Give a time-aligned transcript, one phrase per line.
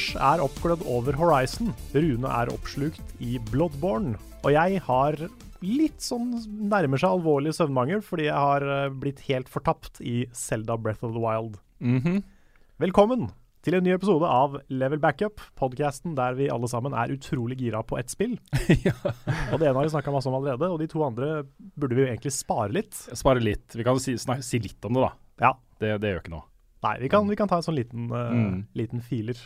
[0.00, 1.74] Lars er oppglødd over Horizon.
[1.92, 4.14] Rune er oppslukt i Bloodborne.
[4.46, 5.18] Og jeg har
[5.60, 6.30] litt sånn
[6.70, 11.12] nærmer seg alvorlig søvnmangel fordi jeg har eh, blitt helt fortapt i Zelda Breath of
[11.12, 11.58] the Wild.
[12.80, 13.26] Velkommen
[13.60, 17.84] til en ny episode av Level Backup, podkasten der vi alle sammen er utrolig gira
[17.84, 18.38] på ett spill.
[18.86, 18.96] ja.
[19.04, 21.42] Og det ene har vi snakka masse om allerede, og de to andre
[21.76, 22.96] burde vi jo egentlig spare litt.
[23.12, 23.68] Spare litt.
[23.76, 25.12] Vi kan si, snak, si litt om det, da.
[25.44, 25.52] Ja.
[25.76, 26.46] Det, det gjør ikke noe.
[26.88, 28.62] Nei, vi kan, vi kan ta en sånn liten, uh, Mm.
[28.80, 29.36] liten filer.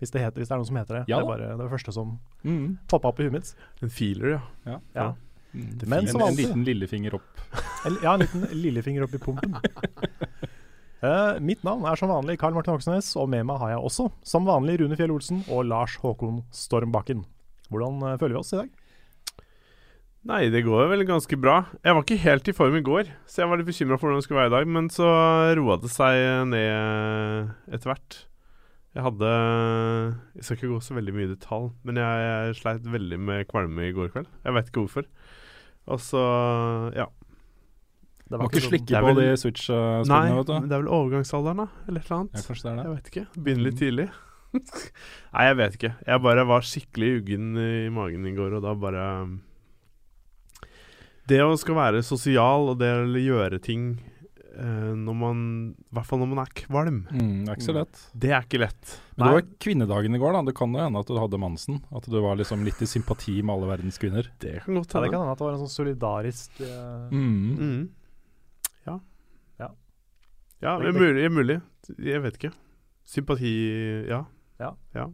[0.00, 1.02] Hvis det, heter, hvis det er noen som heter det.
[1.12, 2.78] Ja det er bare det første som Mm.
[2.88, 3.50] poppa opp i huet mitt.
[3.84, 4.40] En feeler, ja.
[4.66, 4.78] Ja.
[4.96, 5.08] Ja.
[5.52, 5.66] Mm.
[5.86, 6.46] Men en, som en alltid.
[6.46, 7.40] liten lillefinger opp.
[8.04, 9.56] Ja, en liten lillefinger opp i pumpen.
[11.02, 14.10] uh, mitt navn er som vanlig Karl Martin Hoksnes, og med meg har jeg også,
[14.24, 17.24] som vanlig, Rune Fjell Olsen og Lars Håkon Stormbakken.
[17.70, 18.70] Hvordan uh, føler vi oss i dag?
[20.28, 21.62] Nei, det går vel ganske bra.
[21.80, 24.20] Jeg var ikke helt i form i går, så jeg var litt bekymra for hvordan
[24.20, 24.66] det skulle være i dag.
[24.68, 25.06] Men så
[25.56, 28.18] roa det seg ned etter hvert.
[28.94, 29.28] Jeg hadde
[30.34, 33.46] Jeg skal ikke gå så veldig mye i detalj, men jeg, jeg sleit veldig med
[33.50, 34.26] kvalme i går kveld.
[34.44, 35.06] Jeg vet ikke hvorfor.
[35.90, 36.22] Og så
[36.96, 37.06] ja.
[38.30, 40.52] Det Må ikke sånn- slikke er på vel- de Switch-spillene, Nei, vet du.
[40.54, 41.68] men det er vel overgangsalderen, da?
[41.88, 42.46] Eller et eller Ja, annet.
[42.46, 42.84] kanskje det er det.
[42.84, 43.42] Jeg vet ikke.
[43.42, 44.08] Begynner litt tidlig.
[45.34, 45.92] Nei, jeg vet ikke.
[46.06, 49.06] Jeg bare var skikkelig uggen i magen i går, og da bare
[51.30, 54.00] Det å skal være sosial og det å gjøre ting
[54.58, 55.40] når man
[55.78, 58.00] I hvert fall når man er kvalm, Mm, det er ikke så lett.
[58.18, 58.96] det er ikke lett.
[59.16, 60.42] Men det var kvinnedagen i går, da.
[60.42, 61.82] Det kan jo hende at du hadde mensen.
[61.94, 64.26] At du var liksom litt i sympati med alle verdens kvinner.
[64.40, 67.08] Det kan godt Ja, det kan hende at det var en sånn solidarisk uh...
[67.10, 67.56] Mm.
[67.60, 67.88] Mm.
[68.86, 68.98] Ja.
[69.60, 69.68] Ja.
[70.62, 71.62] Ja, Det- det er mulig, mulig.
[71.98, 72.52] Jeg vet ikke.
[73.04, 74.24] Sympati Ja.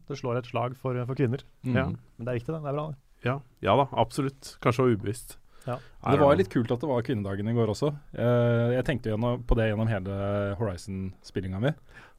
[0.08, 1.38] Det slår et slag for, for kvinner.
[1.64, 1.74] Mm.
[1.76, 1.84] Ja.
[1.86, 2.62] Men det er viktig, det.
[2.62, 2.86] Det er bra.
[2.90, 2.96] det.
[3.24, 4.56] Ja, ja da, absolutt.
[4.60, 5.36] Kanskje var ubevisst.
[5.66, 5.76] Ja.
[6.12, 7.90] Det var litt kult at det var kvinnedagen i går også.
[8.14, 10.18] Eh, jeg tenkte gjennom, på det gjennom hele
[10.60, 11.72] Horizon-spillinga mi.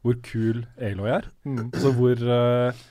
[0.04, 1.30] Hvor kul Aloy er.
[1.48, 2.82] Altså hvor uh,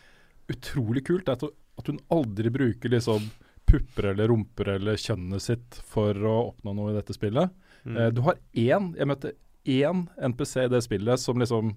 [0.52, 3.28] utrolig kult det er at, hun- aldri bruker liksom
[3.66, 7.50] pupper eller rumper eller kjønnet sitt for å oppnå noe i dette spillet.
[7.84, 7.96] Mm.
[7.96, 9.32] Eh, du har én Jeg møtte
[9.66, 11.74] én NPC i det spillet som liksom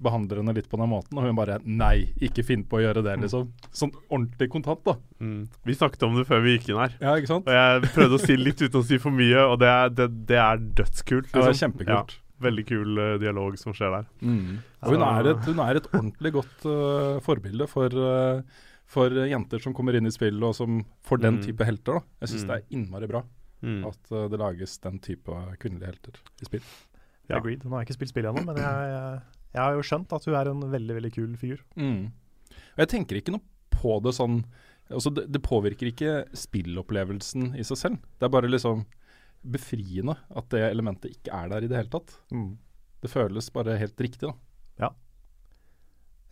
[0.00, 3.02] behandler henne litt på den måten, og hun bare Nei, ikke finn på å gjøre
[3.02, 3.48] det, liksom.
[3.74, 4.94] Sånn ordentlig kontant, da.
[5.20, 5.48] Mm.
[5.66, 6.94] Vi snakket om det før vi gikk inn her.
[7.00, 7.48] Ja, ikke sant?
[7.50, 10.08] Og jeg prøvde å si litt uten å si for mye, og det er, det,
[10.30, 11.32] det er dødskult.
[11.32, 11.72] Ja, det er liksom.
[11.72, 12.14] kjempekult.
[12.18, 14.06] Ja, veldig kul eh, dialog som skjer der.
[14.22, 14.58] Mm.
[14.86, 19.58] Og hun er et, hun er et ordentlig godt eh, forbilde for, eh, for jenter
[19.60, 21.42] som kommer inn i spillet, og som får den Mm.
[21.48, 21.98] type helter.
[21.98, 22.00] da.
[22.22, 22.48] Jeg syns Mm.
[22.48, 23.24] det er innmari bra
[23.66, 23.80] Mm.
[23.88, 25.26] at eh, det lages den type
[25.58, 26.62] kvinnelige helter i spill.
[27.28, 27.36] Ja.
[27.42, 27.64] Agreed.
[27.64, 29.20] Nå har jeg ikke spilt spillet ennå, men jeg,
[29.54, 31.62] jeg, har jo skjønt at hun er en veldig, veldig kul figur.
[31.78, 32.08] Mm.
[32.52, 33.44] Og jeg tenker ikke noe
[33.74, 34.42] på det sånn
[34.88, 38.06] altså det, det påvirker ikke spillopplevelsen i seg selv.
[38.18, 38.86] Det er bare liksom
[39.48, 42.16] befriende at det elementet ikke er der i det hele tatt.
[43.02, 44.34] Det føles bare helt riktig, da.
[44.80, 44.90] Ja.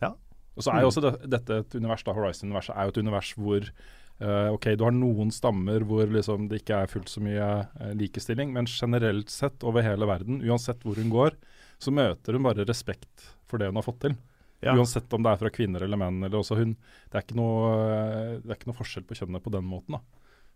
[0.03, 0.11] Ja.
[0.57, 3.33] Og så er jo også det, dette et univers, da, Horizon-universet er jo et univers
[3.37, 3.71] hvor
[4.17, 7.91] Uh, OK, du har noen stammer hvor liksom det ikke er fullt så mye uh,
[7.93, 11.35] likestilling, men generelt sett over hele verden, uansett hvor hun går,
[11.81, 14.17] så møter hun bare respekt for det hun har fått til.
[14.65, 14.73] Ja.
[14.73, 16.17] Uansett om det er fra kvinner eller menn.
[16.23, 16.73] eller også hun,
[17.11, 19.99] Det er ikke noe, eh, det er ikke noe forskjell på kjønnet på den måten.
[19.99, 20.01] da.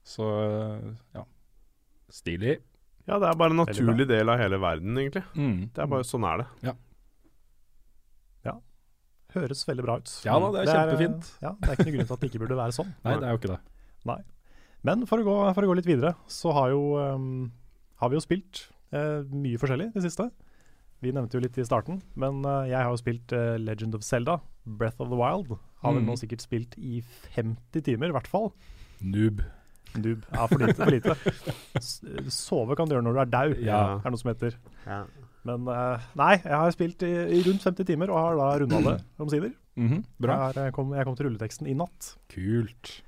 [0.04, 0.88] Så eh,
[1.20, 1.26] ja.
[2.12, 2.58] Stilig.
[3.08, 5.24] ja, det er bare en naturlig del av hele verden, egentlig.
[5.38, 5.70] Mm.
[5.72, 6.76] Det er bare sånn er det.
[9.32, 10.12] Høres veldig bra ut.
[10.28, 11.28] Ja da, det er kjempefint.
[11.38, 12.94] Er, ja, det er ikke noen grunn til at det ikke burde være sånn.
[13.06, 14.18] Nei, det er jo ikke det.
[14.82, 17.52] Men for å gå, for å gå litt videre, så har, jo, um,
[18.02, 18.64] har vi jo spilt
[18.96, 20.28] uh, mye forskjellig i det siste.
[21.02, 24.04] Vi nevnte jo litt i starten, men eh, jeg har jo spilt eh, Legend of
[24.06, 25.56] Zelda, Breath of the Wild.
[25.82, 26.12] Har vel Mm.
[26.12, 27.00] nå sikkert spilt i
[27.36, 28.52] 50 timer, i hvert fall.
[29.02, 29.42] Noob.
[29.98, 30.22] Noob.
[30.32, 30.76] Ja, for lite.
[30.78, 31.16] For lite.
[31.82, 33.80] S- Sove kan du gjøre når du er dau, Ja.
[34.06, 34.54] er noe som heter.
[35.44, 38.82] Men eh, nei, jeg har spilt i, i rundt 50 timer og har da runda
[38.86, 38.96] det
[39.26, 39.56] omsider.
[39.82, 40.38] Mhm, Bra.
[40.54, 43.00] Jeg, eh, kom, jeg kom til rulleteksten i natt, Kult.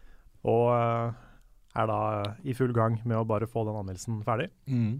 [0.49, 1.13] og eh,
[1.77, 1.99] er da
[2.43, 4.49] i full gang med å bare få den anmeldelsen ferdig.
[4.65, 4.97] Mm.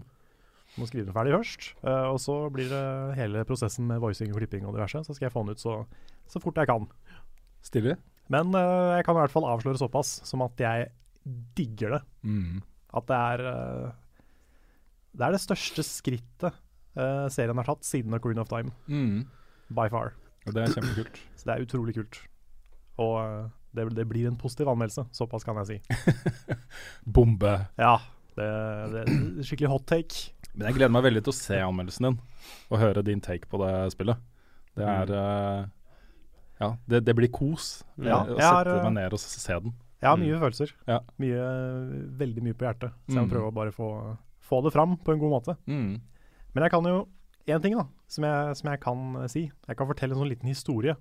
[0.74, 1.68] Må skrive den ferdig først.
[1.84, 2.84] Uh, og så blir det
[3.18, 5.04] hele prosessen med voicing og klipping og diverse.
[5.06, 5.78] Så skal jeg få den ut så,
[6.30, 6.88] så fort jeg kan.
[7.64, 7.96] Stilig.
[8.32, 10.90] Men uh, jeg kan i hvert fall avsløre såpass som at jeg
[11.56, 12.02] digger det.
[12.26, 12.62] Mm.
[12.94, 13.94] At det er uh,
[15.14, 16.60] Det er det største skrittet
[17.34, 18.70] serien har tatt siden Ocarina of Time.
[18.86, 19.24] Mm.
[19.74, 20.12] By far.
[20.46, 21.16] Og det er kjempekult.
[21.40, 22.20] Så det er utrolig kult.
[23.02, 25.96] Og det, det blir en positiv anmeldelse, såpass kan jeg si.
[27.16, 27.56] Bombe.
[27.80, 27.96] Ja,
[28.38, 28.46] det,
[28.92, 30.30] det er skikkelig hot take.
[30.54, 32.18] Men jeg gleder meg veldig til å se anmeldelsen din,
[32.70, 34.20] og høre din take på det spillet.
[34.78, 35.64] Det er eh,
[36.60, 37.82] Ja, det, det blir kos.
[37.98, 39.74] Ja, å sette eh, meg ned og se den.
[40.04, 40.70] Jeg har mye følelser.
[40.86, 41.00] Ja.
[41.18, 41.44] Mye,
[42.20, 42.92] veldig mye på hjertet.
[43.08, 43.32] Så jeg må Mm.
[43.32, 43.88] prøve å bare få,
[44.44, 45.56] få det fram på en god måte.
[45.66, 46.00] Mm.
[46.54, 46.98] Men jeg kan jo
[47.48, 49.44] én ting da, som jeg, som jeg kan eh, si.
[49.68, 50.94] Jeg kan fortelle en sånn liten historie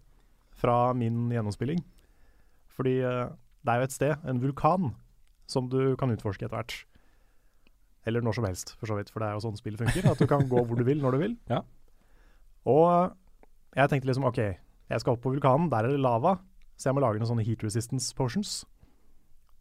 [0.57, 1.83] fra min gjennomspilling.
[2.73, 4.93] Fordi det er jo et sted, en vulkan,
[5.45, 6.73] som du kan utforske etter hvert.
[8.05, 9.09] Eller når som helst, for så vidt.
[9.13, 10.09] For det er jo sånn spill funker.
[10.11, 11.37] At du kan gå hvor du vil, når du vil.
[11.53, 11.61] Ja.
[12.69, 13.11] Og
[13.75, 16.37] jeg tenkte liksom OK, jeg skal opp på vulkanen, der er det lava.
[16.79, 18.61] Så jeg må lage noen sånne heat resistance potions.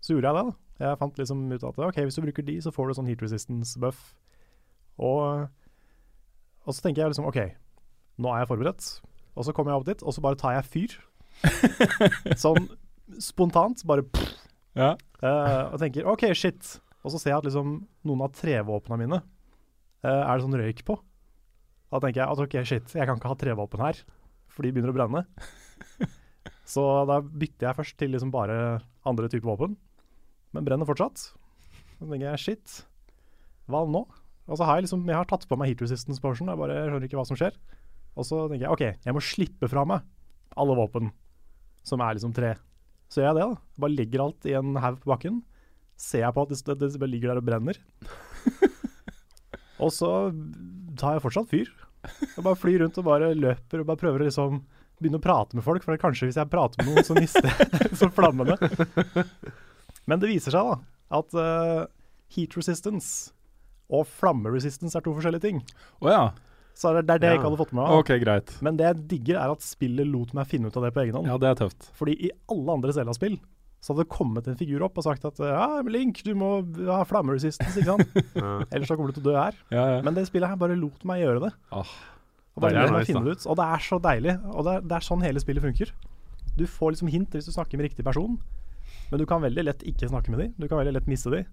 [0.03, 0.45] Så gjorde jeg det.
[0.53, 0.87] da.
[0.87, 3.23] Jeg fant liksom ut at ok, hvis du bruker de, så får du sånn heat
[3.23, 4.01] resistance buff.
[5.03, 5.49] Og,
[6.67, 7.41] og så tenker jeg liksom OK,
[8.23, 8.89] nå er jeg forberedt.
[9.39, 10.97] Og så kommer jeg opp dit, og så bare tar jeg fyr.
[12.45, 12.67] sånn
[13.23, 13.83] spontant.
[13.89, 14.35] Bare pff,
[14.79, 14.95] Ja.
[15.23, 16.77] Uh, og tenker OK, shit.
[17.03, 17.75] Og så ser jeg at liksom
[18.07, 20.97] noen av trevåpnene mine uh, er det sånn røyk på.
[21.93, 23.99] Da tenker jeg at OK, shit, jeg kan ikke ha trevåpen her,
[24.53, 25.25] for de begynner å brenne.
[26.73, 28.57] så da bytter jeg først til liksom bare
[29.09, 29.77] andre typer våpen,
[30.57, 31.29] men brenner fortsatt.
[31.99, 32.79] Så tenker jeg shit,
[33.71, 34.07] hva nå?
[34.51, 37.07] Og så har jeg liksom Jeg har tatt på meg heat resistance-portion, jeg bare skjønner
[37.07, 37.55] ikke hva som skjer.
[38.17, 40.03] Og så tenker jeg OK, jeg må slippe fra meg
[40.61, 41.13] alle våpen
[41.87, 42.55] som er liksom tre.
[43.13, 43.81] Så gjør jeg det, da.
[43.85, 45.41] Bare legger alt i en haug på bakken.
[45.99, 47.81] Ser jeg på at det, det, bare ligger der og brenner.
[49.83, 50.13] og så
[50.99, 51.73] tar jeg fortsatt fyr.
[52.03, 54.63] Jeg bare flyr rundt og bare løper og bare prøver å liksom
[55.03, 57.91] begynne å prate med folk, for kanskje hvis jeg prater med noen, så mister jeg
[58.01, 58.57] så flammene.
[60.07, 60.79] Men det viser seg da
[61.13, 61.85] at uh,
[62.33, 63.33] heat resistance
[63.93, 65.61] og flammeresistance er to forskjellige ting.
[66.01, 66.31] Oh, ja.
[66.79, 67.97] Så det, det er det jeg ikke hadde fått med meg.
[68.01, 68.53] OK, greit.
[68.65, 71.19] Men det jeg digger, er at spillet lot meg finne ut av det på egen
[71.19, 71.29] hånd.
[71.29, 71.91] Ja, det er tøft.
[71.99, 73.37] Fordi i alle andre Zelda-spill
[73.83, 76.53] så hadde det kommet en figur opp og sagt at ja, Link, du må
[76.87, 78.21] ha flammeresistance, ikke sant?
[78.73, 79.57] Ellers så kommer du til å dø her.
[79.75, 80.01] Ja, ja.
[80.07, 81.51] Men det spillet her bare lot meg gjøre det.
[81.75, 81.91] Ah,
[82.55, 83.47] Og bare det er nice, ut.
[83.51, 84.37] Og det er så deilig.
[84.55, 85.91] Og det er, det er sånn hele spillet funker.
[86.55, 88.39] Du får liksom hint hvis du snakker med riktig person,
[89.11, 90.55] men du kan veldig lett ikke snakke med dem.
[90.63, 91.51] Du kan veldig lett miste dem.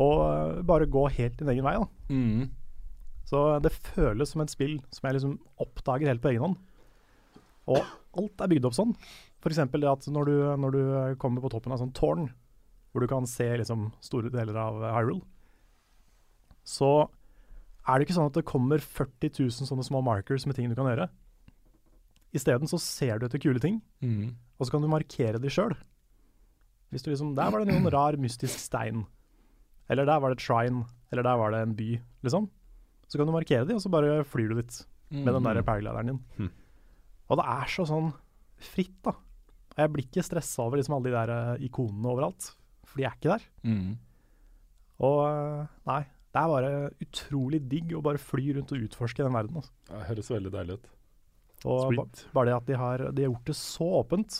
[0.00, 1.88] Og øh, bare gå helt din egen vei, da.
[2.08, 2.44] mm.
[3.24, 6.56] Så det føles som et spill som jeg liksom oppdager helt på egen hånd.
[7.72, 7.78] Og
[8.20, 8.90] alt er bygd opp sånn.
[9.44, 9.58] F.eks.
[9.60, 10.82] det at når du, når du
[11.20, 12.30] kommer på toppen av sånn tårn,
[12.92, 15.20] hvor du kan se liksom store deler av Hyrule,
[16.64, 16.88] så
[17.84, 20.76] er det ikke sånn at det kommer 40 000 sånne små markers med ting du
[20.78, 21.10] kan gjøre.
[22.34, 24.34] Isteden så ser du etter kule ting, Mm.
[24.58, 25.76] og så kan du markere de sjøl.
[26.90, 29.06] Hvis du liksom Der var det noen rar mystisk stein.
[29.90, 30.86] Eller der var det et shrine.
[31.12, 32.48] Eller der var det en by, liksom.
[33.08, 36.06] Så kan du markere de, og så bare flyr du litt med den der paraglideren
[36.06, 36.20] din.
[36.38, 36.50] Mm.
[37.28, 38.12] Og det er så sånn
[38.58, 39.12] fritt, da.
[39.74, 42.52] Og jeg blir ikke stressa over liksom alle de der eh, ikonene overalt,
[42.86, 43.46] for de er ikke der.
[43.66, 43.94] Mm.
[45.04, 46.00] Og eh, nei,
[46.34, 46.72] det er bare
[47.02, 49.58] utrolig digg å bare fly rundt og utforske den verden.
[49.60, 49.72] Altså.
[49.90, 50.90] Det høres veldig deilig ut.
[51.64, 52.04] Og ba,
[52.36, 54.38] bare det at de har, de har gjort det så åpent,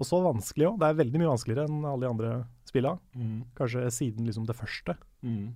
[0.00, 0.76] og så vanskelig òg.
[0.80, 2.30] Det er veldig mye vanskeligere enn alle de andre
[2.70, 2.94] spilla.
[3.18, 3.40] Mm.
[3.58, 4.94] Kanskje siden liksom det første.
[5.26, 5.50] Mm.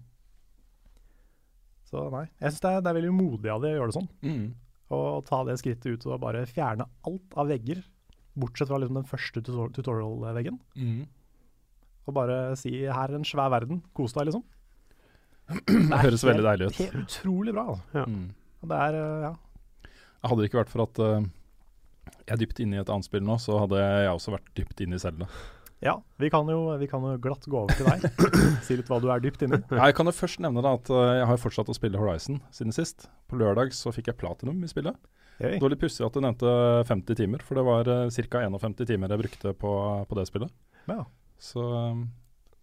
[1.88, 3.96] Så nei, jeg syns det, er- det er veldig modig av de å gjøre det
[3.96, 4.10] sånn.
[4.26, 4.44] Mm.
[4.94, 7.80] Og ta det skrittet ut og bare fjerne alt av vegger,
[8.38, 10.58] bortsett fra liksom den første tutorial-veggen.
[10.76, 11.04] Mm.
[12.04, 14.44] Og bare si 'her er en svær verden, kos deg', liksom.
[15.90, 16.76] Det høres veldig deilig ut.
[16.80, 17.68] Helt utrolig bra.
[17.68, 17.84] Altså.
[17.94, 18.04] Ja.
[18.04, 18.28] Mm.
[18.64, 19.32] Det er, ja.
[19.84, 21.26] Jeg Hadde det ikke vært for at uh,
[22.24, 24.80] jeg er dypt inne i et annet spill nå, så hadde jeg også vært dypt
[24.80, 25.28] inne i Selda.
[25.84, 28.06] ja vi, kan jo, vi kan jo glatt gå over til deg.
[28.64, 29.60] si litt hva du er dypt inni.
[29.68, 32.40] Ja, jeg kan jo først nevne da at eh, jeg har fortsatt å spille Horizon
[32.54, 33.08] siden sist.
[33.28, 34.96] På lørdag så fikk jeg platinum i spillet.
[35.38, 35.56] Hey.
[35.56, 36.50] Det var litt pussig at du nevnte
[36.86, 38.42] 50 timer, for det var uh, ca.
[38.46, 39.72] 51 timer jeg brukte på,
[40.08, 40.52] på det spillet.
[40.86, 41.00] Ja.
[41.42, 42.04] Så um,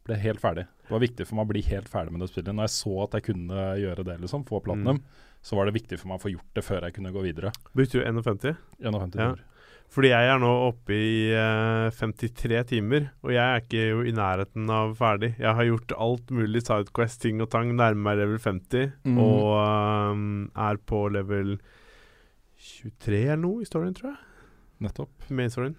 [0.08, 0.64] ble helt ferdig.
[0.88, 2.56] Det var viktig for meg å bli helt ferdig med det spillet.
[2.56, 5.02] Når jeg så at jeg kunne gjøre det, liksom, få platinum,
[5.44, 7.52] så var det viktig for meg å få gjort det før jeg kunne gå videre.
[7.76, 8.56] Brukte du 51?
[8.82, 9.32] 51 Ja.
[9.92, 14.14] Fordi jeg er nå oppe i eh, 53 timer, og jeg er ikke jo i
[14.16, 15.34] nærheten av ferdig.
[15.36, 19.18] Jeg har gjort alt mulig Sidequest, ting og tang, nærmer meg level 50, Mm.
[19.20, 19.50] og
[20.16, 20.24] um,
[20.56, 21.58] er på level
[22.62, 24.20] 23 eller noe i storyen, tror jeg.
[24.86, 25.30] Nettopp.
[25.34, 25.78] Main storyen.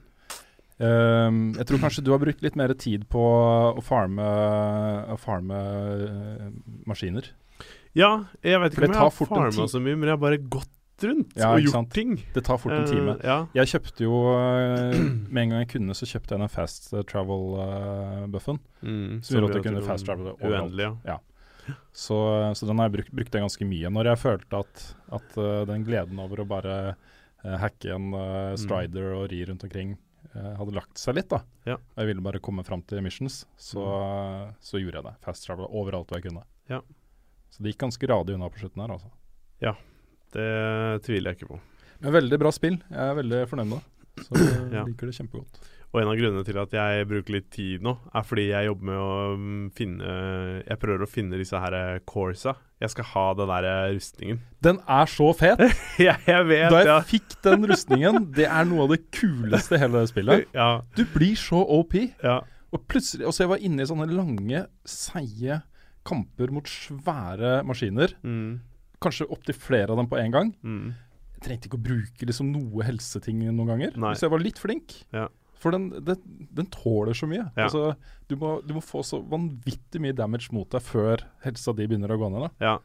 [0.82, 4.24] Um, jeg tror kanskje du har brukt litt mer tid på å farme,
[5.12, 5.58] å farme
[6.02, 6.46] uh,
[6.90, 7.28] maskiner.
[7.94, 10.70] Ja, jeg vet ikke om jeg har farma så mye, men jeg har bare gått
[11.06, 11.90] rundt Ja, og gjort sant.
[11.94, 12.16] ting.
[12.34, 13.16] Det tar fort en time.
[13.20, 13.38] Uh, ja.
[13.60, 14.94] Jeg kjøpte jo uh,
[15.34, 18.62] Med en gang jeg kunne, så kjøpte jeg den fast travel-buffen.
[18.82, 20.72] Mm, Som gjorde at du kunne fast travele overalt.
[20.72, 21.18] Uendelig, ja.
[21.92, 22.16] Så,
[22.58, 23.90] så den har jeg brukt, brukt ganske mye.
[23.92, 24.84] Når jeg følte at,
[25.18, 29.66] at uh, den gleden over å bare uh, hacke en uh, strider og ri rundt
[29.68, 29.98] omkring
[30.32, 31.42] hadde lagt seg litt, da.
[31.68, 31.74] Ja.
[31.98, 33.82] Jeg ville bare komme fram til missions, så,
[34.64, 35.12] så gjorde jeg det.
[35.26, 36.44] Fast travel overalt hvor jeg kunne.
[36.70, 36.78] Ja.
[37.52, 39.10] Så det gikk ganske radig unna på slutten her, altså.
[40.32, 40.46] Det
[41.04, 41.58] tviler jeg ikke på.
[42.00, 42.78] Men veldig bra spill.
[42.88, 44.24] Jeg er veldig fornøyd med det.
[44.24, 44.84] Så jeg Ja.
[44.88, 45.60] liker det kjempegodt.
[45.92, 48.86] Og en av grunnene til at jeg bruker litt tid nå, er fordi jeg jobber
[48.88, 50.12] med å mm, finne
[50.64, 52.54] Jeg prøver å finne disse her eh, corsa.
[52.80, 54.40] Jeg skal ha den der eh, rustningen.
[54.66, 55.60] Den er så fet!
[56.00, 56.96] ja, jeg vet Da jeg ja.
[57.12, 60.46] fikk den rustningen, det er noe av det kuleste i hele det spillet.
[60.62, 61.98] ja, Du blir så OP.
[62.24, 62.38] ja.
[62.72, 65.58] Og plutselig Og så jeg var inne i sånne lange, seige
[66.08, 68.14] kamper mot svære maskiner.
[68.24, 68.62] Mm,
[69.02, 70.54] Kanskje opptil flere av dem på en gang.
[70.64, 70.86] mm.
[71.36, 73.96] Jeg trengte ikke å bruke liksom noe helseting noen ganger.
[73.98, 74.12] Nei.
[74.14, 74.92] Så jeg var litt flink.
[75.12, 75.24] Ja.
[75.62, 76.18] For den, den,
[76.50, 77.44] den tåler så mye.
[77.54, 77.68] Ja.
[77.68, 77.92] Altså,
[78.26, 82.14] du, må, du må få så vanvittig mye damage mot deg før helsa di begynner
[82.14, 82.48] å gå ned.
[82.62, 82.76] Ja.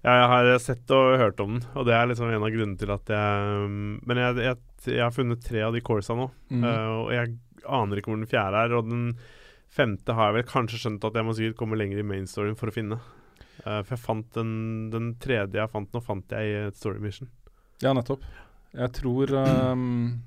[0.00, 0.14] ja.
[0.16, 2.92] Jeg har sett og hørt om den, og det er liksom en av grunnene til
[2.92, 4.60] at jeg mm, Men jeg, jeg,
[4.90, 6.64] jeg har funnet tre av de corsa nå, mm.
[6.70, 8.76] eh, og jeg aner ikke hvor den fjerde er.
[8.78, 9.06] Og den
[9.74, 12.72] femte har jeg vel kanskje skjønt at jeg må sikkert komme lenger i mainstoryen for
[12.72, 13.00] å finne.
[13.64, 14.52] Eh, for jeg fant den,
[14.92, 17.30] den tredje jeg fant nå, fant jeg i et story mission.
[17.82, 18.24] Ja, nettopp.
[18.74, 20.22] Jeg tror ehm,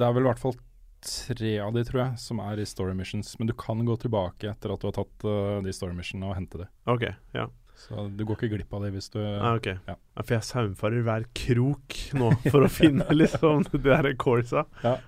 [0.00, 0.56] Det er vel i hvert fall
[1.00, 3.32] tre av de, tror jeg, som er i story missions.
[3.40, 6.38] Men du kan gå tilbake etter at du har tatt uh, de story missionene og
[6.38, 6.68] hente det.
[6.90, 7.06] OK.
[7.36, 7.48] Ja.
[7.80, 9.78] Så du går ikke glipp av det hvis du Ah, okay.
[9.88, 9.96] Ja.
[9.96, 14.66] Ja, for jeg saumfarer hver krok nå for å finne liksom det der corsa.
[14.84, 14.98] Ja.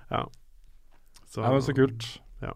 [1.29, 2.07] Så, Ja, men så kult.
[2.41, 2.55] Ja.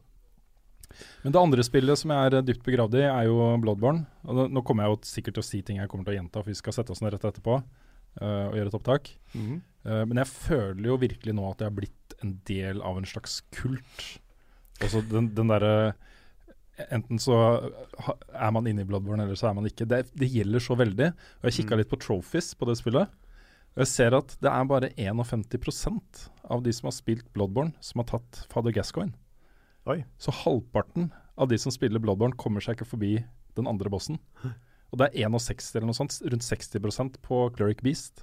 [1.21, 4.07] Men det andre spillet som jeg er dypt begravd i, er jo Bloodborne.
[4.25, 6.41] Og nå kommer jeg jo sikkert til å si ting jeg kommer til å gjenta,
[6.41, 9.13] for vi skal sette oss ned rett etterpå uh, og gjøre et opptak.
[9.35, 9.61] Mm -hmm.
[9.85, 13.05] uh, men jeg føler jo virkelig nå at jeg har blitt en del av en
[13.05, 14.05] slags kult.
[14.81, 15.93] Altså den, den derre
[16.93, 17.33] Enten så
[18.37, 19.87] er man inne i Bloodborne, eller så er man ikke.
[19.89, 21.07] Det, det gjelder så veldig.
[21.41, 21.79] Og jeg kikka Mm.
[21.81, 23.09] litt på trophies på det spillet.
[23.73, 28.03] Og jeg ser at det er bare 51% av de som har spilt Bloodborne, som
[28.03, 29.13] har tatt Father Gascoigne.
[29.89, 30.03] Oi.
[30.21, 33.11] Så halvparten av de som spiller Bloodborne, kommer seg ikke forbi
[33.57, 34.19] den andre bossen.
[34.93, 38.21] Og det er 61 eller noe sånt, rundt 60% på Cleric Beast.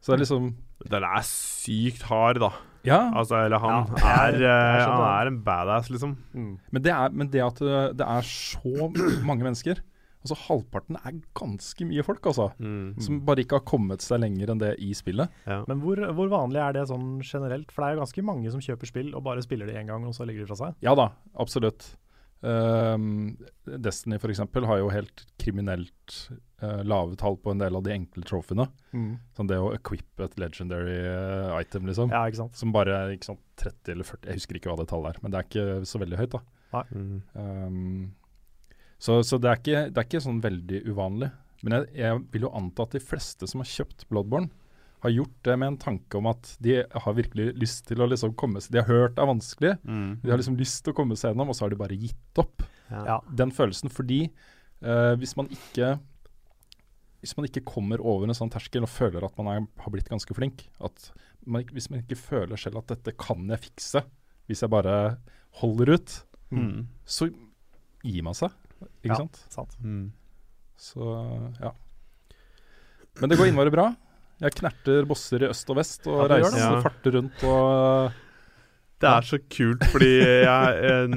[0.00, 0.52] Så det er liksom
[0.92, 2.52] Den er sykt hard, da.
[2.86, 5.26] Ja, Altså, eller han Ja, er, er- eh, Han er.
[5.32, 6.16] en badass, liksom.
[6.34, 6.58] Mm.
[6.70, 8.90] men det, er, men det at det, det er så
[9.26, 9.80] mange mennesker
[10.22, 12.48] Altså Halvparten er ganske mye folk, altså.
[12.58, 12.96] Mm.
[13.00, 15.30] Som bare ikke har kommet seg lenger enn det i spillet.
[15.46, 15.60] Ja.
[15.70, 17.70] Men hvor, hvor vanlig er det sånn generelt?
[17.70, 20.02] For det er jo ganske mange som kjøper spill og bare spiller det én gang,
[20.04, 20.74] og så legger de fra seg.
[20.84, 21.06] Ja da,
[21.38, 21.86] absolutt.
[22.42, 24.42] Um, Destiny f.eks.
[24.42, 26.18] har jo helt kriminelt
[26.62, 28.66] uh, lave tall på en del av de enkle trophyene.
[29.36, 32.10] Sånn det å equippe et legendary uh, item, liksom.
[32.14, 32.56] Ja, ikke sant.
[32.58, 35.20] Som bare er ikke sant, 30 eller 40 Jeg husker ikke hva det tallet er,
[35.22, 36.38] men det er ikke så veldig høyt.
[36.38, 36.44] da
[36.92, 37.22] Mm.
[37.32, 38.12] Um,
[39.00, 41.30] så så det, er ikke, det er ikke sånn veldig uvanlig.
[41.62, 44.50] Men jeg, jeg vil jo anta at de fleste som har kjøpt Bloodborne,
[45.00, 48.32] har gjort det med en tanke om at de har virkelig lyst til å liksom
[48.34, 50.20] komme seg De har hørt det er vanskelig, Mm.
[50.24, 52.40] de har liksom lyst til å komme seg gjennom, og så har de bare gitt
[52.42, 52.62] opp.
[52.90, 53.20] Ja.
[53.32, 54.28] Den følelsen fordi
[54.78, 55.96] Uh, hvis man ikke
[57.20, 60.08] hvis man ikke kommer over en sånn terskel og føler at man er, har blitt
[60.08, 61.10] ganske flink, at
[61.46, 64.02] man, hvis man ikke føler selv at dette kan jeg fikse,
[64.48, 65.18] hvis jeg bare
[65.62, 66.86] holder ut, Mm.
[67.04, 67.26] så
[68.02, 68.50] gir man seg.
[69.04, 69.16] Ikke Ja.
[69.16, 69.44] sant?
[69.50, 69.74] Sant.
[69.84, 70.12] Mm.
[70.78, 71.02] Så
[71.60, 71.72] ja.
[73.20, 73.90] Men det går innmari bra.
[74.40, 76.62] Jeg knerter bosser i øst og vest og Ja, reiser det.
[76.62, 76.80] Ja.
[76.80, 78.12] farter rundt og
[78.98, 81.12] Det er så kult, fordi jeg, eh,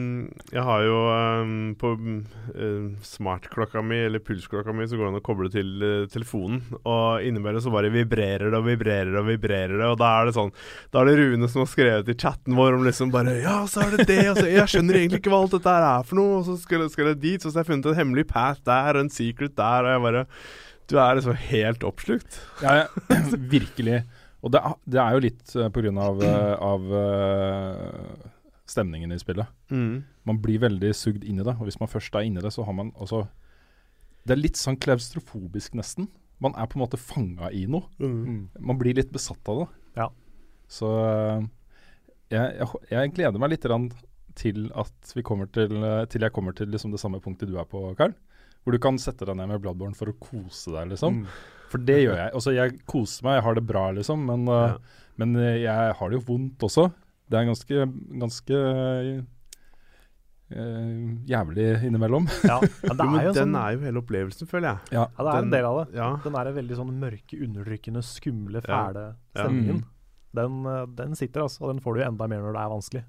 [0.53, 5.17] jeg har jo eh, På eh, smartklokka mi, eller pulsklokka mi, så går det an
[5.17, 5.71] å koble til
[6.13, 6.61] telefonen.
[6.83, 9.89] Og innimellom så bare vibrerer det og vibrerer det og vibrerer det.
[9.89, 10.53] Og da er det sånn
[10.93, 13.87] Da er det Rune som har skrevet i chatten vår om liksom bare Ja, så
[13.87, 16.21] er det det, og så Jeg skjønner egentlig ikke hva alt dette her er for
[16.21, 18.93] noe, og så skal, skal jeg dit, så har jeg funnet en hemmelig path der
[18.93, 20.25] og en secret der, og jeg bare
[20.91, 22.43] Du er liksom helt oppslukt.
[22.61, 23.15] Ja, ja,
[23.57, 24.03] virkelig.
[24.41, 28.31] Og det, er- det er jo litt uh, på grunn av, eh, av eh,
[28.71, 29.49] stemningen i spillet.
[29.69, 30.03] Mm.
[30.25, 32.65] Man blir veldig sugd inn i det, og hvis man først er inni det, så
[32.65, 33.27] har man altså
[34.25, 36.07] Det er litt sånn klaustrofobisk, nesten.
[36.41, 37.85] Man er på en måte fanga i noe.
[38.01, 38.49] Mm.
[38.59, 39.67] Man blir litt besatt av det.
[39.97, 40.07] Ja.
[40.69, 41.41] Så eh,
[42.31, 43.65] jeg, jeg, jeg gleder meg litt
[44.41, 47.57] til at vi kommer til eh, Til jeg kommer til liksom det samme punktet du
[47.59, 48.13] er på, Karl.
[48.63, 51.23] Hvor du kan sette deg ned med Bloodborne for å kose deg, liksom.
[51.25, 51.27] Mm.
[51.71, 52.31] For det gjør jeg.
[52.35, 54.25] Altså, jeg koser meg, jeg har det bra, liksom.
[54.27, 54.77] Men, eh, Ja.
[55.21, 56.89] men eh, jeg har det jo vondt også.
[57.31, 57.85] Det er ganske,
[58.19, 58.57] ganske
[60.51, 62.27] eh, jævlig innimellom.
[62.43, 64.97] Ja, men det Jo, men er jo den sånn, er jo hele opplevelsen, føler jeg.
[64.97, 65.05] Ja.
[65.07, 65.95] ja, det er den- en del av det.
[65.95, 66.09] Ja.
[66.25, 69.45] Den en veldig sånn mørke, undertrykkende, skumle, fæle Ja.
[69.45, 69.79] stemningen.
[69.81, 69.87] Mm.
[70.33, 71.63] Den, den sitter, altså.
[71.65, 73.03] Og den får du jo enda mer når det er vanskelig.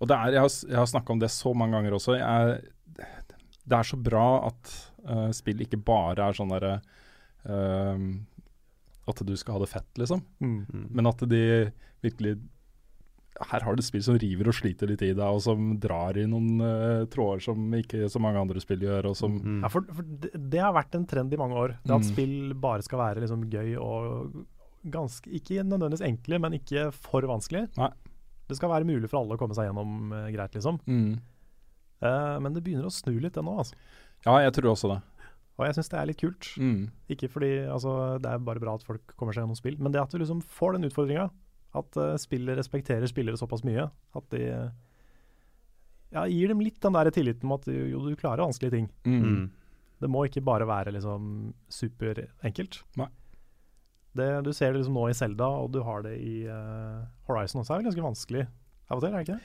[0.00, 2.16] Og det er, jeg har, jeg har snakka om det så mange ganger også.
[2.16, 2.60] Jeg,
[3.68, 4.70] det er så bra at
[5.04, 6.80] uh, spill ikke bare er sånn derre
[7.44, 7.98] eh,
[9.10, 10.22] At du skal ha det fett, liksom.
[10.40, 10.88] Mm.
[10.90, 11.70] Men at de
[12.02, 12.36] virkelig
[13.40, 16.26] Her har du spill som river og sliter litt i deg, og som drar i
[16.28, 19.62] noen uh, tråder som ikke så mange andre spill gjør, og som Mm.
[19.62, 21.76] Ja, for, for det, det har vært en trend i mange år.
[21.80, 22.08] Det at Mm.
[22.10, 24.44] spill bare skal være liksom gøy og
[24.90, 27.68] ganske Ikke nødvendigvis enkle, men ikke for vanskelig.
[27.78, 27.90] Nei.
[28.48, 30.80] Det skal være mulig for alle å komme seg gjennom uh, greit, liksom.
[30.86, 31.18] mm.
[32.02, 33.76] Uh, men det begynner å snu litt, det nå, altså.
[34.26, 35.00] Ja, jeg tror også det.
[35.60, 36.50] Og jeg syns det er litt kult.
[36.56, 36.88] Mm.
[37.12, 40.02] Ikke fordi altså, det er bare bra at folk kommer seg gjennom spill, men det
[40.02, 41.28] at du liksom får den utfordringa.
[41.76, 43.84] At uh, spillet respekterer spillere såpass mye
[44.18, 44.40] at de
[46.10, 48.88] ja, gir dem litt den der tilliten med at jo, du klarer vanskelige ting.
[49.06, 49.20] Mm.
[49.22, 49.44] Mm.
[50.00, 52.80] Det må ikke bare være liksom superenkelt.
[54.16, 57.70] Du ser det liksom nå i Zelda, og du har det i uh, Horizon også.
[57.70, 58.46] Det er vel ganske vanskelig
[58.90, 59.44] av og til, er det ikke det?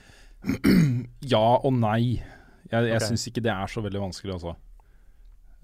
[1.36, 2.18] Ja og nei.
[2.66, 3.06] Jeg, jeg okay.
[3.12, 4.56] syns ikke det er så veldig vanskelig, altså.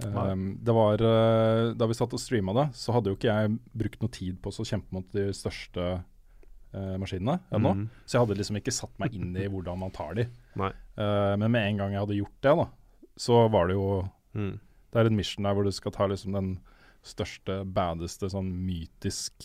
[0.07, 3.53] Um, det var uh, Da vi satt og streama det, så hadde jo ikke jeg
[3.85, 7.75] brukt noe tid på å kjempe mot de største uh, maskinene ennå.
[7.79, 7.87] Mm.
[8.05, 10.27] Så jeg hadde liksom ikke satt meg inn i hvordan man tar de.
[10.63, 10.73] Nei.
[10.99, 12.69] Uh, men med en gang jeg hadde gjort det, da,
[13.29, 14.55] så var det jo Mm.
[14.93, 16.55] Det er en mission der hvor du skal ta liksom den
[17.05, 19.45] største, baddeste, sånn mytisk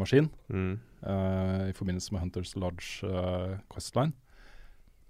[0.00, 0.30] maskin.
[0.48, 0.78] Mm.
[1.04, 4.14] eh, i forbindelse med Hunters Lodge eh, Questline.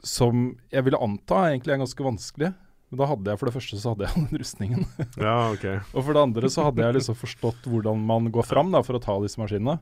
[0.02, 2.50] Som jeg ville anta egentlig er ganske vanskelig.
[2.90, 4.87] Men da hadde jeg for det første så hadde jeg den rustningen.
[5.20, 5.66] Ja, ok.
[5.94, 8.99] og for det andre så hadde jeg liksom forstått hvordan man går fram da, for
[8.99, 9.78] å ta disse maskinene.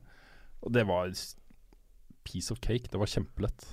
[0.64, 1.08] Og det var
[2.28, 2.90] piece of cake.
[2.92, 3.64] Det var kjempelett.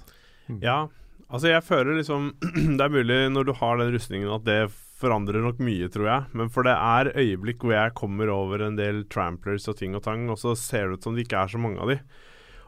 [0.61, 0.85] Ja,
[1.27, 2.29] altså jeg føler liksom
[2.77, 4.59] Det er mulig når du har den rustningen at det
[4.95, 6.29] forandrer nok mye, tror jeg.
[6.39, 10.05] Men for det er øyeblikk hvor jeg kommer over en del tramplers og ting og
[10.05, 11.99] tang, og så ser det ut som det ikke er så mange av de.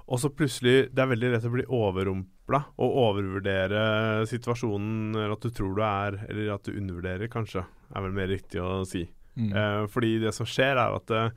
[0.08, 3.82] Og så plutselig Det er veldig lett å bli overrumpla og overvurdere
[4.30, 7.66] situasjonen, eller at du tror du er Eller at du undervurderer, kanskje,
[7.96, 9.06] er vel mer riktig å si.
[9.38, 11.30] Eh, fordi det som skjer, er at eh,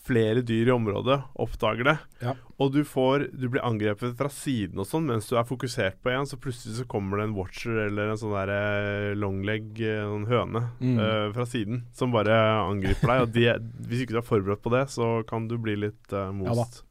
[0.00, 1.96] flere dyr i området oppdager det.
[2.22, 2.32] Ja.
[2.62, 6.12] Og du får Du blir angrepet fra siden og sånn mens du er fokusert på
[6.14, 10.04] en, så plutselig så kommer det en watcher eller en sånn der eh, longleg, eh,
[10.06, 10.96] en høne, Mm.
[11.00, 12.36] uh, fra siden som bare
[12.68, 13.24] angriper deg.
[13.26, 13.48] Og de,
[13.88, 16.80] hvis ikke du er forberedt på det, så kan du bli litt uh, most.
[16.84, 16.86] Ja,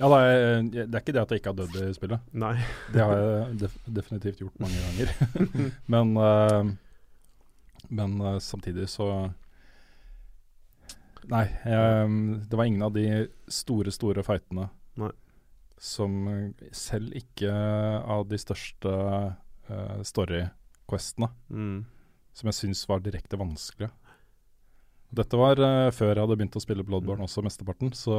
[0.00, 2.28] da, det er, det er ikke det at jeg ikke har dødd i spillet.
[2.32, 2.54] Nei.
[2.94, 5.12] Det har jeg def definitivt gjort mange ganger.
[5.94, 6.70] men uh,
[7.90, 9.10] men uh, samtidig så
[11.30, 12.06] Nei, jeg,
[12.48, 13.04] det var ingen av de
[13.52, 14.64] store, store fightene
[14.98, 15.10] Nei.
[15.78, 18.94] som eh, selv ikke av de største
[19.70, 21.84] uh, story-questene Mm.
[22.34, 23.92] som jeg syns var direkte vanskelige.
[25.12, 27.92] Dette var uh, før jeg hadde begynt å spille Bloodborne også, mesteparten.
[27.94, 28.16] Så,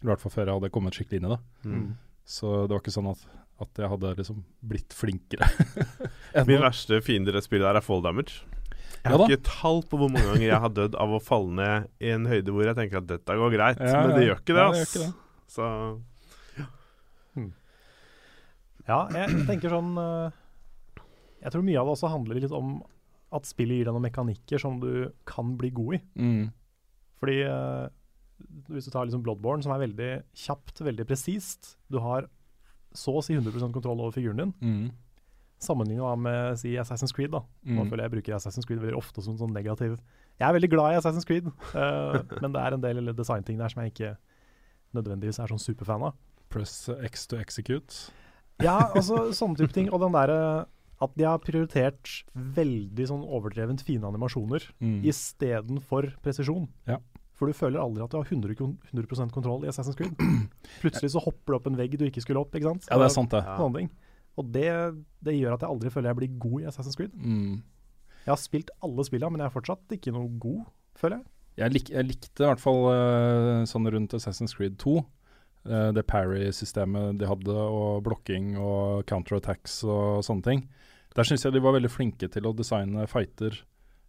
[0.00, 1.40] i hvert fall før jeg hadde kommet skikkelig inn i det.
[1.66, 1.84] Mm.
[2.30, 3.24] Så det var ikke sånn at,
[3.60, 5.48] at jeg hadde liksom blitt flinkere.
[6.48, 8.42] Min verste fiende i det spillet her er fall damage.
[9.00, 11.56] Jeg har ja, ikke tall på hvor mange ganger jeg har dødd av å falle
[11.56, 14.42] ned i en høyde hvor jeg tenker at dette går greit, Ja, men det gjør
[14.42, 15.12] ikke det, Ja, det gjør ikke det.
[15.50, 15.68] Så
[18.90, 20.38] Ja, jeg tenker sånn eh,
[21.44, 22.80] Jeg tror mye av det også handler litt om
[23.36, 26.00] at spillet gir deg noen mekanikker som du kan bli god i.
[26.18, 26.46] Mm.
[27.22, 27.84] Fordi eh,
[28.68, 32.26] hvis du tar liksom Bloodborne, som er veldig kjapt, veldig presist Du har
[32.94, 34.54] så å si 100% kontroll over figuren din.
[34.60, 34.90] Mm.
[35.60, 37.30] Sammenligna med si Assassin's Creed.
[37.30, 37.90] da Nå Mm.
[37.90, 39.98] føler jeg bruker Assassin's Creed veldig ofte som sånn negativ
[40.40, 43.68] Jeg er veldig glad i Assassin's Creed, uh, men det er en del designting der
[43.68, 44.16] som jeg ikke
[44.94, 46.14] nødvendigvis er sånn superfan av.
[46.48, 48.10] Press X to execute.
[48.60, 49.90] Ja, altså sånne type ting.
[49.92, 50.66] Og den derre
[51.00, 55.02] at de har prioritert veldig sånn overdrevent fine animasjoner Mm.
[55.04, 56.68] istedenfor presisjon.
[56.88, 56.98] Ja.
[57.40, 60.12] For du føler aldri at du har 100, kon- 100 kontroll i Assassin's Creed.
[60.82, 62.84] Plutselig så hopper det opp en vegg du ikke skulle opp, ikke sant?
[62.90, 63.40] Ja, det er sant, det.
[63.48, 63.56] Ja.
[64.38, 64.66] Og det,
[65.24, 67.14] det gjør at jeg aldri føler jeg blir god i Assassin's Creed.
[67.16, 67.62] Mm.
[68.26, 70.60] Jeg har spilt alle spillene, men jeg er fortsatt ikke noe god,
[71.00, 71.26] føler jeg.
[71.64, 74.94] Jeg, lik, jeg likte i hvert fall eh, sånn rundt Assassin's Creed 2.
[75.66, 80.62] eh, det parry-systemet de hadde, og blokking og counterattacks og sånne ting.
[81.16, 83.56] Der syns jeg de var veldig flinke til å designe fighter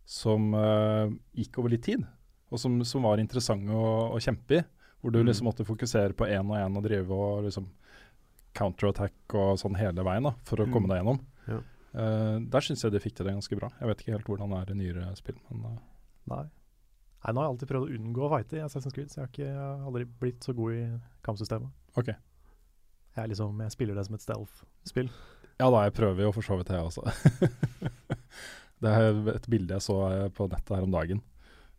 [0.08, 1.08] som eh,
[1.40, 2.04] gikk over litt tid,
[2.52, 4.64] og som, som var interessante å, å kjempe i.
[5.02, 5.28] Hvor du Mm.
[5.32, 7.66] liksom måtte fokusere på én og én og drive og liksom
[8.54, 10.74] counterattack og sånn hele veien da, for å Mm.
[10.76, 11.20] komme deg gjennom.
[11.48, 11.60] Ja.
[11.92, 13.70] Uh, der syns jeg de fikk til det ganske bra.
[13.80, 15.78] Jeg vet ikke helt hvordan det er i nyere spill, men uh.
[16.30, 16.44] Nei.
[17.24, 19.24] Nei, nå har jeg alltid prøvd å unngå å fighte i Assassin's Creed, så jeg
[19.26, 20.86] har, ikke, jeg har aldri blitt så god i
[21.26, 21.70] kampsystemet.
[21.98, 22.08] OK.
[23.18, 25.10] Jeg, liksom, jeg spiller det som et stealth-spill.
[25.60, 27.04] Ja da, jeg prøver jo for så vidt jeg også.
[28.82, 31.22] det er et bilde jeg så eh, på nettet her om dagen.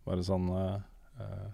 [0.06, 0.78] Bare sånn eh,
[1.22, 1.50] eh,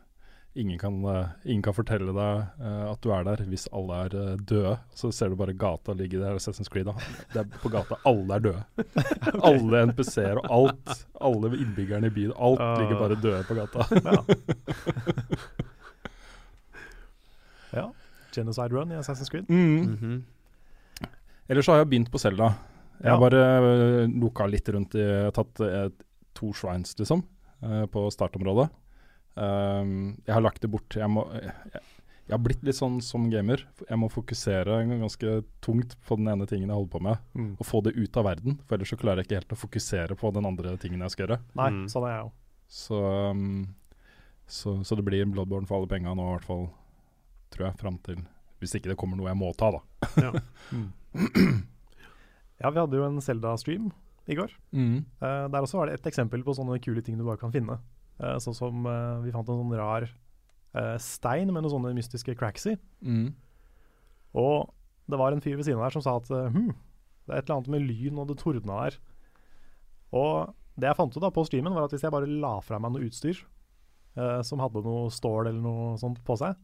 [0.58, 4.14] ingen, kan, eh, ingen kan fortelle deg at du er der hvis alle er
[4.48, 4.72] døde.
[4.96, 6.88] Så ser du bare gata ligge der, Assassin's Creed.
[6.88, 6.94] Da.
[7.34, 8.62] Det er på gata alle er døde.
[9.50, 11.04] alle NPC-er og alt.
[11.20, 12.32] Alle innbyggerne i byen.
[12.36, 13.80] Alt ligger bare døde på gata.
[17.72, 17.90] Ja.
[18.32, 19.44] Genocide Run i Assassin's Creed.
[19.48, 19.80] Mm.
[19.92, 20.24] Mhm.
[21.48, 22.54] Ellers så har jeg begynt på Selda.
[23.02, 23.20] Jeg har Ja.
[23.20, 23.42] bare
[24.04, 25.88] uh, loka litt rundt i tatt uh,
[26.34, 27.22] to shrines, liksom,
[27.62, 28.68] eh, på startområdet.
[29.38, 30.96] Um, jeg har lagt det bort.
[30.98, 31.52] Jeg, må, jeg,
[32.26, 33.62] jeg har blitt litt sånn som gamer.
[33.88, 37.52] Jeg må fokusere ganske tungt på den ene tingen jeg holder på med, Mm.
[37.60, 38.58] og få det ut av verden.
[38.66, 41.26] For ellers så klarer jeg ikke helt å fokusere på den andre tingen jeg skal
[41.28, 41.40] gjøre.
[41.54, 41.84] Nei, Mm.
[41.92, 42.32] sånn er jeg jo.
[42.68, 42.98] Så,
[43.30, 43.74] um,
[44.46, 46.66] så, så det blir en Bloodborne for alle penga nå, i hvert fall.
[47.54, 47.78] Tror jeg.
[47.80, 48.18] Fram til
[48.60, 49.80] Hvis ikke det kommer noe jeg må ta, da.
[50.18, 50.32] Ja,
[52.74, 53.92] vi hadde jo en Zelda-stream
[54.28, 54.52] i går.
[54.76, 55.04] Mm.
[55.22, 57.78] Uh, der også var det et eksempel på sånne kule ting du bare kan finne.
[58.20, 60.10] Uh, sånn som uh, vi fant en sånn rar
[61.00, 62.74] stein med noen sånne mystiske cracks i.
[63.00, 63.32] Mm.
[64.38, 64.68] Og
[65.10, 66.68] det var en fyr ved siden av der som sa at hm,
[67.24, 68.98] det er et eller annet med lyn og det tordna der.
[70.12, 72.78] Og det jeg fant ut da på streamen, var at hvis jeg bare la fra
[72.84, 73.40] meg noe utstyr
[74.44, 76.60] som hadde noe stål eller noe sånt på seg,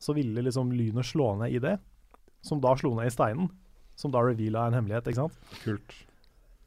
[0.00, 1.76] så ville liksom lynet slå ned i det,
[2.40, 3.52] som da slo ned i steinen.
[3.98, 5.38] Som da reveala en hemmelighet, ikke sant.
[5.62, 5.94] Kult.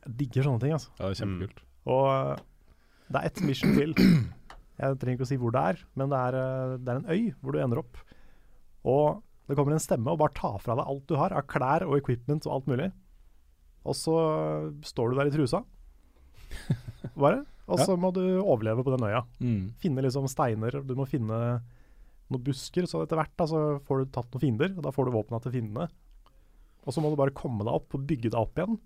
[0.02, 0.94] Jeg digger sånne ting, altså.
[0.98, 1.66] Ja, det er kjempekult.
[1.92, 2.46] Og eh,
[3.12, 3.96] det er ett mission til.
[4.82, 7.12] Jeg trenger ikke å si hvor det er, men det er, eh, det er en
[7.12, 8.00] øy hvor du ender opp.
[8.90, 11.86] Og det kommer en stemme og bare tar fra deg alt du har av klær
[11.86, 12.90] og equipment og alt mulig.
[13.82, 14.16] Og så
[14.86, 15.64] står du der i trusa,
[17.22, 17.44] bare.
[17.72, 19.22] Og så må du overleve på den øya.
[19.40, 19.72] Mm.
[19.82, 21.38] Finne liksom steiner, du må finne
[22.32, 22.88] noen busker.
[22.90, 25.40] Så etter hvert da, så får du tatt noen fiender, og da får du våpna
[25.44, 25.88] til fiendene.
[26.82, 28.80] Og så må du bare komme deg opp og bygge deg opp igjen.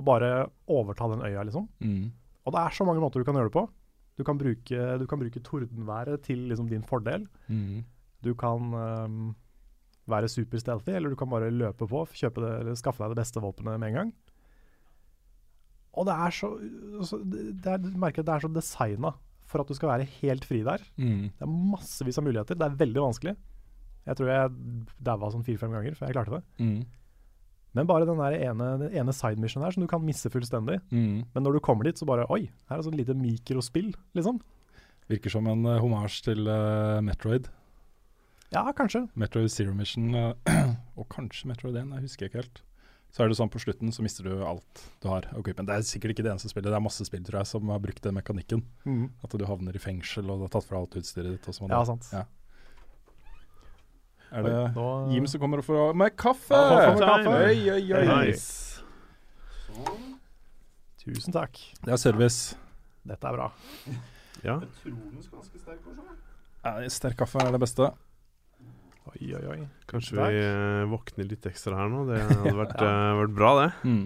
[0.00, 0.32] Og bare
[0.72, 1.68] overta den øya, liksom.
[1.84, 2.10] Mm.
[2.42, 3.66] Og det er så mange måter du kan gjøre det på.
[4.18, 7.26] Du kan bruke, du kan bruke tordenværet til liksom din fordel.
[7.48, 7.84] Mm.
[8.24, 9.34] Du kan um,
[10.10, 13.22] være super stealthy, eller du kan bare løpe på, kjøpe det, eller skaffe deg det
[13.22, 14.12] beste våpenet med en gang.
[15.92, 16.48] Og det er så,
[17.04, 19.12] så det er, Du merker at det er så designa
[19.52, 20.84] for at du skal være helt fri der.
[20.96, 21.28] Mm.
[21.36, 22.56] Det er massevis av muligheter.
[22.56, 23.34] Det er veldig vanskelig.
[24.06, 24.54] Jeg tror jeg
[25.04, 26.42] daua sånn fire-fem ganger før jeg klarte det.
[26.64, 26.78] Mm.
[27.76, 30.80] Men bare den ene, den ene side mission her som du kan misse fullstendig.
[30.92, 31.24] Mm.
[31.32, 34.42] Men når du kommer dit, så bare Oi, her er det sånn lite mikrospill, liksom.
[35.10, 37.48] Virker som en uh, homasj til uh, Metroid.
[38.52, 39.06] Ja, kanskje.
[39.18, 40.34] Metroid Zero Mission, uh,
[41.00, 42.62] og kanskje Metroid 1, jeg husker ikke helt.
[43.12, 45.74] Så er det sånn på slutten så mister du alt du har Okay, men Det
[45.74, 48.04] er sikkert ikke det eneste spillet, det er masse spill tror jeg som har brukt
[48.04, 48.62] den mekanikken.
[49.20, 51.48] At du havner i fengsel og du har tatt fra alt utstyret ditt.
[51.50, 52.08] Og så Ja, sant.
[52.08, 52.24] Ja.
[54.32, 56.56] Er det nå- Jim som kommer og får med kaffe?
[56.56, 57.34] Ja, får med kaffe.
[57.50, 58.04] Oi, oi, oi.
[58.26, 58.82] Nice.
[61.02, 61.58] Tusen takk.
[61.82, 62.54] Det er service.
[63.04, 63.50] Dette er bra.
[64.46, 64.60] Ja.
[66.62, 67.90] Ja, sterk kaffe er det beste.
[69.12, 69.58] Oi, oi, oi.
[69.90, 70.30] Kanskje Takk.
[70.30, 72.04] vi uh, våkner litt ekstra her nå.
[72.08, 73.70] Det hadde vært, eh, vært bra, det.
[73.82, 74.04] Mm.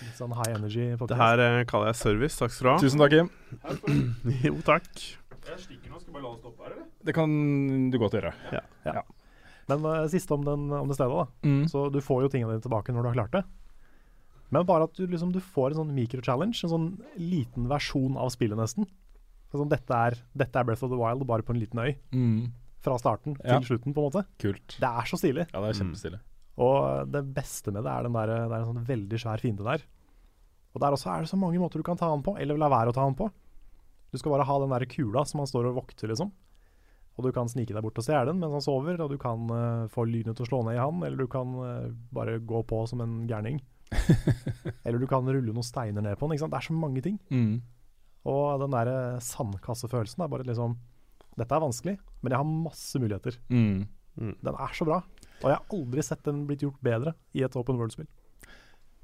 [0.00, 0.86] Litt sånn high energy.
[1.10, 2.38] Det her uh, kaller jeg service.
[2.38, 2.76] Takk skal du ha.
[2.84, 3.32] Tusen takk, Jim.
[4.46, 4.86] Jo, takk.
[7.02, 7.34] Det kan
[7.90, 8.32] du godt gjøre.
[9.70, 11.48] Men uh, siste om, den, om det stedet, da.
[11.48, 11.64] Mm.
[11.70, 13.44] Så du får jo tingene dine tilbake når du har klart det.
[14.50, 16.88] Men bare at du, liksom, du får en sånn micro-challenge, en sånn
[17.22, 18.88] liten versjon av spillet nesten.
[19.54, 21.92] Sånn, dette, er, dette er Breath of the Wild, bare på en liten øy.
[22.14, 22.50] Mm.
[22.82, 23.58] Fra starten Ja.
[23.60, 24.24] til slutten, på en måte.
[24.42, 24.76] Kult.
[24.80, 25.46] Det er så stilig.
[25.52, 26.20] Ja, det er kjempestilig.
[26.60, 29.42] Og eh, det beste med det er den der, det er en sånn veldig svær
[29.42, 29.84] fiende der.
[30.74, 32.68] Og der også er det så mange måter du kan ta han på, eller la
[32.70, 33.30] være å ta han på.
[34.10, 36.30] Du skal bare ha den der kula som han står og vokter, liksom.
[37.18, 39.50] Og du kan snike deg bort og stjele den mens han sover, og du kan
[39.52, 42.62] uh, få lynet til å slå ned i han, eller du kan uh, bare gå
[42.68, 43.58] på som en gærning.
[44.86, 46.36] eller du kan rulle noen steiner ned på den.
[46.36, 46.54] Ikke sant?
[46.54, 47.18] Det er så mange ting.
[47.34, 47.60] Mm.
[48.28, 50.74] Og den der eh, sandkassefølelsen er bare liksom
[51.38, 53.36] Dette er vanskelig, men jeg har masse muligheter.
[53.48, 53.86] Mm.
[54.18, 54.98] Den er så bra.
[55.40, 58.08] Og jeg har aldri sett den blitt gjort bedre i et open world-spill.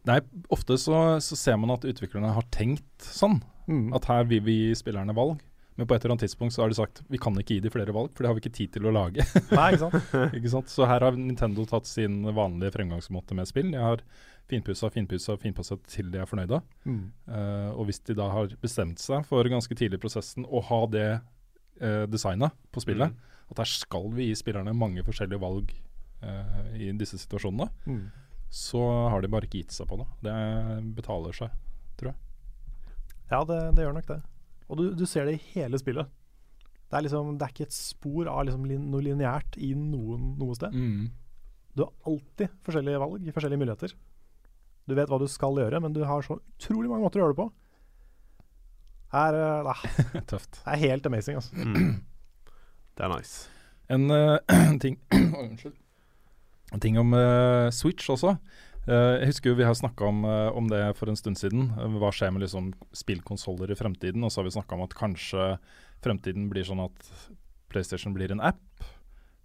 [0.06, 0.18] Nei,
[0.52, 3.38] ofte så, så ser man at utviklerne har tenkt sånn.
[3.70, 3.88] Mm.
[3.96, 5.40] At her vil vi gi spillerne valg.
[5.76, 7.70] Men på et eller annet tidspunkt så har de sagt vi kan ikke gi de
[7.72, 9.24] flere valg, for det har vi ikke tid til å lage.
[9.58, 10.14] Nei, ikke sant?
[10.38, 10.72] ikke sant?
[10.72, 13.74] Så her har Nintendo tatt sin vanlige fremgangsmåte med spill.
[13.74, 14.04] Jeg har
[14.48, 16.60] finpussa, finpussa, finpussa til de er fornøyde.
[16.86, 17.00] Mm.
[17.28, 20.78] Uh, og hvis de da har bestemt seg for ganske tidlig i prosessen å ha
[20.92, 23.12] det uh, designa på spillet,
[23.50, 25.74] at her skal vi gi spillerne mange forskjellige valg
[26.24, 28.06] uh, i disse situasjonene, Mm.
[28.50, 28.80] så
[29.12, 30.06] har de bare ikke gitt seg på det.
[30.24, 30.38] Det
[30.96, 31.52] betaler seg,
[31.98, 32.18] tror jeg.
[33.30, 34.20] Ja, det, det gjør nok det.
[34.66, 36.08] Og du, du ser det i hele spillet.
[36.86, 40.34] Det er liksom, det er ikke et spor av liksom lin, noe lineært i noen,
[40.38, 40.74] noe sted.
[40.74, 41.08] Mm.
[41.76, 43.94] Du har alltid forskjellige valg, forskjellige muligheter.
[44.86, 47.34] Du vet hva du skal gjøre, men du har så utrolig mange måter å gjøre
[47.34, 47.48] det på.
[49.16, 49.38] Her,
[50.30, 50.60] Tøft.
[50.62, 51.56] det er helt amazing, altså.
[51.58, 51.98] Mm.
[52.96, 53.50] Det er nice.
[53.92, 54.38] En uh,
[54.82, 54.98] ting
[55.42, 55.74] Unnskyld.
[56.74, 58.36] En ting om uh, Switch også.
[58.86, 61.72] Eh, jeg husker jo vi har snakka om, eh, om det for en stund siden.
[61.74, 64.22] Eh, hva skjer med liksom spillkonsoller i fremtiden?
[64.22, 65.58] Og så har vi snakka om at kanskje
[66.02, 67.10] fremtiden blir sånn at
[67.68, 68.84] PlayStation blir en app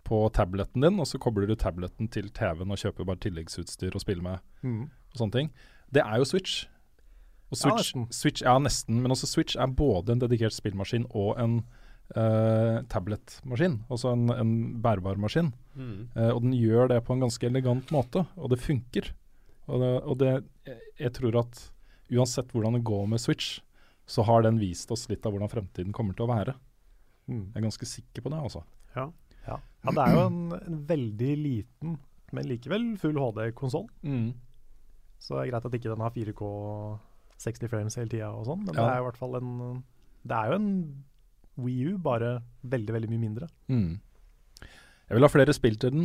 [0.06, 4.01] på tableten din, og så kobler du tableten til TV-en og kjøper bare tilleggsutstyr å
[4.01, 4.39] spille med.
[4.62, 4.89] Mm.
[5.13, 5.51] og sånne ting.
[5.91, 6.67] Det er jo Switch.
[7.51, 8.08] Og Ja, Switch, nesten.
[8.12, 9.01] Switch ja, nesten.
[9.01, 11.63] Men også Switch er både en dedikert spillmaskin og en
[12.12, 13.86] Uh, tabletmaskin.
[13.88, 15.54] Altså en, en bærbar maskin.
[15.75, 16.10] Mm.
[16.12, 19.13] Uh, og den gjør det på en ganske elegant måte, og det funker.
[19.69, 20.32] Og, det, og det,
[21.00, 21.60] jeg, tror at
[22.12, 23.60] uansett hvordan det går med Switch,
[24.10, 26.56] så har den vist oss litt av hvordan fremtiden kommer til å være.
[27.30, 27.43] Mm.
[27.54, 28.63] Jeg er ganske sikker på det, altså.
[28.95, 29.06] Ja.
[29.47, 29.58] Ja.
[29.86, 31.95] ja, det er jo en, en veldig liten,
[32.36, 33.88] men likevel full HD-konsoll.
[35.21, 36.50] Så det er greit at ikke den har 4K
[37.41, 38.89] 60 frames hele tida og sånn, men det Ja.
[38.95, 39.84] er i hvert fall en
[40.21, 40.69] Det er jo en
[41.62, 43.47] Wii U, bare veldig, veldig mye mindre.
[43.67, 44.00] Mm.
[44.62, 46.04] Jeg vil ha flere spill til den.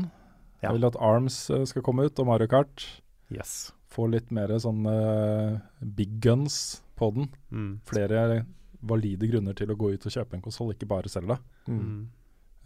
[0.62, 0.71] Ja.
[0.71, 2.87] Jeg vil at Arms eh, skal komme ut, og Mario Kart.
[3.35, 3.73] Yes.
[3.91, 5.57] Få litt mer sånn eh,
[5.97, 7.31] big guns på den.
[7.51, 7.73] Mm.
[7.89, 8.45] Flere
[8.87, 11.39] valide grunner til å gå ut og kjøpe en konsoll, ikke bare selge.
[11.67, 12.07] Mm.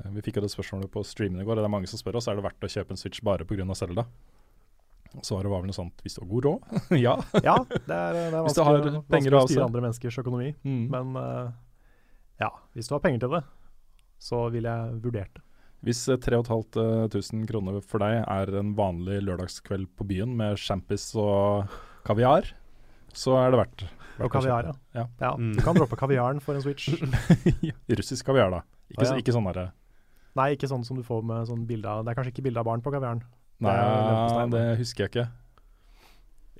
[0.04, 2.00] Eh, Vi fikk jo det spørsmålet på streamen i går, og det er mange som
[2.00, 3.64] spør oss er det verdt å kjøpe en Switch bare pga.
[3.78, 4.04] Selda.
[5.26, 6.76] Svaret var vel noe sånt hvis du har god råd.
[7.06, 7.16] ja.
[7.42, 10.50] Ja, det er, det er Hvis du vanskelig, har vanskelig å styre andre menneskers økonomi,
[10.62, 10.84] Mm.
[10.92, 11.50] men uh,
[12.40, 13.40] ja, hvis du har penger til det,
[14.22, 15.42] så ville jeg vurdert det.
[15.86, 21.70] Hvis eh, 3500 kroner for deg er en vanlig lørdagskveld på byen med champis og
[22.06, 22.52] kaviar,
[23.16, 23.86] så er det verdt
[24.20, 24.74] Og kaviar, ja.
[24.94, 25.06] ja.
[25.22, 25.32] ja.
[25.40, 25.54] Mm.
[25.56, 26.92] Du kan droppe kaviaren for en Switch.
[28.00, 28.62] Russisk kaviar, da.
[28.90, 29.20] Ikke, Å, ja.
[29.22, 29.70] ikke sånn derre
[30.38, 32.62] Nei, ikke sånn som du får med sånn bilde av Det er kanskje ikke bilde
[32.62, 33.24] av barn på kaviaren.
[33.60, 35.26] Nei, Det det husker jeg ikke.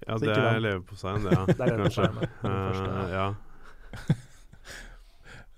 [0.07, 1.45] Ja, det er leverposteien, det, ja.
[1.47, 2.09] Det er Kanskje.
[2.17, 2.29] det.
[2.43, 2.91] Første.
[2.91, 3.29] Eh, ja.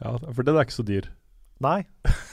[0.03, 1.07] Ja, For den er ikke så dyr.
[1.63, 1.83] Nei,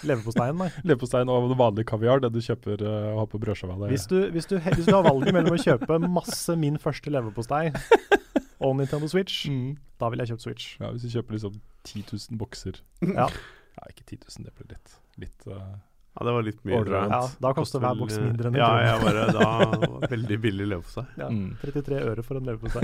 [0.09, 0.69] leverposteien, nei.
[0.87, 3.75] Leverposteien og vanlig kaviar, det du kjøper uh, og har på brødskiva.
[3.91, 7.67] Hvis du, hvis, hvis du har valget mellom å kjøpe masse min første leverpostei
[8.65, 9.75] og Nintendo Switch, Mm.
[10.01, 10.65] da ville jeg kjøpt Switch.
[10.81, 13.27] Ja, Hvis du kjøper liksom 10 000 bokser Ja.
[13.29, 13.85] ja.
[13.91, 15.77] ikke 10 000, det blir litt, litt uh,
[16.17, 16.81] ja, det var litt mye.
[16.89, 18.87] Ja, da koster hver boks mindre enn en Ja, krone.
[18.89, 21.05] jeg bare da Veldig billig leverpostei.
[21.21, 21.53] Ja, Mm.
[21.61, 22.83] 33 øre for en leverpostei.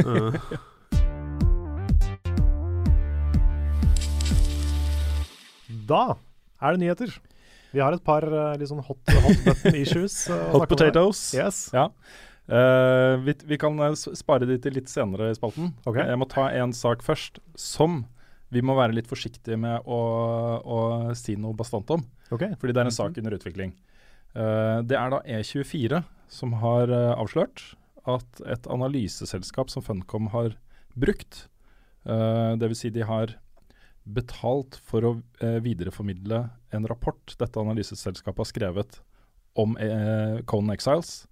[5.88, 6.15] Da
[6.61, 7.17] er det nyheter.
[7.75, 10.15] Vi har et par eh, litt sånn hot, hot button issues.
[10.53, 11.27] Hot potatoes.
[11.35, 11.67] Yes.
[11.75, 11.89] Ja.
[12.45, 15.73] Uh, vi, vi kan eh, spare de til litt senere i spalten.
[15.83, 16.05] Okay.
[16.05, 18.03] Jeg må ta en sak først som
[18.53, 20.01] vi må være litt forsiktige med å,
[20.61, 20.77] å
[21.17, 22.05] si noe bastant om.
[22.29, 22.53] Okay.
[22.61, 23.73] Fordi det er en sak under utvikling.
[24.37, 27.63] Uh, det er da E24 som har uh, avslørt
[28.05, 30.53] at et analyseselskap som Funcom har
[30.93, 31.47] brukt,
[32.05, 32.85] uh, dvs.
[32.85, 33.33] Si de har
[34.05, 36.41] betalt for å eh, videreformidle
[36.75, 38.99] en rapport dette analyseselskapet har skrevet
[39.57, 41.25] om eh, Conan Exiles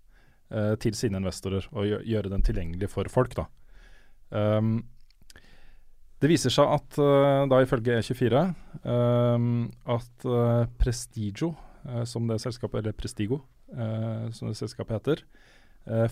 [0.49, 3.35] eh, til sine investorer, og gjø gjøre den tilgjengelig for folk.
[3.37, 3.47] da.
[4.33, 4.79] Um,
[6.23, 8.41] det viser seg at uh, da ifølge E24
[8.87, 11.51] um, at uh, Prestigio,
[11.83, 15.21] uh, som det selskapet, eller Prestigo, som det selskapet heter,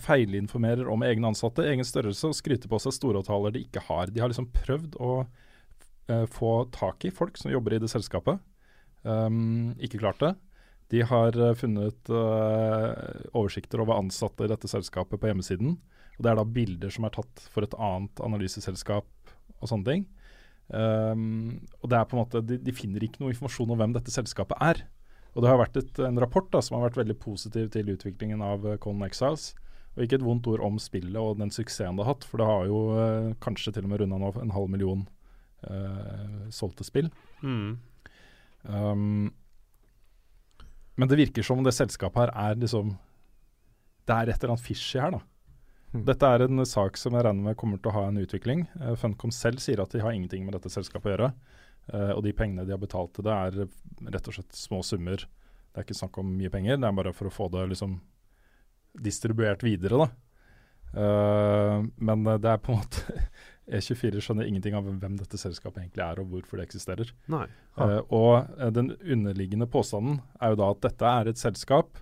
[0.02, 4.10] feilinformerer om egne ansatte, egen størrelse og skryter på seg storavtaler de ikke har.
[4.10, 5.12] De har liksom prøvd å
[6.10, 8.40] eh, få tak i folk som jobber i det selskapet.
[9.04, 10.36] Um, ikke klart det.
[10.92, 15.78] De har eh, funnet eh, oversikter over ansatte i dette selskapet på hjemmesiden.
[16.18, 20.10] Og Det er da bilder som er tatt for et annet analyseselskap og sånne ting.
[20.72, 23.96] Um, og det er på en måte, de, de finner ikke noe informasjon om hvem
[23.96, 24.84] dette selskapet er.
[25.32, 28.44] Og det har vært et, en rapport da, som har vært veldig positiv til utviklingen
[28.44, 29.54] av uh, Exiles.
[29.96, 32.48] Og ikke et vondt ord om spillet og den suksessen det har hatt, for det
[32.48, 35.08] har jo uh, kanskje til og med runda nå en halv million
[36.54, 37.12] solgte spill.
[37.44, 37.80] mm.
[38.64, 39.32] Um,
[40.96, 42.92] men det virker som det selskapet her er liksom
[44.06, 45.22] Det er et eller annet fishy her, da.
[45.92, 46.04] Hmm.
[46.08, 48.64] Dette er en sak som jeg regner med kommer til å ha en utvikling.
[48.80, 51.30] Uh, Funcom selv sier at de har ingenting med dette selskapet å gjøre.
[51.92, 55.26] Uh, og de pengene de har betalt til det, er rett og slett små summer.
[55.72, 57.98] Det er ikke snakk om mye penger, det er bare for å få det liksom
[59.04, 60.10] distribuert videre, da.
[60.92, 63.22] Uh, men det er på en måte
[63.70, 67.12] E24 skjønner ingenting av hvem dette selskapet egentlig er, og hvorfor det eksisterer.
[67.32, 67.46] Nei.
[67.78, 72.02] Uh, og uh, den underliggende påstanden er jo da at dette er et selskap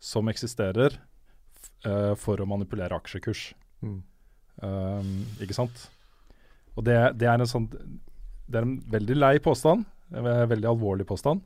[0.00, 0.94] som eksisterer
[1.84, 3.50] eh, for å manipulere aksjekurs.
[3.84, 3.98] Mm.
[4.64, 5.10] Um,
[5.44, 5.82] ikke sant?
[6.72, 11.04] Og det, det er en sånn Det er en veldig lei påstand, en veldig alvorlig
[11.04, 11.44] påstand.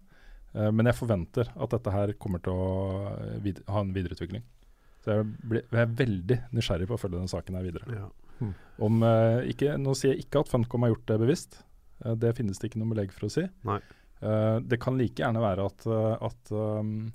[0.54, 2.68] men jeg forventer at dette her kommer til å
[3.74, 4.44] ha en videreutvikling.
[5.02, 7.90] Så jeg, ble, jeg er veldig nysgjerrig på å følge den saken her videre.
[7.90, 8.06] Ja.
[8.84, 11.60] Om, eh, ikke, nå sier jeg ikke at Funcom har gjort det bevisst.
[12.04, 13.44] Eh, det finnes det ikke noe belegg for å si.
[13.68, 13.78] Nei.
[14.24, 15.86] Eh, det kan like gjerne være at,
[16.26, 17.12] at um,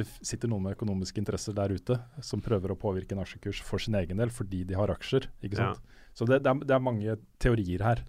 [0.00, 3.82] det sitter noen med økonomiske interesser der ute som prøver å påvirke en aksjekurs for
[3.82, 5.26] sin egen del fordi de har aksjer.
[5.44, 5.74] ikke Ja.
[5.74, 5.84] sant?
[6.16, 8.00] Så det, det, er, det er mange teorier her,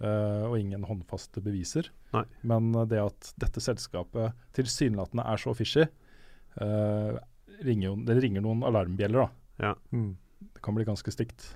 [0.00, 1.90] uh, og ingen håndfaste beviser.
[2.14, 2.24] Nei.
[2.46, 5.84] Men det at dette selskapet tilsynelatende er så fishy,
[6.62, 7.18] uh,
[7.62, 9.26] ringer jo, det ringer noen alarmbjeller.
[9.26, 9.66] da.
[9.66, 9.74] Ja.
[9.92, 10.14] Mm.
[10.54, 11.48] Det kan bli ganske stygt.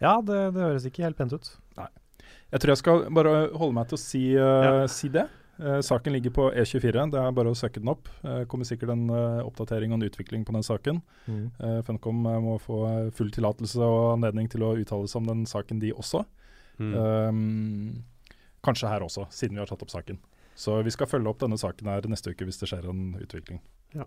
[0.00, 1.50] Ja, det, det høres ikke helt pent ut.
[2.50, 4.86] Jeg tror jeg skal bare holde meg til å si, uh, Ja.
[4.90, 5.26] si det.
[5.60, 8.08] Uh, saken ligger på E24, det er bare å søke den opp.
[8.24, 11.02] Uh, kommer sikkert en uh, oppdatering og en utvikling på den saken.
[11.28, 11.44] Mm.
[11.60, 12.80] Uh, Funcom må få
[13.16, 16.24] full tillatelse og anledning til å uttale seg om den saken, de også.
[16.80, 16.94] Mm.
[16.96, 18.04] Um,
[18.64, 20.18] kanskje her også, siden vi har tatt opp saken.
[20.60, 23.60] Så vi skal følge opp denne saken her neste uke hvis det skjer en utvikling.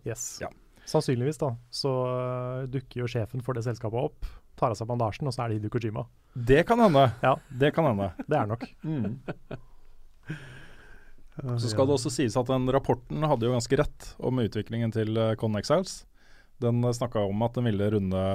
[0.06, 0.39] Yes.
[0.41, 0.49] Ja.
[0.89, 4.28] Sannsynligvis da, så øh, dukker jo sjefen for det selskapet opp,
[4.60, 6.04] tar av seg bandasjen, og så er det Hideo Kojima.
[6.34, 7.06] Det kan hende.
[7.24, 7.38] Ja.
[7.50, 8.10] Det kan hende.
[8.30, 8.65] Det er nok.
[11.58, 15.17] Så skal det også sies at den rapporten hadde jo ganske rett om utviklingen til
[15.17, 16.04] uh, Con Exiles.
[16.62, 18.26] Den uh, snakka om at den ville runde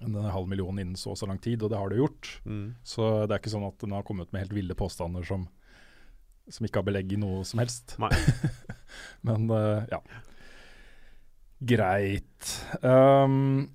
[0.00, 2.30] en halv million innen så og så lang tid, og det har det gjort.
[2.48, 2.74] Mm.
[2.82, 5.44] Så det er ikke sånn at den har kommet med helt ville påstander som,
[6.48, 7.98] som ikke har belegg i noe som helst.
[8.00, 8.12] Nei.
[9.28, 10.00] Men uh, ja.
[11.60, 12.50] Greit.
[12.80, 13.68] Um,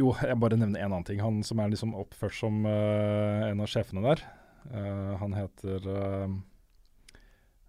[0.00, 1.20] jo, jeg bare nevner en annen ting.
[1.24, 4.24] Han som er liksom oppført som uh, en av sjefene der,
[4.72, 6.34] uh, han heter uh,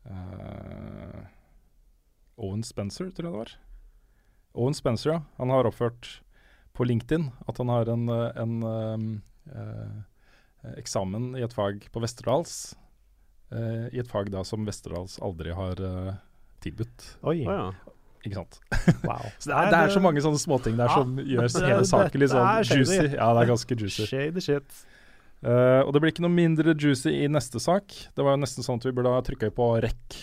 [0.09, 1.21] uh,
[2.43, 3.53] Owen Spencer, tror jeg det var.
[4.53, 5.21] Owen Spencer, ja.
[5.39, 6.19] Han har oppført
[6.73, 9.07] på LinkedIn at han har en, en um,
[9.53, 10.03] uh,
[10.77, 12.75] eksamen i et fag på Westerdals.
[13.53, 16.13] uh, I et fag da som Westerdals aldri har uh,
[16.65, 17.13] tilbudt.
[17.23, 17.93] Oi, Oh, ja.
[18.23, 18.59] Ikke sant?
[19.03, 19.23] wow.
[19.41, 22.23] Så det, er, det er så mange sånne småting der Ja, som gjør hele saken
[22.23, 22.99] litt sånn juicy.
[23.17, 24.07] Ja, det er ganske juicy.
[24.09, 24.83] Shady shit.
[25.43, 27.91] Uh, og det blir ikke noe mindre juicy i neste sak.
[28.15, 30.21] Det var jo nesten sånn at vi burde ha trykka på rekk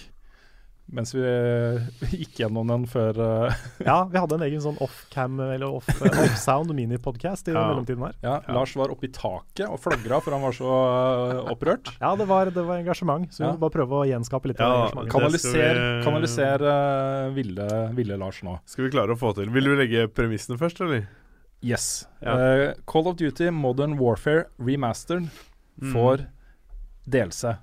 [0.92, 1.85] mens vi eh,
[2.20, 6.16] gikk gjennom den før eh, Ja, vi hadde en egen sånn off-cam, eller off- eh,
[6.24, 7.62] off-sound mini-podcast i Ja.
[7.68, 8.16] mellomtiden her.
[8.24, 10.72] ja, Lars var oppe i taket og flagra for han var så
[11.53, 11.92] opprørt.
[12.00, 13.53] Ja, det var, det var engasjement, så vi Ja.
[13.55, 15.12] må bare prøve å gjenskape litt Ja, av engasjementet.
[15.14, 18.59] Kanaliser, vi- kanaliser eh, ville, ville Lars nå.
[18.66, 21.07] Skal vi klare å få til Vil du legge premissene først, eller?
[21.62, 22.07] Yes.
[22.22, 22.35] Ja.
[22.38, 25.29] Eh, Call of Duty Modern Warfare Remastered
[25.81, 25.92] Mm.
[25.94, 26.26] får
[27.09, 27.59] delse,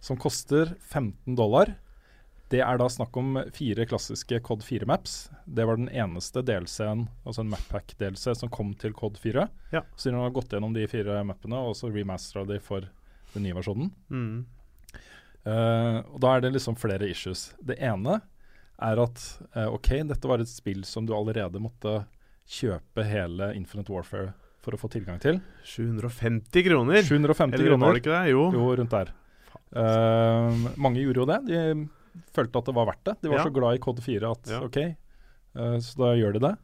[0.00, 1.74] som koster 15 dollar.
[2.52, 5.30] Det er da snakk om fire klassiske Cod 4-maps.
[5.48, 9.46] Det var den eneste DLC-en, altså en Mappack-delse, som kom til Cod 4.
[9.72, 9.80] Ja.
[9.96, 12.84] Så de har gått gjennom de fire mappene og så remastera de for
[13.32, 13.88] den nye versjonen.
[14.12, 14.42] Mm.
[15.46, 17.54] Uh, og Da er det liksom flere issues.
[17.56, 18.18] Det ene
[18.82, 19.24] er at
[19.56, 22.02] uh, OK, dette var et spill som du allerede måtte
[22.52, 25.40] kjøpe hele Infinite Warfare for å få tilgang til.
[25.64, 27.00] 750 kroner?
[27.00, 28.36] 750 Eller var det ikke det?
[28.36, 28.44] Jo.
[28.52, 29.16] Jo, rundt der.
[29.72, 31.42] Uh, mange gjorde jo det.
[31.48, 31.64] De
[32.36, 33.14] følte at det var verdt det.
[33.22, 33.44] De var Ja.
[33.48, 34.60] så glad i Code 4 at Ja.
[34.66, 34.78] OK,
[35.56, 36.54] uh, så da gjør de det.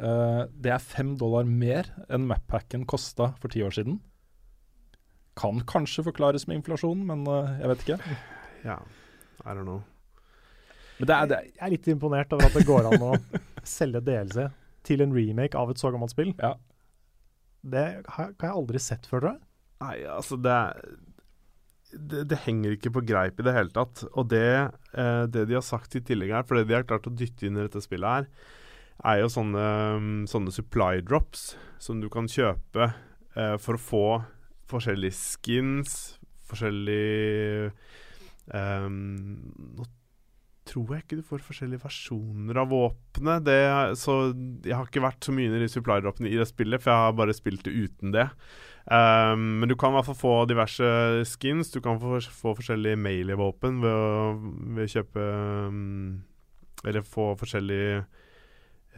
[0.00, 4.00] Uh, det er fem dollar mer enn mappacken kosta for ti år siden.
[5.36, 8.00] Kan kanskje forklares med inflasjon, men uh, jeg vet ikke.
[8.64, 8.74] Ja.
[9.46, 9.80] I don't know.
[10.98, 13.14] Men det er, det er Jeg er litt imponert over at det går an å
[13.64, 14.50] selge DLC
[14.84, 16.34] til en remake av et så gammelt spill.
[16.42, 16.54] Ja.
[17.64, 19.40] Det har har jeg aldri sett før, tror jeg.
[19.80, 20.82] Nei, altså det er
[21.92, 24.04] det, det henger ikke på greip i det hele tatt.
[24.12, 27.08] Og det, eh, det de har sagt i tillegg her, for det de har klart
[27.10, 28.28] å dytte inn i dette spillet her,
[29.10, 29.68] er jo sånne,
[30.00, 32.90] mm, sånne supply drops som du kan kjøpe
[33.36, 34.04] eh, for å få
[34.70, 35.96] forskjellige skins,
[36.50, 37.70] forskjellige
[38.54, 39.88] eh, Nå
[40.70, 43.48] tror jeg ikke du får forskjellige versjoner av våpenet.
[43.98, 44.16] Så
[44.62, 47.16] jeg har ikke vært så mye i supply dropene i det spillet, for jeg har
[47.18, 48.28] bare spilt det uten det.
[48.90, 50.86] Um, men du kan i hvert fall få diverse
[51.30, 51.68] skins.
[51.70, 55.26] Du kan få, få forskjellige melee-våpen ved, å- ved å kjøpe
[55.70, 56.22] um,
[56.82, 58.00] Eller få forskjellige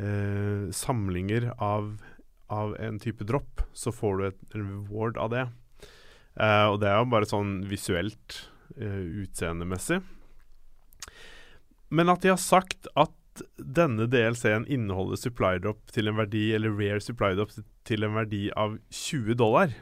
[0.01, 1.91] uh, samlinger av,
[2.49, 3.61] av en type drop.
[3.77, 5.45] Så får du et, reward av det.
[6.40, 8.38] Uh, og det er jo bare sånn visuelt,
[8.81, 10.01] uh, utseendemessig.
[11.93, 13.13] Men at de har sagt at
[13.57, 17.55] denne DLC-en inneholder supply drop til en verdi, eller rare supply drop
[17.89, 19.73] til en verdi av 20 dollar.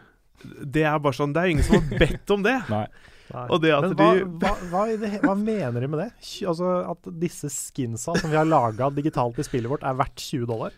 [0.41, 2.57] Det er bare sånn Det er ingen som har bedt om det.
[2.71, 2.85] Nei.
[3.31, 3.47] Nei.
[3.47, 6.09] Og det at Men hva, de hva, hva, det, hva mener de med det?
[6.51, 10.49] Altså At disse skinsa som vi har laga digitalt i spillet vårt, er verdt 20
[10.51, 10.75] dollar?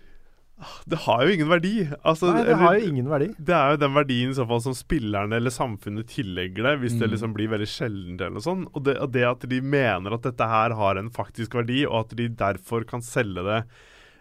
[0.89, 1.73] Det har jo ingen verdi.
[2.05, 3.29] Altså, Nei, det eller- har jo ingen verdi.
[3.39, 6.99] Det er jo den verdien i så fall som spillerne eller samfunnet tillegger det, hvis
[6.99, 7.13] det Mm.
[7.17, 8.69] liksom blir veldig sjeldent eller noe sånt.
[8.75, 12.07] Og det, og det at de mener at dette her har en faktisk verdi, og
[12.07, 13.65] at de derfor kan selge det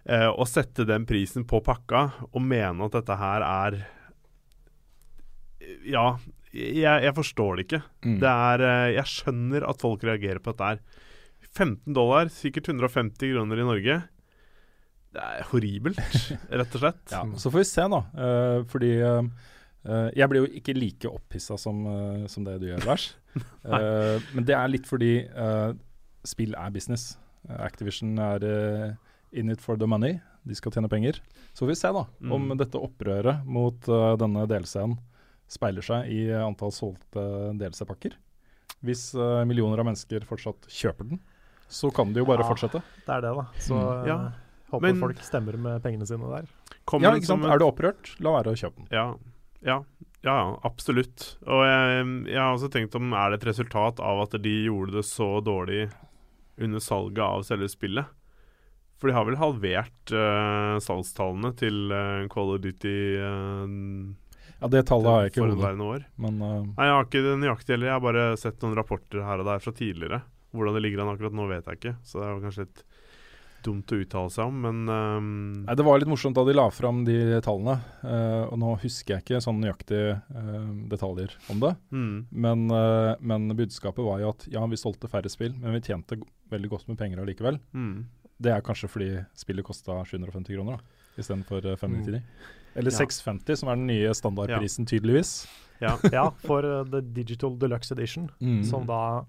[0.03, 3.85] Eh, og sette den prisen på pakka og mene at dette her er
[5.85, 6.17] Ja,
[6.51, 7.81] jeg, jeg forstår det ikke.
[8.05, 8.15] Mm.
[8.23, 10.81] Det er eh, Jeg skjønner at folk reagerer på dette her.
[11.51, 13.99] 15 dollar, sikkert 150 kroner i Norge.
[15.11, 15.97] Det er horribelt,
[16.49, 17.01] rett og slett.
[17.11, 17.99] Ja, så får vi se, da.
[18.15, 19.25] Uh, fordi uh,
[19.83, 23.09] eh, jeg blir jo ikke like opphissa som, uh, som det du gjør, Lars.
[23.63, 25.69] Eh, men det er litt fordi eh,
[26.27, 27.13] spill er business.
[27.47, 28.91] Eh, Activision er eh,
[29.39, 30.17] in it for the money.
[30.43, 31.21] De skal tjene penger.
[31.53, 32.57] Så får vi se da om Mm.
[32.59, 34.97] dette opprøret mot eh, denne delscenen
[35.51, 37.23] speiler seg i antall solgte
[37.61, 38.17] DLC-pakker.
[38.83, 41.21] Hvis eh, millioner av mennesker fortsatt kjøper den,
[41.71, 42.49] så kan det jo bare Ja.
[42.51, 42.81] fortsette.
[43.05, 43.45] Det er det, da.
[43.63, 43.87] Så Mm.
[43.93, 44.19] eh, Ja,
[44.71, 46.47] håper men- folk stemmer med pengene sine der.
[47.01, 47.43] Ja, ikke sant?
[47.45, 48.87] et- Er du opprørt, la være å kjøpe den.
[48.91, 49.05] Ja,
[49.63, 49.83] ja,
[50.23, 51.35] ja absolutt.
[51.45, 54.91] Og jeg, jeg har også tenkt om er det et resultat av at de gjorde
[54.99, 55.91] det så dårlig
[56.61, 58.05] under salget av selve spillet.
[59.01, 64.13] For de har vel halvert uh, salgstallene til uh, Call of Duty uh,
[64.61, 66.03] Ja, Det tallet har jeg ikke i hodet, år.
[66.21, 67.87] men uh, Nei, Jeg har ikke det nøyaktig heller.
[67.89, 70.21] Jeg har bare sett noen rapporter her og der fra tidligere.
[70.53, 71.95] Hvordan det ligger an akkurat nå, vet jeg ikke.
[72.05, 72.83] Så det er jo kanskje litt
[73.63, 75.27] dumt å uttale seg om, men um
[75.65, 77.75] Nei, Det var litt morsomt da de la fram de tallene.
[78.03, 81.73] Uh, og Nå husker jeg ikke sånn nøyaktige uh, detaljer om det.
[81.91, 85.81] mm, Men, uh, men budskapet var jo at ja, vi solgte færre spill, men vi
[85.85, 86.17] tjente
[86.51, 87.59] veldig godt med penger allikevel.
[87.73, 87.93] mm.
[88.41, 92.21] Det er kanskje fordi spillet kosta 750 kroner da, istedenfor 599.
[92.23, 92.55] Mm.
[92.81, 92.97] Eller Ja.
[92.97, 95.45] 650, som er den nye standardprisen, tydeligvis.
[95.79, 95.91] Ja.
[96.11, 98.63] Ja, for The Digital Deluxe Edition, Mm.
[98.65, 99.25] som da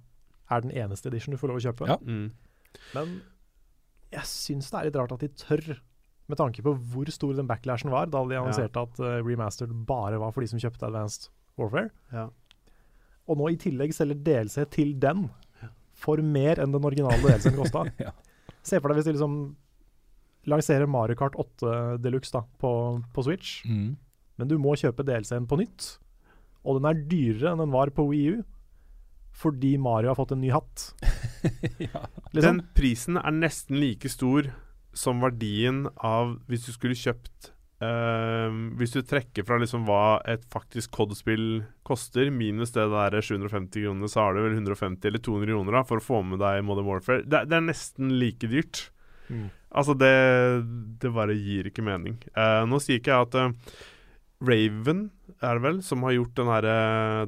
[0.51, 1.89] er den eneste edition du får lov å kjøpe.
[1.93, 1.99] Ja.
[2.01, 2.30] Mm.
[2.95, 3.20] Men
[4.12, 5.78] jeg syns det er litt rart at de tør,
[6.30, 10.20] med tanke på hvor stor den backlashen var da de annonserte at uh, remastered bare
[10.22, 11.90] var for de som kjøpte Advanced Warfare.
[12.14, 12.28] Ja.
[13.28, 15.26] Og nå i tillegg selger DLC til den
[16.02, 17.84] for mer enn den originale DLC-en kosta.
[18.02, 18.12] Ja.
[18.62, 19.36] Se for deg hvis de liksom
[20.50, 22.70] lanserer Mario Kart 8 Deluxe da, på,
[23.14, 23.92] på Switch, Mm.
[24.38, 25.96] men du må kjøpe DLC-en på nytt.
[26.64, 28.42] Og den er dyrere enn den var på Wii U,
[29.34, 30.88] fordi Mario har fått en ny hatt.
[31.88, 32.05] ja.
[32.32, 32.43] Liksom.
[32.43, 34.51] Den prisen er nesten like stor
[34.93, 40.45] som verdien av hvis du skulle kjøpt Uh, Hvis du trekker fra liksom hva et
[40.53, 45.51] faktisk COD-spill koster, minus det der 750 kronene, så har du vel 150 eller 200
[45.51, 47.24] kroner da, for å få med deg Modern Warfare.
[47.26, 48.84] Det, det er nesten like dyrt.
[49.26, 49.49] Mm.
[49.74, 50.12] Altså, det,
[51.03, 52.20] det bare gir ikke mening.
[52.36, 53.74] Uh, nå sier ikke jeg at uh,
[54.47, 55.09] Raven
[55.43, 56.70] er det vel, som har gjort den her,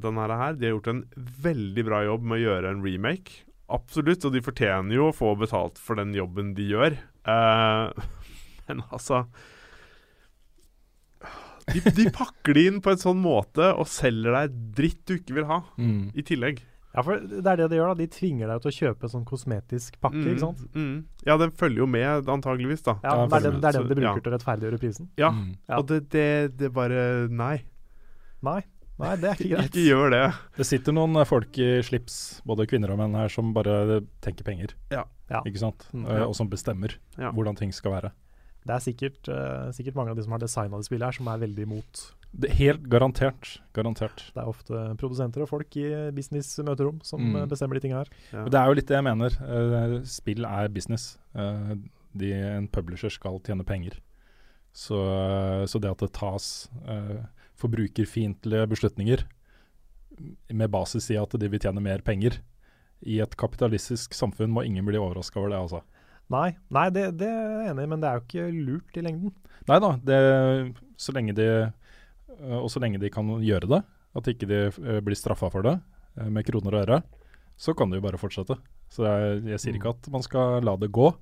[0.03, 0.55] den her, her.
[0.59, 1.03] De har gjort en
[1.49, 3.43] veldig bra jobb med å gjøre en remake.
[3.75, 6.97] Absolutt, og de fortjener jo å få betalt for den jobben de gjør.
[7.27, 8.05] Eh,
[8.68, 9.25] men altså
[11.72, 15.39] de, de pakker det inn på en sånn måte og selger deg dritt du ikke
[15.41, 16.11] vil ha, Mm.
[16.14, 16.61] i tillegg.
[16.95, 17.89] Ja, for det er det de gjør.
[17.91, 20.20] da De tvinger deg til å kjøpe en sånn kosmetisk pakke.
[20.20, 20.61] Mm, ikke sant?
[20.77, 20.93] Mm.
[21.27, 22.95] Ja, den følger jo med, antageligvis, da.
[23.03, 24.20] Ja, det, er den, det er den de bruker ja.
[24.20, 25.09] til å rettferdiggjøre prisen.
[25.18, 25.57] Ja, Mm.
[25.66, 25.79] Ja.
[25.81, 26.29] og det, det,
[26.61, 27.01] det bare
[27.33, 27.57] Nei.
[28.45, 28.61] Nei,
[28.99, 29.71] nei det er ikke greit.
[29.73, 30.23] Ikke gjør det.
[30.57, 34.45] Det sitter noen eh, folk i slips, både kvinner og menn her, som bare tenker
[34.47, 34.75] penger.
[34.95, 35.05] Ja.
[35.31, 35.41] Ja.
[35.49, 35.87] Ikke sant?
[35.93, 36.05] Mm.
[36.07, 37.31] Eh, og som bestemmer Ja.
[37.33, 38.13] hvordan ting skal være.
[38.65, 41.27] Det er sikkert, uh, sikkert mange av de som har designa det spillet her, som
[41.29, 42.05] er veldig imot.
[42.33, 43.59] Det, helt garantert.
[43.77, 44.23] Garantert.
[44.33, 45.85] Det er ofte produsenter og folk i
[46.17, 47.37] business-møterom som Mm.
[47.43, 48.09] eh, bestemmer de tinga her.
[48.33, 48.45] Ja.
[48.49, 49.37] Det er jo litt det jeg mener.
[49.45, 51.19] Uh, spill er business.
[51.37, 51.75] Uh,
[52.17, 54.01] de, en publisher skal tjene penger.
[54.73, 54.97] Så,
[55.69, 57.21] så det at det tas uh,
[57.61, 59.25] forbrukerfiendtlige beslutninger
[60.55, 62.39] med basis i at de vil tjene mer penger
[63.05, 65.83] i et kapitalistisk samfunn, må ingen bli overraska over det, altså.
[66.33, 69.03] Nei, nei det, det er jeg enig i, men det er jo ikke lurt i
[69.05, 69.35] lengden.
[69.69, 70.21] Nei da, det,
[71.01, 73.83] så lenge de øh, Og så lenge de kan gjøre det,
[74.17, 75.77] at ikke de øh, blir straffa for det
[76.21, 77.03] øh, med kroner og øre,
[77.61, 78.57] så kan de jo bare fortsette.
[78.91, 81.13] Så jeg, jeg sier ikke at man skal la det gå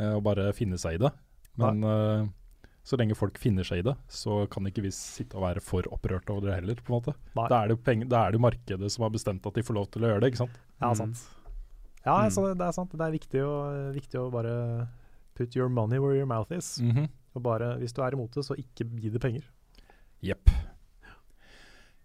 [0.00, 1.10] og bare finne seg i det.
[1.60, 2.28] Men øh,
[2.84, 5.82] så lenge folk finner seg i det, så kan ikke vi sitte og være for
[5.92, 7.14] opprørte over det heller, på en måte.
[7.36, 9.90] Da er, det penge, da er det markedet som har bestemt at de får lov
[9.92, 10.56] til å gjøre det, ikke sant.
[10.80, 10.96] Ja, Mm.
[10.96, 11.28] sant.
[12.06, 12.24] Ja, Mm.
[12.24, 12.90] altså, det er sant.
[12.92, 14.88] Det er viktig å, viktig å bare
[15.34, 16.78] put your money where your mouth is.
[16.80, 17.08] Mhm.
[17.36, 19.42] Og bare, hvis du er imot det, så ikke gi det penger.
[20.22, 20.48] Jepp.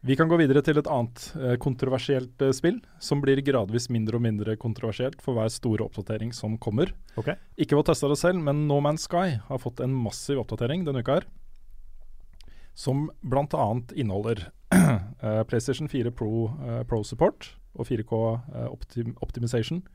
[0.05, 4.19] Vi kan gå videre til et annet eh, kontroversielt eh, spill, som blir gradvis mindre
[4.19, 6.91] og mindre kontroversielt for hver store oppdatering som kommer.
[7.17, 7.39] Okay.
[7.57, 10.85] Ikke for å teste det selv, men No Man's Sky har fått en massiv oppdatering
[10.85, 11.27] denne uka her.
[12.77, 13.67] Som bl.a.
[13.97, 14.45] inneholder
[14.77, 16.51] eh, PlayStation 4 Pro,
[16.85, 19.85] Pro Support og 4K eh, optim Optimization.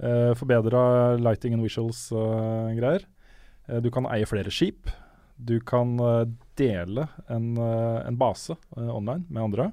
[0.00, 3.02] Forbedra lighting and visuals-greier.
[3.84, 4.88] du kan eie flere skip.
[5.40, 6.26] Du kan eh,
[6.60, 9.70] dele en, eh, en base eh, online med andre.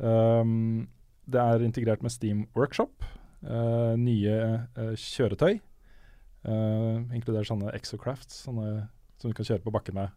[0.00, 0.88] Um,
[1.28, 3.04] det er integrert med Steam Workshop.
[3.96, 4.32] nye
[5.00, 5.60] kjøretøy.
[6.44, 8.66] Uh, inkluderer sånne exocrafts, sånne
[9.20, 10.12] som du kan kjøre på bakken med.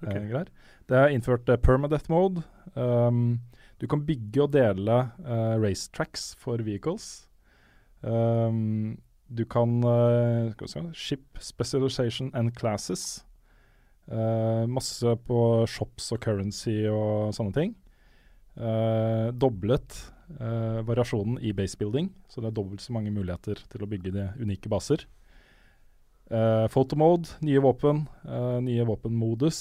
[0.00, 0.24] Okay.
[0.26, 0.50] Ok.
[0.90, 2.42] Det er innført uh, permadeath mode.
[2.74, 3.40] Um,
[3.78, 7.28] du kan bygge og dele uh, racetracks for vehicles.
[8.02, 8.98] Um,
[9.28, 13.24] du kan uh, ship specialization and classes.
[14.08, 15.38] Uh, masse på
[15.68, 17.74] shops og currency og sånne ting.
[18.58, 19.98] Uh, doblet
[20.40, 24.24] uh, variasjonen i basebuilding, så det er dobbelt så mange muligheter til å bygge de
[24.40, 25.04] unike baser.
[26.32, 28.06] Uh, photomode, nye våpen,
[28.64, 29.60] nye våpenmodus.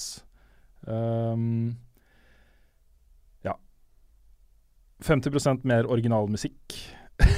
[0.88, 1.76] Um,
[3.44, 3.56] ja.
[5.04, 6.80] 50% mer original musikk.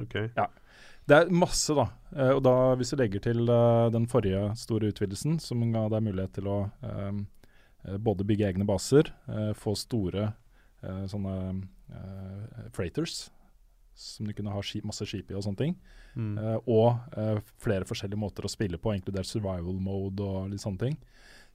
[0.00, 0.14] Ok.
[1.10, 1.88] Det er masse, da.
[2.14, 6.04] Eh, og da hvis du legger til eh, den forrige store utvidelsen, som ga deg
[6.06, 10.26] mulighet til å eh, både bygge egne baser, uh, få store
[10.84, 11.36] uh, sånne
[11.88, 13.30] uh, freighters,
[13.96, 15.80] som du kunne ha skip, masse skip i og sånne ting,
[16.10, 16.34] Mm.
[16.66, 16.96] og
[17.62, 20.96] flere forskjellige måter å spille på, inkludert survival mode og litt sånne ting,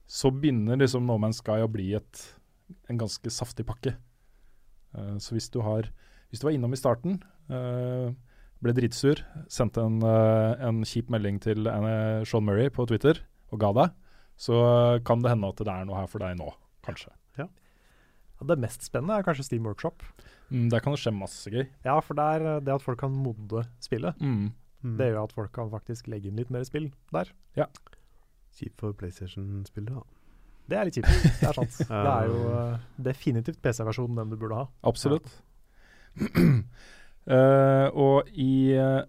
[0.08, 2.22] så begynner liksom No Man's Sky å bli et,
[2.88, 3.92] en ganske saftig pakke.
[5.20, 5.90] Så hvis du, har,
[6.30, 7.18] hvis du var innom i starten,
[7.52, 8.16] eh,
[8.64, 9.20] ble dritsur,
[9.52, 11.68] sendte en, eh, en kjip melding til
[12.26, 13.20] Sean Murray på Twitter
[13.52, 13.94] og ga deg,
[14.36, 14.56] så
[15.06, 16.50] kan det hende at det er noe her for deg nå,
[16.86, 17.12] kanskje.
[18.36, 20.04] Ja, det mest spennende er kanskje Steam Workshop.
[20.50, 21.64] Mm, der kan det skje masse gøy.
[21.86, 24.52] Ja, for det er eh, det at folk kan modde spillet, Mm.
[24.98, 27.30] Det gjør at folk kan faktisk legge inn litt mer spill der.
[28.54, 30.02] Kjipt for PlayStation-spillet, da.
[30.68, 31.24] Det er litt kjipt.
[31.40, 31.78] Det er sant.
[31.88, 34.66] det er jo eh, definitivt PC-versjonen den du burde ha.
[34.86, 35.26] Absolutt.
[37.26, 39.02] Eh, og i uh,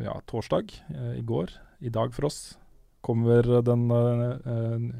[0.00, 1.52] ja, torsdag, uh, i går,
[1.84, 2.56] i dag for oss,
[3.04, 3.86] kommer den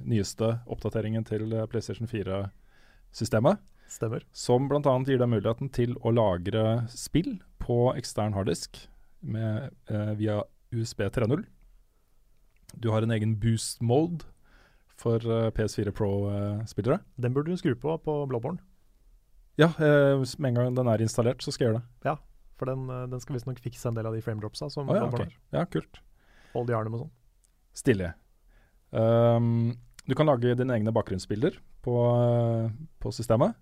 [0.07, 3.59] nyeste oppdateringen til PlayStation 4-systemet.
[3.90, 4.22] Stemmer.
[4.36, 4.80] Som bl.a.
[5.09, 8.78] gir deg muligheten til å lagre spill på ekstern harddisk
[9.20, 9.74] med,
[10.20, 11.42] via USB 3.0.
[12.76, 14.28] Du har en egen boost mode
[14.99, 17.01] for eh, PS4 Pro-spillere.
[17.16, 18.59] Den burde du skru på på Bloodborne,
[19.59, 22.11] Ja, eh, med en gang den er installert, så skal jeg gjøre det.
[22.11, 22.15] Ja,
[22.59, 25.07] for den, eh, den skal visstnok fikse en del av de frame-dropsa som oh, ja,
[25.09, 25.27] okay.
[25.27, 25.39] ok.
[25.57, 26.03] ja, kult.
[26.55, 27.15] Hold i med sånn.
[27.77, 28.13] Stilig.
[28.91, 29.77] Um,
[30.09, 32.71] du kan lage dine egne bakgrunnsbilder på, eh,
[33.03, 33.59] på systemet.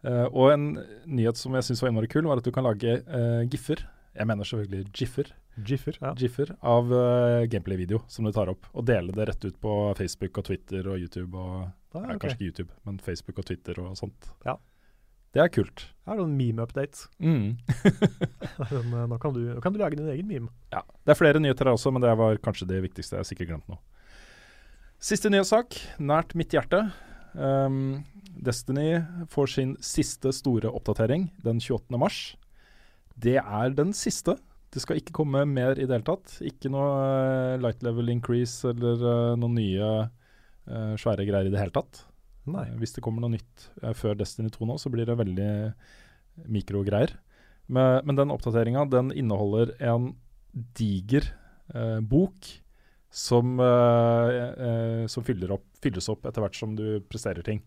[0.00, 0.68] Uh, og en
[1.04, 3.82] nyhet som jeg syns var innmari kul, var at du kan lage uh, giffer.
[4.16, 5.34] Jeg mener selvfølgelig giffer.
[5.66, 5.98] Jiffer.
[6.00, 6.14] Ja.
[6.16, 10.40] Giffer av uh, gameplay-video som du tar opp, og dele det rett ut på Facebook
[10.40, 12.22] og Twitter og YouTube og Ah, Nei, ok.
[12.22, 14.28] Kanskje ikke YouTube, men Facebook og Twitter og sånt.
[14.46, 14.54] Ja.
[15.34, 15.86] Det er kult.
[16.10, 17.04] Det er noen meme-update.
[17.22, 17.52] Mm.
[17.86, 18.72] Eh,
[19.06, 20.48] nå, kan du- nå kan du lage din egen meme.
[20.74, 23.14] Ja, Det er flere nyheter her også, men det var kanskje det viktigste.
[23.14, 23.78] Jeg har sikkert glemt noe.
[25.00, 26.82] Siste nyhetssak, nært mitt hjerte.
[27.38, 28.02] Um,
[28.42, 31.94] Destiny får sin siste store oppdatering den 28.
[32.00, 32.18] mars.
[33.16, 34.34] Det er den siste.
[34.74, 36.40] Det skal ikke komme mer i det hele tatt.
[36.42, 36.90] Ikke noe
[37.54, 42.02] eh, light level increase eller uh, noen nye uh, svære greier i det hele tatt.
[42.52, 42.66] Nei.
[42.68, 45.50] Eh, Hvis det kommer noe nytt eh, før Destiny 2 nå, så blir det veldig
[46.50, 47.16] mikrogreier.
[47.70, 50.14] Men, men den oppdateringa den inneholder en
[50.74, 51.28] diger
[51.74, 52.48] eh, bok
[53.10, 57.62] som, eh, eh, som fyller opp, fylles opp etter hvert som du presterer ting.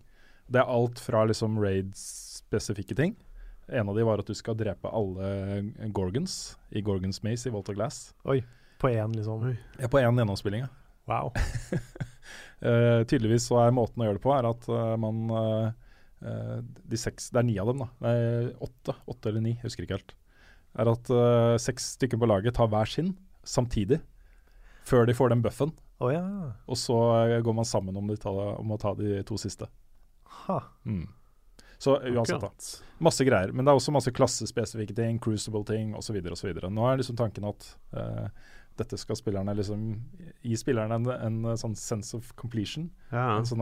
[0.51, 3.15] Det er alt fra liksom raid-spesifikke ting.
[3.71, 5.63] En av de var at du skal drepe alle
[5.95, 8.09] Gorgons i Gorgons Maze i Volt of Glass.
[8.83, 9.45] På én, liksom.
[9.79, 10.71] Ja, på én gjennomspilling, ja.
[11.07, 11.31] Wow.
[12.63, 16.99] Eh, tydeligvis så er måten å gjøre det på er at uh, man eh, De
[16.99, 17.89] seks Det er ni av dem, da.
[18.05, 18.15] Nei,
[18.63, 18.95] åtte.
[19.11, 20.13] Åtte eller ni, husker ikke helt.
[20.79, 21.09] Er at
[21.61, 23.11] seks stykker på laget tar hver sin
[23.45, 23.99] samtidig.
[24.87, 25.73] Før de får den buffen.
[26.01, 26.23] Oh, ja.
[26.65, 26.95] Og så
[27.45, 29.67] går man sammen om, de ta, om å ta de to siste.
[30.47, 30.57] Ha.
[30.87, 31.05] Mm.
[31.77, 32.49] Så uansett, da.
[33.03, 33.53] Masse greier.
[33.53, 36.17] Men det er også masse klassespesifikke ting, crucible-ting osv.
[36.23, 37.69] Nå er liksom tanken at
[38.77, 39.83] dette skal spillerne liksom
[40.43, 41.07] gi spillerne en,
[41.45, 42.89] en sånn sense of completion.
[43.11, 43.37] Ja.
[43.37, 43.61] En sånn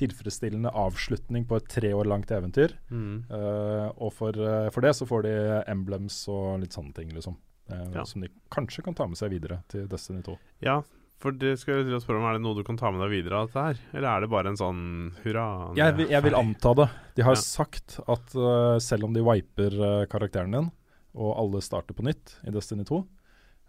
[0.00, 2.74] tilfredsstillende avslutning på et tre år langt eventyr.
[2.90, 3.24] Mm.
[3.30, 5.34] Uh, og for, uh, for det så får de
[5.70, 7.36] emblems og litt sånne ting, liksom.
[7.70, 8.04] Uh, Ja.
[8.04, 10.38] Som de kanskje kan ta med seg videre til Destiny 2.
[10.66, 10.80] ja,
[11.20, 13.36] for det skal jeg spørre om Er det noe du kan ta med deg videre
[13.42, 13.80] av dette her?
[13.92, 15.44] Eller er det bare en sånn hurra?
[15.76, 16.86] Jeg, vil- jeg vil anta det.
[17.16, 17.40] De har Ja.
[17.44, 20.70] sagt at eh, selv om de wiper eh, karakteren din,
[21.14, 23.04] og alle starter på nytt i Destiny 2, eh,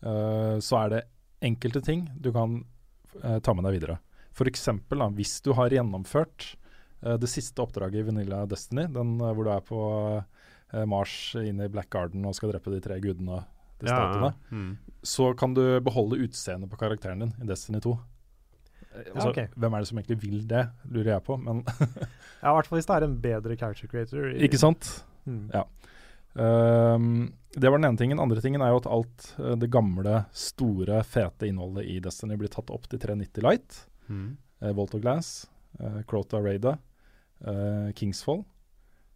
[0.03, 1.01] så er det
[1.41, 2.63] enkelte ting du kan
[3.23, 3.99] eh, ta med deg videre.
[4.33, 4.67] F.eks.
[5.17, 6.55] hvis du har gjennomført
[7.03, 9.81] eh, det siste oppdraget i Vanilla Destiny, den eh, hvor du er på
[10.73, 13.43] eh, Mars inne i Black Garden og skal drepe de tre gudene,
[13.81, 14.53] til statene, ja.
[14.53, 14.77] Mm.
[15.01, 17.95] så kan du beholde utseendet på karakteren din i Destiny 2.
[17.97, 18.07] Eh,
[19.15, 19.47] Altså, okay.
[19.55, 21.37] Hvem er det som egentlig vil det, lurer jeg på.
[21.39, 21.61] Men
[22.43, 24.25] Ja, i hvert fall hvis det er en bedre character creator.
[24.33, 24.89] i- ikke sant?
[25.25, 25.45] Mm.
[25.53, 25.63] Ja.
[26.33, 28.19] Um, det var den ene tingen.
[28.19, 32.51] Andre tingen er jo at alt eh, det gamle, store, fete innholdet i Destiny blir
[32.51, 33.79] tatt opp til 390 Light.
[34.07, 34.37] Mm.
[34.63, 35.49] Uh, Volt of Glass,
[35.81, 36.77] uh, Crota Raida,
[37.43, 38.45] uh, Kingsfall.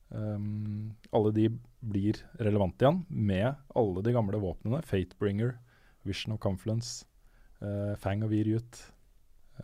[0.10, 1.48] Um, alle de
[1.80, 4.84] blir relevante igjen med alle de gamle våpnene.
[4.84, 5.56] Fatebringer,
[6.04, 7.06] Vision of Confluence,
[7.64, 8.82] uh, Fang of Virut,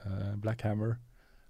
[0.05, 0.95] uh, Black Hammer.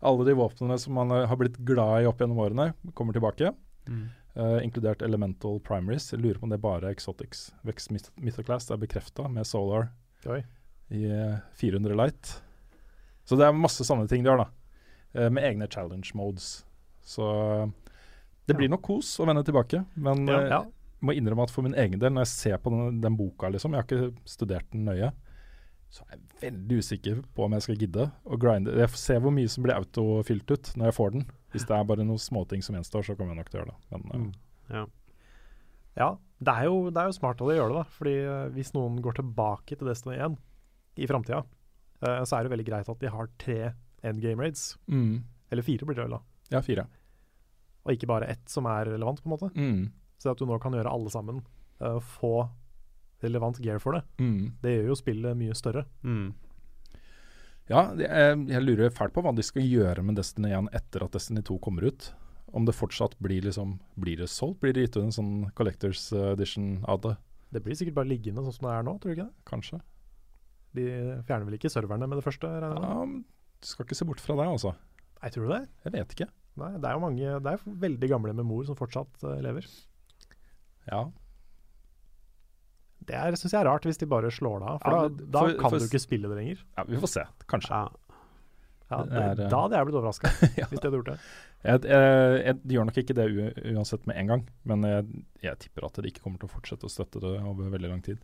[0.02, 3.54] Alle de våpnene som man har blitt glad i opp gjennom årene, kommer tilbake.
[3.86, 4.10] Mm.
[4.36, 6.06] Uh, inkludert Elemental Primaries.
[6.14, 7.50] Jeg lurer på om det er bare Exotics.
[7.68, 9.90] Vex Myth Mythoclast er bekrefta med Solar
[10.32, 10.40] Oi.
[10.96, 12.32] i uh, 400 Light.
[13.28, 14.48] Så det er masse sånne ting de har, da.
[15.18, 16.62] Uh, med egne challenge modes.
[17.04, 17.26] Så
[18.48, 19.84] det blir nok kos å vende tilbake.
[20.00, 20.62] Men Ja, ja.
[21.04, 23.76] må innrømme at for min egen del, når jeg ser på den, den boka, liksom,
[23.76, 25.12] jeg har ikke studert den nøye,
[25.92, 28.78] så er jeg veldig usikker på om jeg skal gidde å grinde.
[28.80, 31.26] Jeg ser hvor mye som blir autofylt ut når jeg får den.
[31.52, 33.74] Hvis det er bare noen småting som gjenstår, så kommer jeg nok til å gjøre
[33.74, 33.80] det.
[33.92, 34.34] Men uh, Mm.
[34.72, 34.86] Ja.
[35.98, 37.96] Ja, det er, jo, det er jo smart av de å gjøre det, da.
[37.98, 40.38] Fordi eh, hvis noen går tilbake til Destiny 1
[41.04, 41.42] i framtida,
[42.06, 43.58] uh, så er det veldig greit at de har tre
[44.08, 44.78] endgame raids.
[44.88, 45.18] mm,
[45.52, 46.22] Eller fire, blir det vel da.
[46.54, 46.86] ja, fire.
[47.84, 49.52] Og ikke bare ett som er relevant, på en måte.
[49.58, 49.92] Mm,
[50.22, 51.44] Så at du nå kan gjøre alle sammen.
[51.82, 52.48] uh, få
[53.22, 54.04] relevant gear for det.
[54.18, 54.54] mm.
[54.64, 55.84] Det gjør jo spillet mye større.
[56.04, 56.32] Mm.
[57.72, 61.14] Ja, er, jeg lurer fælt på hva de skal gjøre med Destiny 1 etter at
[61.16, 62.10] Destiny 2 kommer ut.
[62.52, 64.60] Om det fortsatt blir liksom Blir det solgt?
[64.60, 67.14] Blir det gitt ut en sånn Collectors Edition av det?
[67.52, 69.46] Det blir sikkert bare liggende sånn som det er nå, tror du ikke det?
[69.48, 69.80] Kanskje?
[70.76, 70.86] De
[71.28, 72.48] fjerner vel ikke serverne med det første?
[72.52, 73.24] regner jeg med?
[73.24, 74.76] Ja, du skal ikke se bort fra det, altså.
[75.22, 75.64] Nei, tror du det?
[75.86, 76.28] Jeg vet ikke.
[76.60, 79.68] Nei, det er jo mange Det er veldig gamle med mor som fortsatt eh, lever.
[80.90, 81.06] Ja.
[83.06, 84.80] Det syns jeg er rart, hvis de bare slår det av.
[84.84, 86.60] For Ja, da, da for- kan for du ikke spille det lenger.
[86.78, 87.24] ja, vi får se.
[87.50, 87.70] Kanskje.
[87.72, 87.90] Ja.
[88.92, 90.28] Ja, Det det, er, eh, da hadde jeg blitt overraska,
[90.60, 90.66] Ja.
[90.68, 91.20] hvis de hadde gjort det.
[91.64, 93.26] Jeg, jeg, jeg gjør nok ikke det
[93.72, 95.06] uansett med en gang, men jeg,
[95.46, 98.02] jeg tipper at de ikke kommer til å fortsette å støtte det over veldig lang
[98.04, 98.20] tid.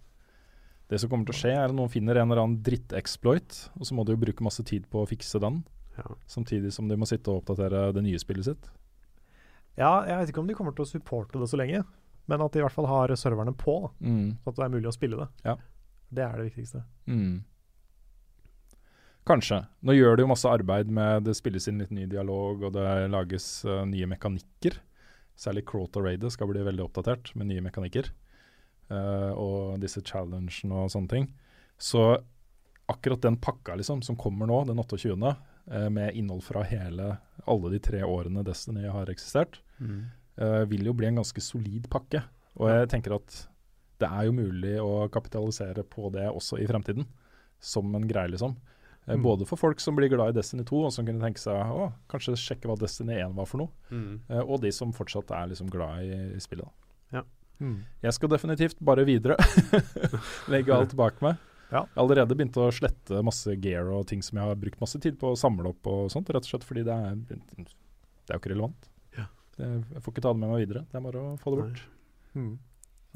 [0.89, 3.87] Det som kommer til å skje, er at noen finner en eller annen drittexploit, og
[3.87, 5.63] så må de jo bruke masse tid på å fikse den,
[5.97, 6.03] Ja.
[6.27, 8.69] samtidig som de må sitte og oppdatere det nye spillet sitt.
[9.77, 11.85] Ja, jeg vet ikke om de kommer til å supporte det så lenge,
[12.27, 14.37] men at de i hvert fall har serverne på, da, Mm.
[14.43, 15.27] så at det er mulig å spille det.
[15.45, 15.55] Ja.
[16.13, 16.83] Det er det viktigste.
[17.07, 17.43] Mm.
[19.27, 19.57] Kanskje.
[19.83, 22.85] Nå gjør det jo masse arbeid med Det spilles inn litt ny dialog, og det
[23.11, 24.77] lages uh, nye mekanikker.
[25.37, 28.09] Særlig Crota Raider skal bli veldig oppdatert med nye mekanikker.
[28.89, 31.27] Uh, og disse challengene og sånne ting.
[31.77, 32.05] Så
[32.87, 37.73] akkurat den pakka liksom som kommer nå, den 28., uh, med innhold fra hele alle
[37.75, 40.07] de tre årene Destiny har eksistert, Mm.
[40.37, 42.23] Eh, vil jo bli en ganske solid pakke.
[42.57, 43.43] Og jeg tenker at
[44.01, 47.07] det er jo mulig å kapitalisere på det også i fremtiden,
[47.59, 48.55] som en greie, liksom.
[49.07, 49.23] Eh, Mm.
[49.23, 51.93] Både for folk som blir glad i Destiny 2, og som kunne tenke seg å
[52.11, 54.19] kanskje sjekke hva Destiny 1 var for noe, Mm.
[54.29, 56.65] Uh, og de som fortsatt er liksom glad i, i spillet.
[56.65, 57.23] Da.
[57.59, 57.85] Mm.
[58.03, 59.37] Jeg skal definitivt bare videre.
[60.53, 61.39] Legge alt bak meg.
[61.71, 61.81] Ja.
[61.83, 64.99] Jeg har allerede begynt å slette masse gear og ting som jeg har brukt masse
[65.03, 67.39] tid på å samle opp og sånt, rett og slett fordi det er, det
[68.29, 68.87] er jo ikke relevant.
[69.57, 70.83] Jeg får ikke ta det med meg videre.
[70.91, 71.83] Det er bare å få det bort.
[72.37, 72.51] Mm.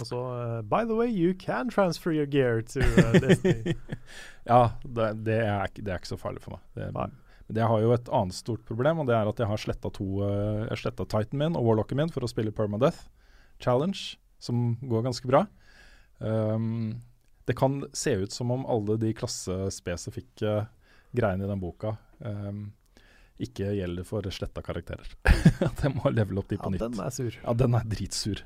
[0.02, 3.76] Og så eh, By the way, you can transfer your gear to uh, Disney.
[4.52, 6.64] Ja, det, det, er, ikke- det er ikke så farlig for meg.
[6.74, 7.14] Det, men
[7.60, 11.06] jeg har jo et annet stort problem, og det er at jeg har sletta uh,
[11.06, 13.04] Titan min og Warlocken min for å spille Permadeath
[13.62, 14.00] Challenge,
[14.42, 15.44] som går ganske bra.
[16.18, 17.02] Um,
[17.50, 20.62] det kan se ut som om alle de klassespesifikke
[21.18, 22.70] greiene i den boka um,
[23.42, 25.08] ikke gjelder for sletta karakterer.
[25.70, 26.84] At jeg må levele opp de på Ja, nytt.
[26.84, 27.38] den er sur.
[27.44, 28.44] Ja, den er dritsur.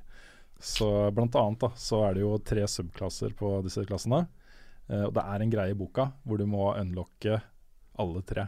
[0.61, 4.25] Så blant annet da, så er det jo tre subklasser på disse klassene.
[4.87, 7.41] Eh, og det er en greie i boka hvor du må unlocke
[7.99, 8.47] alle tre.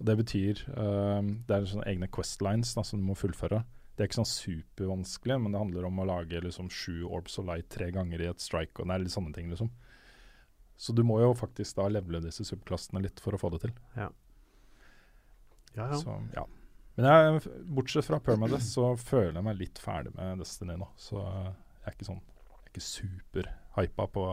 [0.00, 3.58] Og Det betyr uh, Det er sånne egne questlines da, som du må fullføre.
[3.92, 7.50] Det er ikke sånn supervanskelig, men det handler om å lage liksom sju orbs og
[7.50, 8.80] light tre ganger i et strike.
[8.80, 9.68] og det er litt sånne ting liksom.
[10.80, 13.74] Så du må jo faktisk da levele disse subklassene litt for å få det til.
[13.98, 14.08] Ja,
[15.76, 15.90] ja.
[15.98, 16.46] Så, ja.
[16.98, 20.88] Men jeg, bortsett fra Permadeath så føler jeg meg litt ferdig med Destiny nå.
[21.00, 24.24] Så jeg er ikke sånn Jeg er ikke superhypa på,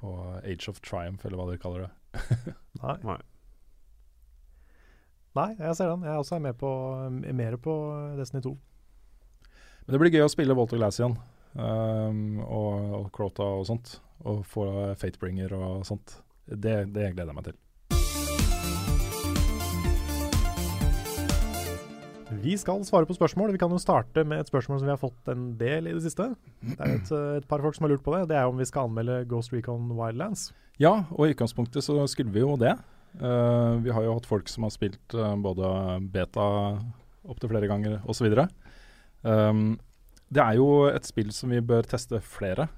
[0.00, 1.92] på Age of Triumph, eller hva dere kaller det.
[2.82, 2.96] Nei.
[3.04, 3.18] Nei.
[5.38, 6.06] Nei, jeg ser den.
[6.08, 6.70] Jeg også er med på,
[7.38, 7.74] mer på
[8.18, 8.54] Destiny 2.
[9.84, 11.14] Men det blir gøy å spille Volt of Glass igjen.
[11.54, 13.98] Um, og, og Crota og sånt.
[14.26, 14.66] Og få
[14.98, 16.18] Fatebringer og sånt.
[16.46, 17.60] Det, det gleder jeg meg til.
[22.40, 23.52] Vi skal svare på spørsmål.
[23.52, 26.00] Vi kan jo starte med et spørsmål som vi har fått en del i det
[26.06, 26.30] siste.
[26.62, 27.10] Det er et,
[27.42, 28.30] et par folk som har lurt på det.
[28.30, 30.46] Det er om vi skal anmelde Ghost Recon Wildlands.
[30.80, 32.72] Ja, og i utgangspunktet så skulle vi jo det.
[33.20, 35.68] Uh, vi har jo hatt folk som har spilt uh, både
[36.14, 36.46] beta
[37.28, 38.30] opptil flere ganger osv.
[39.20, 39.74] Um,
[40.32, 42.70] det er jo et spill som vi bør teste flere.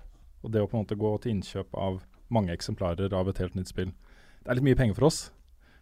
[0.42, 2.00] Og det å på en måte gå til innkjøp av
[2.32, 3.94] mange eksemplarer av et helt nytt spill.
[4.42, 5.22] Det er litt mye penger for oss.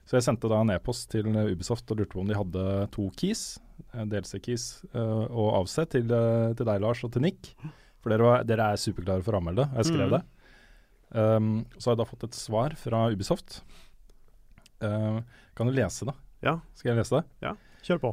[0.05, 3.07] Så jeg sendte da en e-post til Ubisoft og lurte på om de hadde to
[3.17, 3.61] keys,
[3.95, 7.53] eh, DLC-keys, eh, og avsett til, eh, til deg, Lars, og til Nick.
[8.01, 9.81] For dere, var, dere er superklare for å anmelde det.
[9.81, 10.15] Jeg skrev mm.
[10.17, 10.23] det.
[11.11, 13.61] Um, så har jeg da fått et svar fra Ubisoft.
[14.81, 15.21] Uh,
[15.59, 16.15] kan du lese det?
[16.47, 16.61] Ja.
[16.79, 17.25] Skal jeg lese det?
[17.45, 18.13] Ja, Kjør på.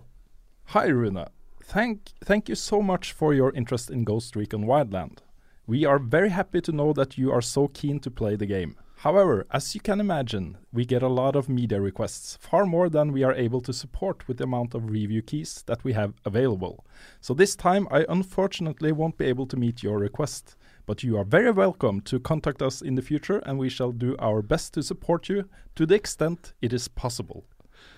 [0.74, 1.28] Hi, Rune.
[1.64, 5.22] Thank, thank you so much for your interest in Ghost Recon Wildland.
[5.68, 8.76] We are very happy to know that you are so keen to play the game.
[9.02, 13.12] However, as you can imagine, we get a lot of media requests, far more than
[13.12, 16.84] we are able to support with the amount of review keys that we have available.
[17.22, 20.56] So this time, I unfortunately won't be able to meet your request.
[20.88, 24.16] But you are very welcome to contact us in the future, and we shall do
[24.20, 25.44] our best to support you
[25.76, 27.44] to the extent it is possible.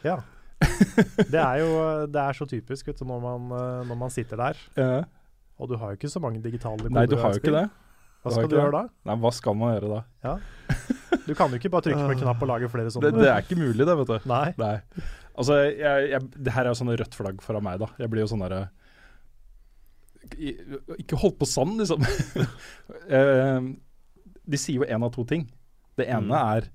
[0.03, 0.17] Ja.
[1.31, 4.35] Det er jo det er så typisk vet du, når, man, eh, når man sitter
[4.37, 4.57] der.
[4.75, 5.03] Uh,
[5.59, 6.89] Og du har jo ikke så mange digitale koder.
[6.89, 7.69] nei, du har jo ikke det.
[8.23, 8.81] Hva skal du gjøre da?
[9.07, 9.99] Nei, hva skal man gjøre da?
[10.25, 10.33] Ja.
[11.25, 13.11] Du kan jo ikke bare trykke på en knapp og lage flere sånne.
[13.15, 14.27] Det, det er ikke mulig, det, vet du.
[14.29, 14.47] Nei.
[14.59, 14.73] Nei.
[15.39, 17.87] Altså, jeg, jeg, det her er jo sånne rødt flagg fra meg, da.
[18.01, 18.65] Jeg blir jo sånn derre
[20.99, 22.03] Ikke holdt på sånn, liksom.
[23.09, 23.61] Eh,
[24.49, 25.47] De sier jo én av to ting.
[25.97, 26.35] Det ene Mm.
[26.57, 26.69] er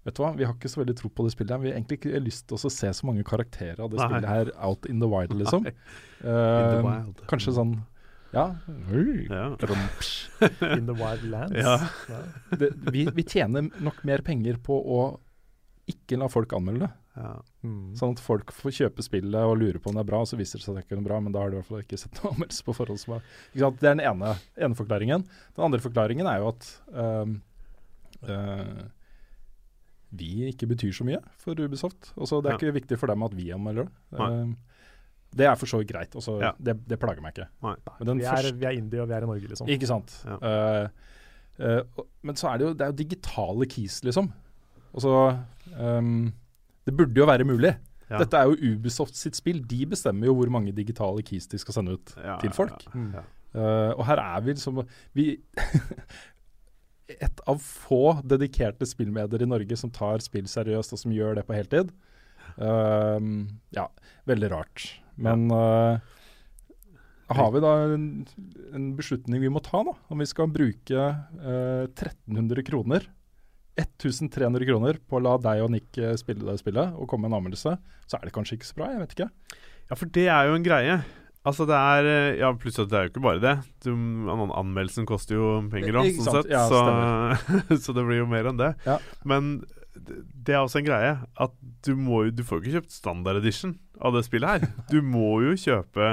[0.00, 1.50] Vet du hva, vi har ikke så veldig tro på det spillet.
[1.52, 1.58] her.
[1.60, 4.06] Vi har egentlig ikke lyst til å se så mange karakterer av det Nei.
[4.08, 5.66] spillet her out in the wild, liksom.
[5.66, 5.74] Eh,
[6.24, 7.20] In the wild.
[7.28, 7.74] Kanskje sånn
[8.32, 8.44] Ja.
[9.30, 9.46] Ja.
[10.76, 11.56] In the wild lands.
[11.58, 11.76] Ja.
[12.56, 15.00] det, vi, vi tjener nok mer penger på å
[15.90, 16.90] ikke la folk anmelde det.
[17.18, 17.32] ja.
[17.66, 17.96] Mm.
[17.98, 20.38] Sånn at folk får kjøpe spillet og lure på om det er bra, og så
[20.38, 21.68] viser det seg at det ikke er noe bra, men da har de i hvert
[21.72, 23.00] fall ikke sett noe anmeldelse på forhånd.
[23.02, 23.80] Som er, ikke sant?
[23.82, 24.30] Det er den ene,
[24.62, 25.26] ene forklaringen.
[25.58, 27.34] Den andre forklaringen er jo at um,
[28.30, 28.80] uh,
[30.22, 32.12] vi ikke betyr så mye for Ubisoft.
[32.16, 32.62] Også, det er Ja.
[32.62, 34.30] ikke viktig for dem at vi anmelder det.
[35.30, 36.14] Ehm, det er for så vidt greit.
[36.14, 36.52] Altså, Ja.
[36.58, 37.48] det, det plager meg ikke.
[37.62, 37.76] Nei.
[38.00, 39.68] Men den Vi, første er, vi er indie, og vi er i Norge, liksom.
[39.68, 40.14] ikke sant.
[40.26, 40.36] Ja.
[40.42, 40.88] Uh,
[41.60, 44.32] uh, men så er det jo, det er jo digitale keys, liksom.
[44.94, 45.38] Altså
[45.78, 46.32] um,
[46.84, 47.76] Det burde jo være mulig.
[48.10, 48.18] Ja.
[48.18, 49.60] Dette er jo Ubisoft sitt spill.
[49.62, 52.82] De bestemmer jo hvor mange digitale keys de skal sende ut Ja, til folk.
[52.94, 53.22] ja, ja.
[53.50, 54.76] Eh, og her er vi liksom
[55.12, 55.24] vi,
[57.10, 61.46] Et av få dedikerte spillmedier i Norge som tar spill seriøst, og som gjør det
[61.48, 61.90] på heltid.
[62.54, 63.18] Uh,
[63.74, 63.88] ja,
[64.30, 64.84] veldig rart.
[65.20, 66.18] Men eh,
[67.36, 68.10] har vi da en,
[68.74, 69.94] en beslutning vi må ta, da?
[70.10, 73.08] Om vi skal bruke eh, 1300 kroner
[73.80, 77.34] 1300 kroner på å la deg og Nick eh, spille det spillet og komme med
[77.34, 78.90] en anmeldelse, så er det kanskje ikke så bra.
[78.94, 79.30] Jeg vet ikke.
[79.90, 81.00] Ja, for det er jo en greie.
[81.48, 83.56] Altså det er eh, Ja, pluss at det er jo ikke bare det.
[83.86, 83.92] Du,
[84.34, 86.50] anmeldelsen koster jo penger òg, sånn sett.
[86.52, 88.74] Ja, så, så det blir jo mer enn det.
[88.88, 88.98] Ja.
[89.28, 89.60] Men
[89.94, 91.10] det det er også en greie
[91.44, 91.54] at
[91.84, 94.68] du må Du får jo ikke kjøpt standard edition av det spillet her.
[94.90, 96.06] Du må jo kjøpe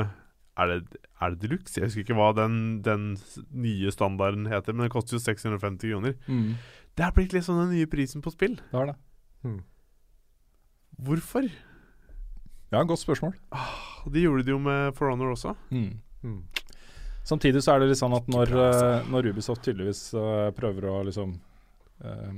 [0.58, 0.78] Er det,
[1.22, 1.78] er det deluxe?
[1.78, 3.12] Jeg husker ikke hva den, den
[3.54, 6.16] nye standarden heter, men den koster jo 650 kroner.
[6.98, 8.56] Det har blitt liksom den nye prisen på spill.
[8.72, 8.96] Det har det.
[10.98, 11.46] Hvorfor?
[12.74, 13.36] Ja, godt spørsmål.
[14.12, 15.54] De gjorde det jo med For Honor også.
[15.70, 16.42] Mm.
[17.28, 18.90] Samtidig så er det litt sånn at når, altså.
[18.98, 21.34] eh, når Ubisoft tydeligvis eh, prøver å liksom
[22.02, 22.32] eh,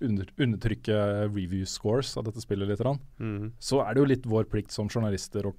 [0.00, 0.98] under, undertrykke
[1.32, 3.52] review scores av dette spillet litt, grann, Mhm.
[3.58, 5.54] så er det jo litt vår plikt som journalister å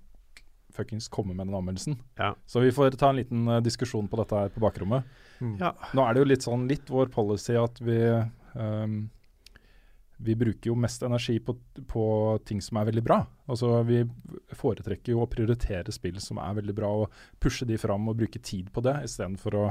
[0.71, 1.97] fuckings komme med den anmeldelsen.
[2.17, 2.35] Ja.
[2.47, 5.03] Så vi får ta en liten uh, diskusjon på dette her på bakrommet.
[5.59, 5.73] Ja.
[5.93, 7.97] Nå er det jo litt sånn litt vår policy at vi
[8.55, 9.09] um,
[10.19, 11.55] vi bruker jo mest energi på,
[11.87, 12.03] på
[12.45, 13.21] ting som er veldig bra.
[13.47, 14.01] Altså Vi
[14.51, 18.41] foretrekker jo å prioritere spill som er veldig bra, og pushe de fram og bruke
[18.43, 19.67] tid på det, istedenfor å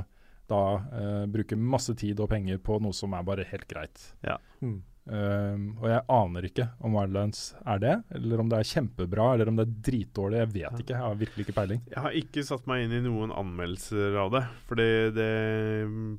[0.49, 0.63] da
[0.97, 4.13] eh, bruke masse tid og penger på noe som er bare helt greit.
[4.25, 4.39] Ja.
[4.65, 4.81] Mm.
[5.09, 9.51] Ehm, og jeg aner ikke om Wildlands er det, eller om det er kjempebra, eller
[9.51, 10.41] om det er dritdårlig.
[10.43, 11.83] Jeg vet ikke, jeg har virkelig ikke peiling.
[11.95, 15.31] Jeg har ikke satt meg inn i noen anmeldelser av det, for det, det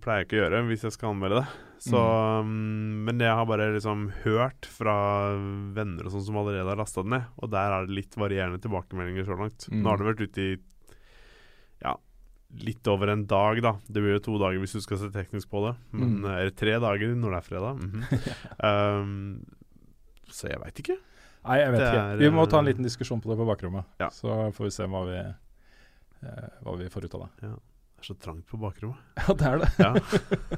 [0.01, 1.65] pleier jeg ikke å gjøre hvis jeg skal anmelde det.
[1.79, 1.99] Så,
[2.43, 4.97] mm, men jeg har bare liksom hørt fra
[5.77, 8.59] venner og sånn som allerede har lasta det ned, og der er det litt varierende
[8.63, 9.69] tilbakemeldinger så langt.
[9.69, 9.83] Mm.
[9.83, 10.51] Nå har det vært ute i
[11.85, 11.93] ja,
[12.57, 13.75] litt over en dag, da.
[13.85, 16.25] Det blir jo to dager hvis du skal se teknisk på det, men Mm.
[16.31, 17.75] Eller tre dager når det er fredag.
[17.83, 18.03] mhm.
[18.63, 19.45] um,
[20.39, 20.97] så jeg veit ikke.
[21.45, 22.01] Nei, jeg vet Det ikke.
[22.13, 23.85] er, Vi må ta en eh, liten diskusjon på det på bakrommet.
[23.99, 24.09] Ja.
[24.13, 25.19] Så får vi se hva vi,
[26.27, 27.29] eh, hva vi får ut av det.
[27.39, 28.99] Det er så trangt på bakrommet.
[29.17, 29.69] Ja, det er det.
[29.79, 29.93] Ja.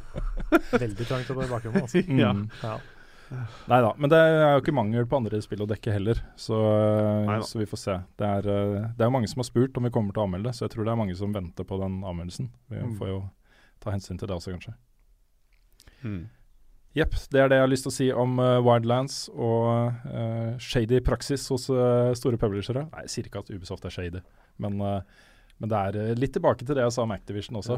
[0.84, 1.82] Veldig trangt på bakrommet.
[1.86, 2.02] Altså.
[2.08, 2.32] ja.
[2.34, 2.50] Mm.
[2.64, 2.80] Ja.
[3.72, 6.58] Nei da, men det er jo ikke mangel på andre spill å dekke heller, så,
[7.48, 7.96] så vi får se.
[8.20, 10.50] Det er, eh, det er mange som har spurt om vi kommer til å anmelde
[10.50, 12.50] det, så jeg tror det er mange som venter på den anmeldelsen.
[12.70, 12.98] Vi Mm.
[13.00, 13.20] får jo
[13.80, 14.74] ta hensyn til det også, kanskje.
[16.04, 16.30] Mm.
[16.94, 21.00] Det er det jeg har lyst til å si om uh, Wildlands og uh, shady
[21.00, 22.84] praksis hos uh, store publishere.
[22.92, 24.22] Nei, jeg sier ikke at Ubisoft er shady,
[24.60, 24.82] men
[25.62, 27.76] Men det er litt tilbake til det jeg sa om Activision også.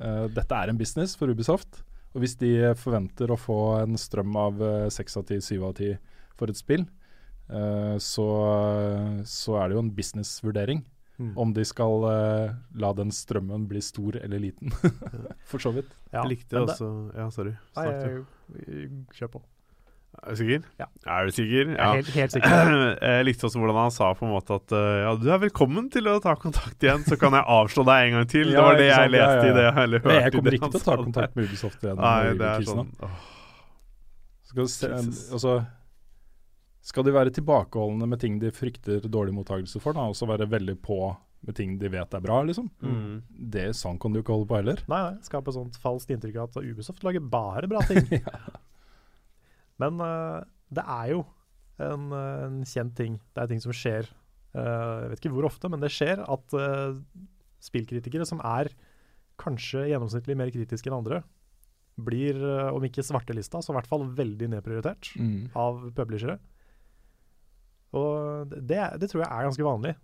[0.00, 1.82] Eh, dette er en business for Ubisoft.
[2.16, 2.50] Og hvis de
[2.80, 5.90] forventer å få en strøm av eh, seks av ti, syv av ti
[6.36, 6.86] for et spill,
[7.52, 8.24] uh, så,
[9.28, 10.82] så er det jo en businessvurdering.
[11.16, 11.30] Mm.
[11.40, 14.72] Om de skal uh, la den strømmen bli stor eller liten.
[15.50, 15.92] for så vidt.
[16.10, 17.54] Ja, Jeg likte det- også Ja, sorry.
[17.76, 19.44] Nei, jeg- kjør på.
[20.22, 20.62] Er du sikker?
[20.80, 20.86] Ja.
[21.12, 21.70] Er du sikker?
[21.70, 22.72] Jeg er helt, helt sikker.
[23.10, 25.90] Jeg likte også hvordan han sa på en måte at uh, ja, du er velkommen
[25.92, 28.50] til å ta kontakt igjen, så kan jeg avslå deg en gang til.
[28.56, 28.96] Ja, det var det jeg?
[28.96, 29.56] Ja, leste ja, i ja.
[29.56, 29.66] det.
[29.82, 32.00] Eller hørte Nei, jeg kommer ikke til å ta kontakt med Ubisoft igjen.
[32.00, 32.92] Nei, det er sånn
[34.46, 34.90] Skal, se,
[35.36, 35.54] altså,
[36.86, 40.48] skal de være tilbakeholdne med ting de frykter dårlig mottakelse for, da, og så være
[40.50, 41.00] veldig på
[41.46, 42.70] med ting de vet er bra, liksom?
[42.82, 43.18] mm.
[43.52, 44.80] Det Sånn kan du ikke holde på heller.
[44.90, 48.02] Nei, nei, skape sånt falskt inntrykk av at Ubisoft lager bare bra ting.
[49.82, 50.40] Men eh,
[50.76, 51.22] det er jo
[51.82, 53.18] en, eh, en kjent ting.
[53.34, 54.08] Det er ting som skjer.
[54.56, 56.58] Eh, jeg vet ikke hvor ofte, men det skjer at
[57.66, 58.70] spillkritikere som er
[59.40, 61.22] kanskje gjennomsnittlig mer kritiske enn andre,
[61.96, 62.36] blir,
[62.76, 65.14] om ikke svartelista, så i hvert fall veldig nedprioritert
[65.56, 66.34] av publishere.
[67.96, 69.94] Og det, det tror jeg er ganske vanlig.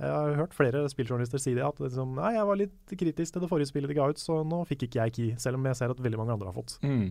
[0.00, 3.42] Jeg har hørt flere spilljournalister si det, at liksom, nei, jeg var litt kritisk til
[3.44, 5.76] det forrige spillet de ga ut, så nå fikk ikke jeg Key, selv om jeg
[5.76, 6.78] ser at veldig mange andre har fått.
[6.86, 7.10] Mm.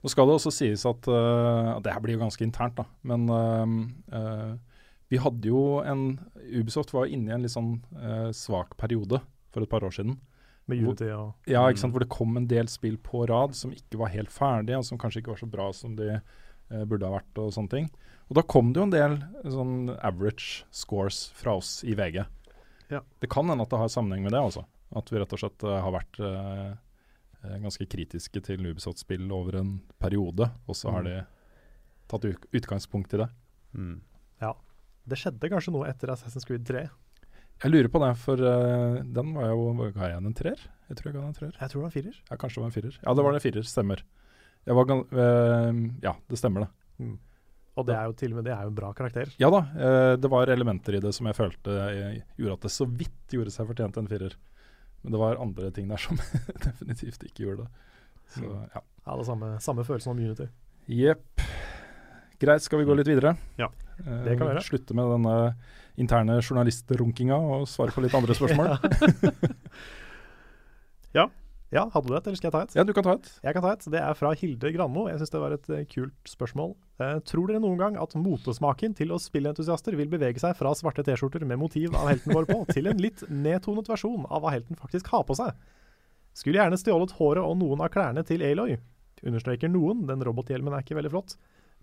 [0.00, 2.86] Nå skal det også sies at uh, Det her blir jo ganske internt, da.
[3.06, 3.76] Men uh,
[4.16, 4.52] uh,
[5.10, 7.80] vi hadde jo en Ubisoft var inne i en litt sånn
[8.36, 9.18] svak periode
[9.50, 10.14] for et par år siden.
[10.70, 11.96] Med UD Unity og Ja, ikke sant?
[11.96, 15.00] Hvor det kom en del spill på rad som ikke var helt ferdige, og som
[15.02, 16.20] kanskje ikke var så bra som de
[16.86, 17.90] burde ha vært, og sånne ting.
[18.30, 19.16] Og da kom det jo en del
[19.50, 22.22] sånn average scores fra oss i VG.
[22.94, 23.02] Ja.
[23.18, 24.62] Det kan hende at det har sammenheng med det, altså.
[24.94, 26.22] At vi rett og slett har vært
[27.42, 31.10] ganske kritiske til Ubisoft-spill over en periode, og så har Mm.
[31.10, 31.26] de
[32.08, 33.28] tatt utgangspunkt i det.
[33.74, 34.00] Mm.
[35.08, 36.82] Det skjedde kanskje noe etter Assassin's Creed 3.
[37.64, 40.60] Jeg lurer på det, for uh, den var jo Ga jeg den en treer?
[40.88, 41.56] Jeg tror jeg ga den en treer.
[41.58, 42.20] Jeg tror det var firer.
[42.30, 42.98] Ja, kanskje det var en firer.
[43.02, 44.02] Ja, det var en firer, stemmer.
[44.68, 47.10] Jeg var eh, ja, det stemmer det.
[47.80, 49.32] Og det er jo til og med det er jo en bra karakter.
[49.40, 52.72] Ja da, Uh, det var elementer i det som jeg følte jeg gjorde at det
[52.76, 54.36] så vidt gjorde seg fortjent en firer.
[55.02, 56.18] Men det var andre ting der som
[56.66, 57.68] definitivt ikke gjorde det.
[58.36, 58.82] Så ja.
[59.06, 60.46] Ja, det samme, samme følelsen om Unity.
[60.90, 61.40] Jepp.
[62.40, 63.34] Greit, skal vi gå litt videre?
[63.60, 63.70] Ja,
[64.00, 64.64] Eh, det kan vi gjøre.
[64.64, 65.32] Slutte med denne
[66.00, 68.76] interne journalistrunkinga og svare på litt andre spørsmål.
[71.12, 71.24] Ja,
[71.78, 72.72] hadde du et, eller skal jeg ta et?
[72.74, 73.28] ja, du kan ta et.
[73.44, 73.84] Jeg kan ta et.
[73.94, 75.04] Det er fra Hilde Granmo.
[75.06, 76.72] Jeg syns det var et eh, kult spørsmål.
[76.98, 81.04] Eh, tror dere noen gang at motesmaken til oss spillentusiaster vil bevege seg fra svarte
[81.06, 84.80] T-skjorter med motiv av helten vår på, til en litt nedtonet versjon av hva helten
[84.80, 85.54] faktisk har på seg?
[86.34, 88.74] Skulle gjerne stjålet håret og noen av klærne til Aloy.
[89.22, 91.36] Understreker noen, den robothjelmen er ikke veldig flott.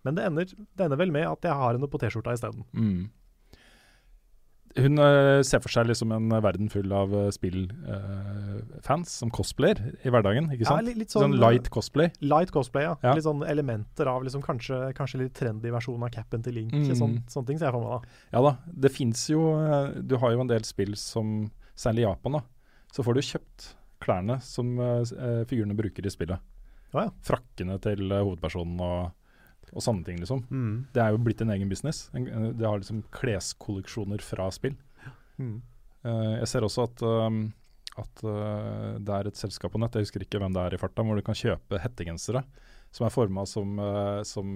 [0.04, 2.68] Men det ender, det ender vel med at jeg har henne på T-skjorta isteden.
[2.76, 3.08] Mm.
[4.78, 10.12] Hun eh, ser for seg liksom en verden full av uh, spillfans som cosplayer i
[10.14, 10.88] hverdagen, ikke Ja, sant?
[10.88, 12.12] litt- litt sånn, sånn, light cosplay.
[12.22, 12.96] Light cosplay, ja.
[13.04, 13.14] Ja.
[13.18, 16.74] Litt sånn elementer av liksom kanskje, kanskje litt trendy versjon av capen til Link.
[16.74, 16.96] Mm.
[16.96, 18.20] Sånn, sånne ting ser jeg for meg da.
[18.38, 18.54] Ja da,
[18.86, 22.42] det fins jo eh, Du har jo en del spill som Særlig i Japan, da.
[22.92, 23.66] Så får du kjøpt
[24.02, 26.42] klærne som uh, eh, figurene bruker i spillet.
[26.94, 27.12] Ja, ja.
[27.22, 29.12] Frakkene til eh, hovedpersonen og,
[29.74, 30.46] og sånne ting, liksom.
[30.50, 30.88] Mm.
[30.94, 32.10] Det er jo blitt en egen business.
[32.14, 34.76] Det har liksom kleskolleksjoner fra spill.
[35.38, 35.62] Mm.
[36.04, 37.42] Eh, jeg ser også at, um,
[37.98, 40.80] at eh, det er et selskap på nett, jeg husker ikke hvem det er i
[40.82, 42.44] farta, hvor du kan kjøpe hettegensere
[42.96, 44.56] som er forma som, eh, som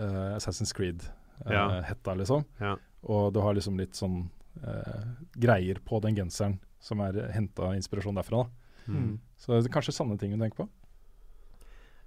[0.00, 2.14] Assassin's Creed-hetta, Ja.
[2.14, 2.44] liksom.
[2.60, 2.76] Ja.
[3.04, 4.28] Og du har liksom litt sånn
[4.62, 5.06] eh,
[5.40, 8.44] greier på den genseren som er henta inspirasjon derfra.
[8.44, 8.92] Da.
[8.92, 9.18] Mm.
[9.38, 10.68] Så det er kanskje sanne ting du tenker på.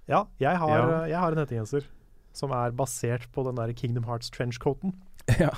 [0.06, 1.04] Ja, jeg har, Ja.
[1.06, 1.84] jeg har en hettegenser
[2.34, 4.94] som er basert på den der Kingdom Hearts trenchcoaten.
[5.44, 5.52] ja.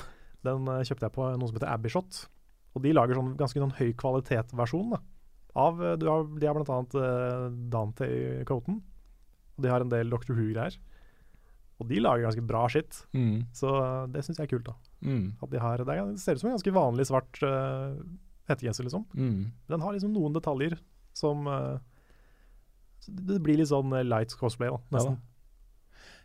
[0.46, 2.26] Den uh, kjøpte jeg på noe som heter Abishot.
[2.76, 4.92] Og de lager sånn ganske sånn høy kvalitet-versjon
[5.56, 8.82] av eh, du har, De har annet uh, Dante-coaten.
[9.56, 10.76] Og de har en del Doctor Who-greier.
[11.80, 12.98] Og de lager ganske bra skitt.
[13.16, 13.46] Mm.
[13.56, 14.68] Så eh, det syns jeg er kult.
[14.72, 15.34] da Mm.
[15.44, 17.94] At de har, Det er- det ser ut som en ganske vanlig svart uh,
[18.48, 19.04] hettegenser, liksom.
[19.14, 19.52] Mm.
[19.68, 20.78] Den har liksom noen detaljer
[21.14, 21.76] som uh,
[23.06, 25.16] det- blir litt sånn eh, light cosplay, da, Ja da.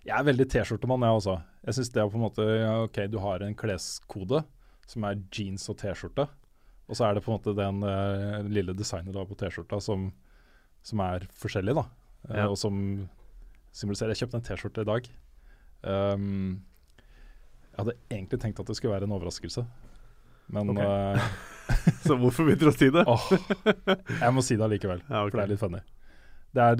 [0.01, 1.35] Jeg er veldig T-skjortemann, jeg også.
[1.67, 4.39] Jeg syns det er på en måte ja, OK, du har en kleskode
[4.89, 6.25] som er jeans og T-skjorte.
[6.89, 9.77] Og så er det på en måte den uh, lille designet du har på T-skjorta
[9.83, 10.09] som,
[10.83, 11.85] som er forskjellig, da.
[12.25, 12.47] Uh, Ja.
[12.49, 12.75] Og som
[13.73, 15.07] symboliserer Jeg kjøpte en T-skjorte i dag.
[15.85, 16.63] Um,
[17.71, 19.63] jeg hadde egentlig tenkt at det skulle være en overraskelse,
[20.51, 20.81] men Ok.
[20.81, 21.31] uh,
[22.05, 23.05] Så hvorfor begynte du å si det?
[23.07, 23.29] oh,
[24.19, 25.29] jeg må si det allikevel, Ja, okay.
[25.31, 25.79] for det er litt funny.
[26.51, 26.75] Det er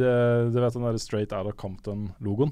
[0.51, 2.51] du vet den der Straight Out of Compton-logoen.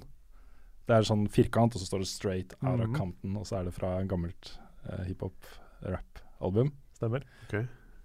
[0.89, 2.93] Det er sånn firkant, og så står det Straight Out of.
[2.97, 4.55] Compton, og så er det fra en gammelt
[4.89, 6.71] uh, hiphop-rap-album.
[6.97, 7.25] Stemmer.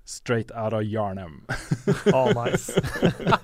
[0.05, 1.39] Straight out of Yarnham.
[2.13, 2.69] Oh, nice.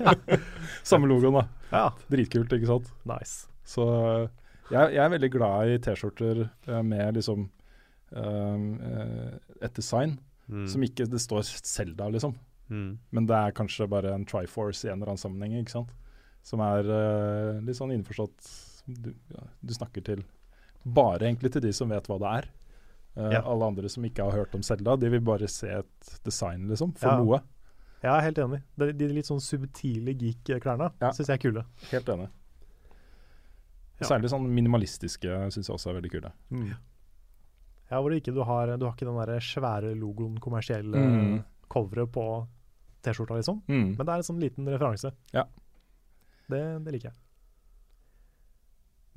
[0.90, 1.46] Samme logoen, da.
[1.72, 2.90] ja, Dritkult, ikke sant?
[3.08, 3.46] nice.
[3.64, 4.26] Så eh,
[4.74, 9.30] jeg, jeg er veldig glad i T-skjorter eh, med liksom um, eh,
[9.62, 10.18] et design
[10.50, 10.64] Mm.
[10.66, 12.32] som ikke det står Selda, liksom.
[12.74, 12.96] Mm.
[13.14, 15.92] Men det er kanskje bare en Triforce i en eller annen sammenheng, ikke sant.
[16.42, 18.48] Som er uh, litt sånn innforstått
[18.86, 20.24] du, ja, du snakker til
[20.86, 22.48] bare egentlig til de som vet hva det er.
[23.16, 23.40] Uh, Ja.
[23.42, 26.92] Alle andre som ikke har hørt om Selda, de vil bare se et design, liksom,
[26.96, 27.16] for Ja.
[27.18, 27.40] noe.
[28.02, 28.62] Jeg er helt enig.
[28.78, 31.10] De, de litt sånn subtile geek-klærne Ja.
[31.12, 31.64] syns jeg er kule.
[31.90, 32.28] Helt enig.
[34.00, 34.06] Ja.
[34.08, 36.30] Særlig sånn minimalistiske syns jeg også er veldig kule.
[37.90, 41.44] Ja, hvor ikke du har Du har ikke den der svære logoen, kommersielle Mm.
[41.68, 42.46] coveret på
[43.02, 43.62] T-skjorta, liksom.
[43.68, 43.96] Mm.
[43.96, 45.12] Men det er en sånn liten referanse.
[45.32, 45.44] Ja.
[46.48, 47.14] Det, det liker jeg.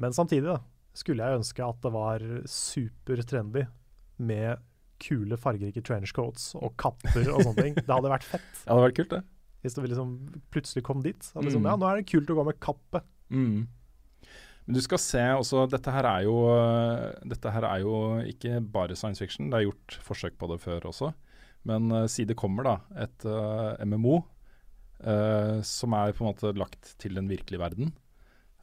[0.02, 0.60] Men samtidig da,
[0.98, 3.66] skulle jeg ønske at det var supertrendy
[4.24, 4.62] med
[5.04, 7.78] kule, fargerike trenchcoats og kapper og sånne ting.
[7.86, 9.22] Det hadde vært fett det hadde vært kult, det.
[9.64, 10.12] hvis det liksom
[10.54, 11.32] plutselig kom dit.
[11.36, 11.70] Liksom, Mm.
[11.70, 13.04] Ja, nå er det kult å gå med kappe.
[13.34, 13.66] Mm.
[14.64, 17.96] Men du skal se også Dette her er jo øh, Dette her er jo
[18.30, 19.50] ikke bare science fiction.
[19.52, 21.12] Det er gjort forsøk på det før også.
[21.68, 26.52] Men uh, si det kommer da et uh, MMO uh, som er på en måte
[26.60, 27.94] lagt til den virkelige verden,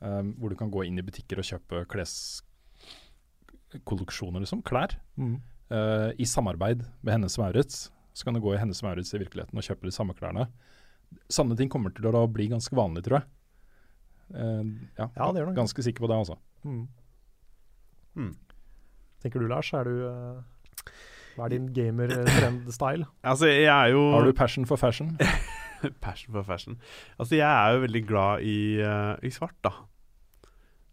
[0.02, 4.62] øh, hvor du kan gå inn i butikker og kjøpe kleskolleksjoner, liksom.
[4.62, 4.88] Klær.
[5.18, 7.92] øh, I samarbeid med Hennes Maurits.
[8.12, 10.46] Så kan du gå i Hennes Maurits i virkeligheten og kjøpe de samme klærne.
[11.30, 13.26] Sanne ting kommer til å bli ganske vanlig, tror jeg.
[14.30, 14.64] Uh,
[14.98, 15.56] ja, Ja, det gjør det.
[15.56, 16.36] ganske sikker på det, altså.
[16.64, 16.88] Mm.
[18.14, 18.34] Mm.
[19.22, 19.72] Tenker du, Lars?
[19.74, 20.42] Er du uh,
[21.36, 23.04] Hva er din gamer-trend-style?
[23.30, 25.16] Altså, jeg er jo Har du passion for fashion?
[26.04, 26.76] Passion for fashion.
[27.18, 29.70] Altså, jeg er jo veldig glad i, uh, i svart, da.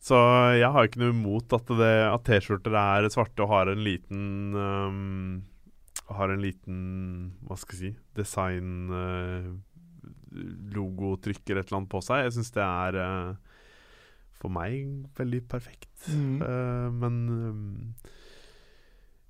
[0.04, 0.18] Så
[0.56, 5.42] jeg har ikke noe imot at, at T-skjorter er svarte og har en liten um,
[6.14, 6.78] Har en liten
[7.48, 9.50] Hva skal jeg si Design uh,
[10.78, 12.28] Logotrykk eller et eller annet på seg.
[12.28, 13.58] Jeg syns det er uh,
[14.38, 14.86] for meg
[15.18, 15.90] veldig perfekt.
[16.08, 17.96] Eh, men um,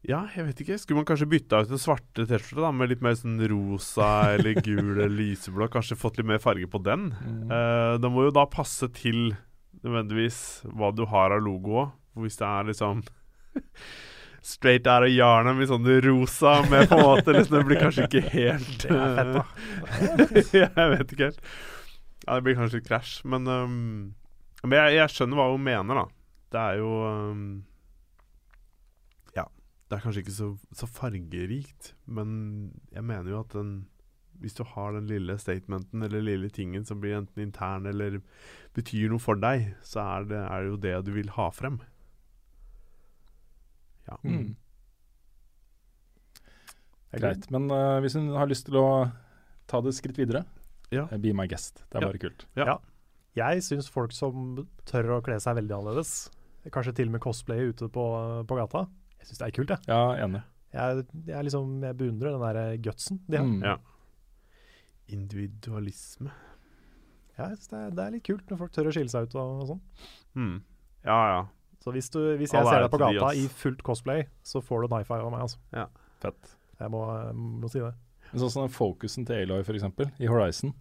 [0.08, 0.78] ja, jeg vet ikke.
[0.80, 4.94] Skulle man kanskje bytta ut den svarte T-skjorta med litt mer sånn rosa eller gul
[4.94, 5.70] eller lyseblå?
[5.74, 7.10] Kanskje fått litt mer farge på den?
[7.48, 9.34] Eh, det må jo da passe til
[9.88, 10.40] nødvendigvis
[10.78, 11.88] hva du har av logo.
[12.18, 13.04] Hvis det er liksom
[14.48, 18.06] straight out of Yarnum i sånn rosa med på en måte liksom, Det blir kanskje
[18.08, 19.44] ikke helt Det er fett, da.
[20.62, 21.42] jeg vet ikke helt.
[22.24, 23.76] Ja, Det blir kanskje et krasj, men um,
[24.64, 26.06] Men jeg, jeg skjønner hva hun mener, da.
[26.54, 27.44] Det er jo um,
[29.38, 29.46] Ja.
[29.88, 32.34] Det er kanskje ikke så, så fargerikt, men
[32.92, 33.78] jeg mener jo at den
[34.42, 38.20] hvis du har den lille statementen eller lille tingen som blir enten intern eller
[38.78, 41.80] betyr noe for deg, så er det, er det jo det du vil ha frem.
[44.08, 44.18] Ja.
[44.24, 44.56] Mm.
[47.12, 47.50] er Greit.
[47.54, 48.88] Men uh, hvis hun har lyst til å
[49.68, 50.46] ta det et skritt videre,
[50.94, 51.08] Ja.
[51.12, 51.84] eh, be my guest.
[51.90, 52.08] Det er Ja.
[52.12, 52.46] bare kult.
[52.56, 52.78] Ja.
[53.36, 56.30] Jeg syns folk som tør å kle seg veldig annerledes,
[56.72, 58.06] kanskje til og med cosplay ute på,
[58.48, 58.88] på gata,
[59.20, 59.80] jeg syns det er kult, jeg.
[59.88, 60.44] Ja, enig.
[60.74, 63.46] Jeg, jeg, liksom, jeg beundrer den der gutsen de har.
[63.46, 63.62] Mm.
[63.64, 63.78] Ja.
[65.14, 66.32] Individualisme.
[67.38, 69.28] Ja, jeg synes det, er, det er litt kult når folk tør å skille seg
[69.28, 69.82] ut og, og sånn.
[70.40, 70.56] Mm.
[71.06, 71.44] Ja, ja.
[71.84, 74.84] Så hvis, du, hvis jeg All ser deg på gata i fullt cosplay, så får
[74.84, 75.86] du en high five av meg, altså.
[76.24, 76.56] Fett.
[76.82, 77.04] Jeg må,
[77.62, 77.94] må si det.
[78.32, 79.86] Men sånn som den fokusen til Aloy, f.eks.,
[80.20, 80.74] i Horizon,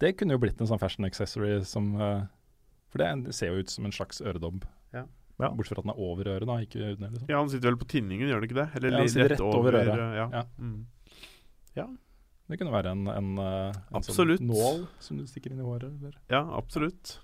[0.00, 2.24] det kunne jo blitt en sånn fashion accessory som eh,
[2.92, 4.64] For det, ser jo ut som en slags øredobb.
[4.94, 5.04] Ja.
[5.36, 5.50] Ja.
[5.52, 7.10] Bortsett fra at den er over øret, da, ikke under.
[7.12, 7.28] Liksom.
[7.28, 8.68] Ja, Han sitter vel på tinningen, gjør han ikke det?
[8.78, 9.92] Eller Ja, han sitter rett over øret.
[9.92, 10.16] øret.
[10.16, 10.44] Ja.
[11.76, 11.86] Ja.
[12.46, 15.90] Det kunne være en, en, eh, en sånn nål som du stikker inn i håret.
[15.98, 16.18] Eller?
[16.30, 17.18] ja, absolutt.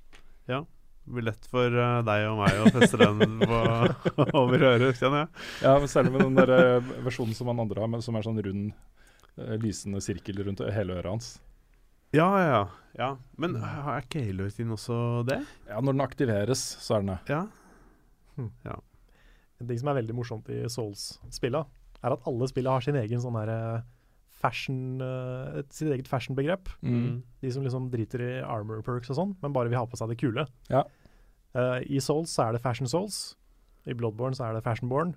[0.51, 0.65] Ja.
[1.03, 3.61] Det blir lett for uh, deg og meg å feste den på,
[4.41, 5.47] over øret, kjenner jeg.
[5.65, 8.27] Ja, men særlig med den der eh, versjonen som han andre har, men som er
[8.27, 8.69] sånn rund,
[9.35, 11.33] eh, lysende sirkel rundt hele øret hans.
[12.15, 12.63] Ja, ja, ja.
[13.01, 13.11] ja.
[13.41, 14.97] Men er ikke Aloy sin også
[15.27, 15.41] det?
[15.67, 17.41] Ja, når den aktiveres, så er den det.
[18.69, 18.79] Ja.
[19.59, 21.65] En ting som er veldig morsomt i Souls-spilla,
[22.03, 23.91] er at alle spillene har sin egen sånn herre eh,
[24.43, 26.69] fashion eh, et- Sitt eget fashion-begrep.
[26.83, 27.23] Mm.
[27.43, 30.13] De som liksom driter i armor perks og sånn, men bare vil ha på seg
[30.13, 30.47] det kule.
[30.71, 30.85] Ja.
[31.53, 33.37] Uh, I Souls så er det Fashion Souls.
[33.87, 35.17] I Bloodborne så er det Fashionborn.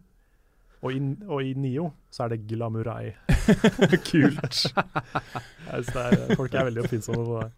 [0.86, 3.14] Og i, og i Nio så er det Glamurai.
[4.10, 4.66] Kult.
[5.76, 7.54] altså, er, folk er veldig oppfinnsomme på det.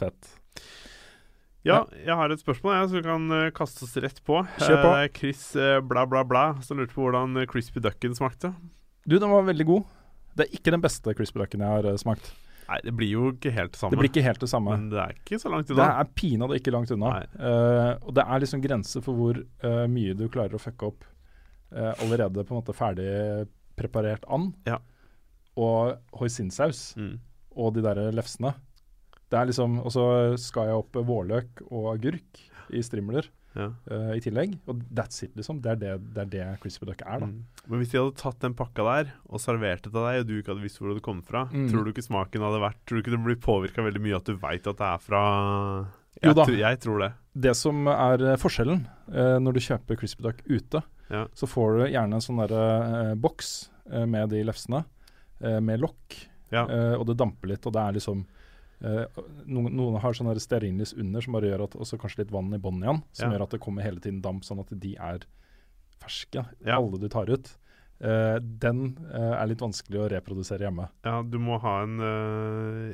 [0.00, 0.32] Fett.
[1.66, 4.38] Ja, jeg har et spørsmål jeg, som kan uh, kaste oss rett på.
[4.60, 4.90] Kjør på.
[5.00, 8.52] Eh, Chris uh, bla, bla, bla som lurte på hvordan uh, crispy ducken smakte.
[9.06, 9.86] Du, den var veldig god.
[10.36, 12.32] Det er ikke den beste crispy ducken jeg har eh, smakt.
[12.66, 13.94] Nei, det blir jo ikke helt det samme.
[13.94, 14.72] Det blir ikke helt det samme.
[14.74, 15.84] Men det er ikke så langt unna.
[15.84, 17.12] Det er pinadø ikke langt unna.
[17.38, 21.06] Eh, og det er liksom grenser for hvor uh, mye du klarer å fucke opp
[21.06, 23.06] uh, allerede på en måte ferdig
[23.78, 24.54] preparert and.
[24.66, 24.80] Ja.
[25.56, 27.14] og hoisinsaus Mm.
[27.56, 28.54] og de der lefsene.
[29.30, 30.04] Det er liksom, Og så
[30.38, 32.42] skal jeg opp vårløk og agurk
[32.74, 33.70] i strimler Ja.
[33.90, 34.58] eh, i tillegg.
[34.68, 35.62] Og that's it, liksom.
[35.64, 37.26] Det er det, det, er det crispy duck er, da.
[37.26, 37.44] Mm.
[37.66, 40.34] Men hvis de hadde tatt den pakka der og servert det til deg, og du
[40.38, 41.70] ikke hadde visst hvor det kom fra, Mm.
[41.72, 44.24] tror du ikke smaken hadde vært Tror du ikke det blir påvirka veldig mye at
[44.28, 45.22] du veit at det er fra
[46.22, 46.44] Jo jeg, da.
[46.44, 47.12] tror- jeg tror det.
[47.46, 51.26] Det som er eh, forskjellen uh, når du kjøper crispy duck ute, Ja.
[51.34, 54.84] så får du gjerne en sånn derre uh, boks med de lefsene,
[55.62, 56.16] med lokk,
[56.50, 56.64] Ja.
[56.98, 58.24] og det damper litt, og det er liksom
[58.82, 59.06] eh,
[59.46, 62.30] noen, noen har sånn der stearinlys under som bare gjør at Og så kanskje litt
[62.34, 63.38] vann i bånn igjen, som Ja.
[63.38, 65.20] gjør at det kommer hele tiden damp, sånn at de er
[66.00, 66.76] ferske, Ja.
[66.78, 67.56] alle du tar ut.
[67.96, 70.90] Uh, den uh, er litt vanskelig å reprodusere hjemme.
[71.02, 71.96] ja, du må ha en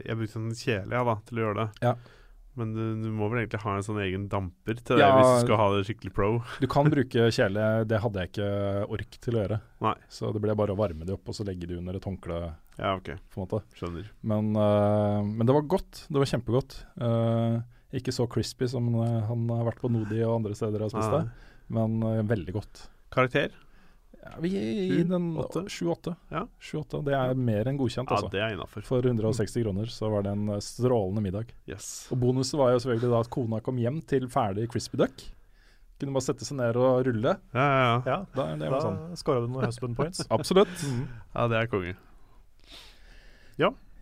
[0.07, 1.83] Jeg brukte en kjele ja, da, til å gjøre det.
[1.83, 1.95] Ja.
[2.55, 5.17] Men du, du må vel egentlig ha en sånn egen damper til det Ja.
[5.19, 6.45] hvis du skal ha det skikkelig pro.
[6.61, 9.61] Du kan bruke kjele, det hadde jeg ikke ork til å gjøre.
[9.81, 9.95] Nei.
[10.09, 12.55] Så det ble bare å varme de opp og så legge de under et håndkle.
[12.79, 13.11] Ja, OK.
[13.33, 13.61] på en måte.
[13.77, 14.07] Skjønner.
[14.25, 16.05] Men, uh, men det var godt.
[16.09, 16.79] Det var kjempegodt.
[17.01, 17.61] Uh,
[17.93, 21.11] ikke så crispy som eh, han har vært på Nodi og andre steder og spist
[21.13, 21.19] Nei.
[21.27, 22.87] det, men uh, veldig godt.
[23.13, 23.53] Karakter?
[24.23, 25.67] Ja, vi gir den åtte?
[25.69, 26.15] 7-8.
[26.33, 26.47] Ja.
[27.05, 28.31] Det er mer enn godkjent, Ja, altså.
[28.33, 28.85] det er innafor.
[28.87, 31.53] For 160 kroner så var det en strålende middag.
[31.69, 32.07] Yes.
[32.15, 35.27] Og bonuset var jo selvfølgelig da at kona kom hjem til ferdig crispy duck.
[36.01, 37.35] Kunne bare sette seg ned og rulle.
[37.53, 37.99] Ja, ja, ja.
[38.09, 39.03] Ja, Da, det da var sånn.
[39.21, 40.25] scora du noen husband points.
[40.39, 40.73] Absolutt.
[41.35, 41.93] ja det er konge.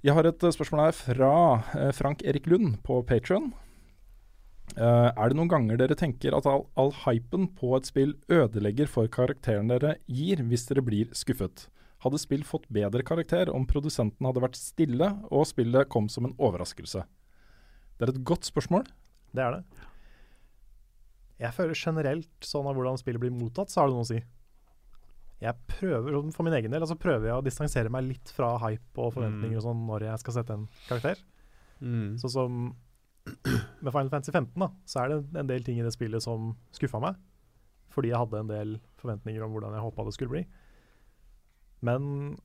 [0.01, 1.33] Jeg har et eh, spørsmål her fra
[1.77, 3.53] eh, Frank Erik Lund på Patron.
[4.79, 9.11] er det noen ganger dere tenker at all, all hypen på et spill ødelegger for
[9.11, 11.67] karakteren dere gir, hvis dere blir skuffet?
[12.01, 16.37] Hadde spill fått bedre karakter om produsenten hadde vært stille og spillet kom som en
[16.39, 17.03] overraskelse?
[17.99, 18.87] Det er et godt spørsmål.
[19.37, 19.89] Det er det.
[21.41, 24.21] Jeg føler generelt sånn av hvordan spillet blir mottatt, så har det noe å si.
[25.41, 28.99] Jeg prøver, For min egen del altså prøver jeg å distansere meg litt fra hype
[29.01, 29.61] og forventninger Mm.
[29.61, 31.17] og sånn når jeg skal sette en karakter.
[31.81, 32.19] Mm.
[32.21, 32.59] Sånn som
[33.83, 36.57] med Final Fantasy 15, da, så er det en del ting i det spillet som
[36.73, 37.17] skuffa meg.
[37.91, 40.45] Fordi jeg hadde en del forventninger om hvordan jeg håpa det skulle bli.
[41.83, 42.37] Men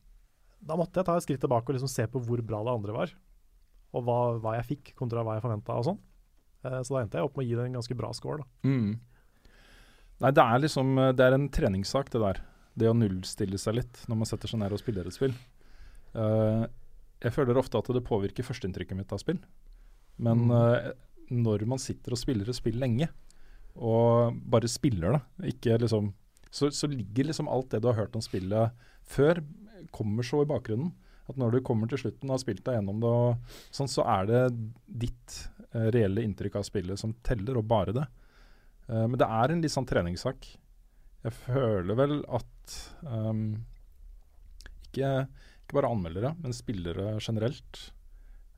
[0.65, 2.95] da måtte jeg ta et skritt tilbake og liksom se på hvor bra det andre
[2.95, 3.11] var.
[3.95, 5.99] Og hva, hva jeg fikk kontra hva jeg forventa og sånn.
[6.65, 8.39] Eh, Så da endte jeg opp med å gi det en ganske bra score.
[8.41, 8.45] da.
[8.63, 8.99] Mm.
[10.23, 12.41] Nei, det er liksom Det er en treningssak, det der.
[12.75, 15.35] Det å nullstille seg litt når man setter seg ned og spiller et spill.
[16.15, 16.65] Uh,
[17.23, 19.39] jeg føler ofte at det påvirker førsteinntrykket mitt av spill.
[20.21, 20.91] Men eh,
[21.33, 23.07] når man sitter og spiller et spill lenge,
[23.75, 25.21] og bare spiller det,
[25.55, 26.13] ikke liksom
[26.55, 29.41] så, så ligger liksom alt det du har hørt om spillet før,
[29.95, 30.93] kommer så i bakgrunnen.
[31.27, 33.15] At når du kommer til slutten og har spilt deg gjennom det,
[33.75, 34.43] sånn, så er det
[35.03, 35.39] ditt
[35.73, 38.05] eh, reelle inntrykk av spillet som teller, og bare det.
[38.87, 40.47] Eh, men det er en litt sånn treningssak.
[41.25, 42.47] Jeg føler vel at
[43.09, 43.43] ehm,
[44.87, 45.11] ikke,
[45.63, 47.89] ikke bare anmeldere, men spillere generelt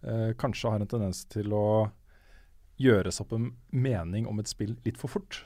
[0.05, 1.89] Uh, kanskje har en tendens til å
[2.77, 5.39] gjøre seg opp en mening om et spill litt for fort.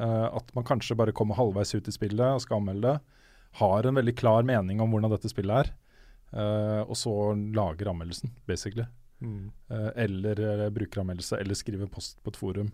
[0.00, 3.18] Uh, at man kanskje bare kommer halvveis ut i spillet og skal anmelde det.
[3.60, 5.74] Har en veldig klar mening om hvordan dette spillet er,
[6.32, 8.88] uh, og så lager anmeldelsen, basically.
[9.16, 12.72] Eh, eller bruker brukeranmeldelse, eller skriver post på et forum.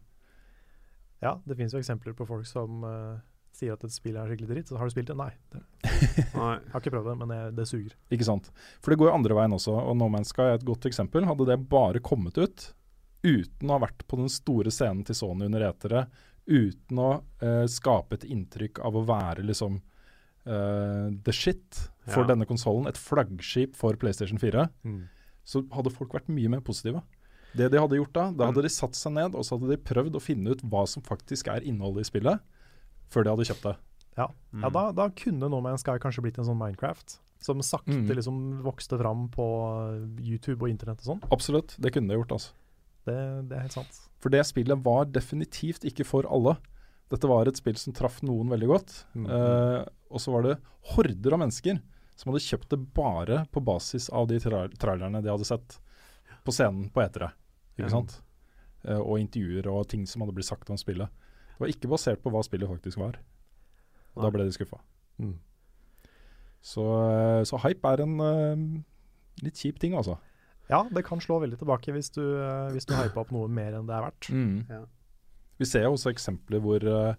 [1.22, 3.20] Ja, det finnes jo eksempler på folk som eh,
[3.52, 4.68] sier at et spill er skikkelig dritt.
[4.72, 5.16] Så har du spilt det?
[5.18, 5.30] Nei.
[5.52, 5.60] Det,
[6.38, 6.54] Nei.
[6.58, 7.94] jeg har ikke prøvd det, men det, det suger.
[8.14, 8.48] Ikke sant.
[8.80, 11.26] For det går jo andre veien også, og No Man's Sky er et godt eksempel.
[11.28, 12.68] Hadde det bare kommet ut
[13.22, 16.06] uten å ha vært på den store scenen til Sony under etere,
[16.50, 17.10] uten å
[17.44, 19.76] eh, skape et inntrykk av å være liksom
[20.46, 22.32] eh, the shit for Ja.
[22.32, 24.64] denne konsollen, et flaggskip for PlayStation 4,
[25.46, 27.02] så hadde folk vært mye mer positive.
[27.54, 29.76] Det de hadde gjort da, da hadde de satt seg ned og så hadde de
[29.86, 32.40] prøvd å finne ut hva som faktisk er innholdet i spillet,
[33.12, 33.76] før de hadde kjøpt det.
[34.18, 34.62] Ja, Mm.
[34.64, 37.18] ja da, da kunne No Man's Sky kanskje blitt en sånn Minecraft.
[37.42, 38.06] Som sakte Mm.
[38.14, 39.46] liksom vokste fram på
[40.22, 41.22] YouTube og internett og sånn.
[41.32, 42.32] Absolutt, det kunne det gjort.
[42.36, 42.52] altså.
[43.04, 43.96] Det, det er helt sant.
[44.22, 46.56] For det spillet var definitivt ikke for alle.
[47.10, 48.92] Dette var et spill som traff noen veldig godt.
[49.16, 49.26] Mm.
[49.26, 50.58] Eh, og så var det
[50.94, 51.80] horder av mennesker
[52.14, 55.78] som hadde kjøpt det bare på basis av de tra trailerne de hadde sett
[56.44, 57.32] på scenen på etere.
[57.76, 58.20] Ikke sant?
[58.84, 61.08] Eh, og intervjuer og ting som hadde blitt sagt om spillet.
[61.62, 63.20] Det var ikke basert på hva spillet faktisk var.
[64.16, 64.80] Og da ble de skuffa.
[65.22, 65.36] Mm.
[66.62, 68.64] Så, eh, så hype er en uh,
[69.42, 70.18] litt kjip ting, altså.
[70.70, 73.78] Ja, det kan slå veldig tilbake hvis du, uh, hvis du hyper opp noe mer
[73.78, 74.28] enn det er verdt.
[74.70, 74.82] Ja.
[75.62, 77.14] Vi ser jo også eksempler hvor, eh,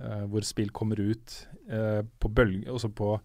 [0.00, 1.34] eh, hvor spill kommer ut
[1.68, 3.16] eh, på bølge, også på,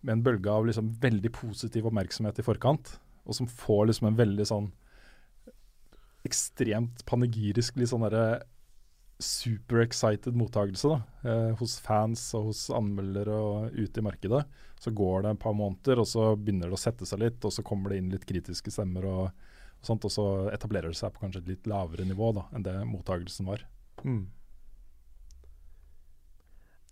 [0.00, 2.94] med en bølge av liksom veldig positiv oppmerksomhet i forkant,
[3.28, 4.70] og som får liksom en veldig sånn
[6.28, 8.40] ekstremt panegyrisk litt sånn derre
[9.18, 10.98] super excited mottakelse da,
[11.30, 14.44] eh, hos fans og hos anmeldere og ute i markedet.
[14.78, 17.50] Så går det et par måneder, og så begynner det å sette seg litt, og
[17.52, 19.24] så kommer det inn litt kritiske stemmer, og,
[19.80, 22.62] og sånt, og så etablerer det seg på kanskje et litt lavere nivå da, enn
[22.62, 23.64] det mottakelsen var.
[24.04, 24.28] Mm.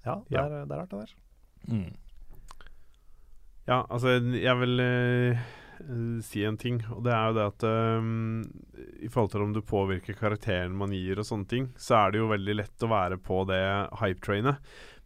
[0.07, 0.44] Ja, det Ja.
[0.47, 1.15] er, det er rart, det der.
[1.70, 1.94] Mm.
[3.66, 5.39] Ja, altså, jeg vil eh,
[6.24, 8.43] si en ting, og det er jo det at um,
[9.03, 12.23] I forhold til om du påvirker karakteren man gir og sånne ting, så er det
[12.23, 13.62] jo veldig lett å være på det
[14.01, 14.62] hype-trainet.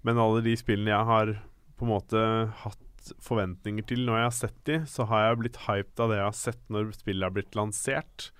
[0.07, 1.35] Men alle de spillene jeg har
[1.81, 2.23] på en måte
[2.63, 6.21] hatt forventninger til når jeg har sett de, så har jeg blitt hyped av det
[6.21, 8.31] jeg har sett når spillet er blitt lansert.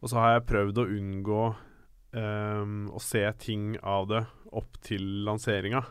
[0.00, 1.42] Og så har jeg prøvd å unngå
[2.16, 4.24] um, å se ting av det
[4.56, 5.82] opp til lanseringa.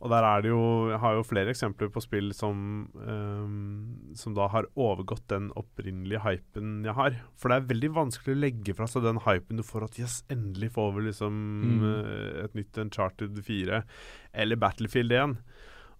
[0.00, 2.56] Og der er det jo Jeg har jo flere eksempler på spill som
[2.96, 7.18] um, Som da har overgått den opprinnelige hypen jeg har.
[7.36, 10.18] For det er veldig vanskelig å legge fra seg den hypen du får at yes,
[10.32, 11.84] endelig får vi liksom Mm.
[11.90, 13.82] eh, et nytt Uncharted 4
[14.32, 15.36] eller Battlefield 1.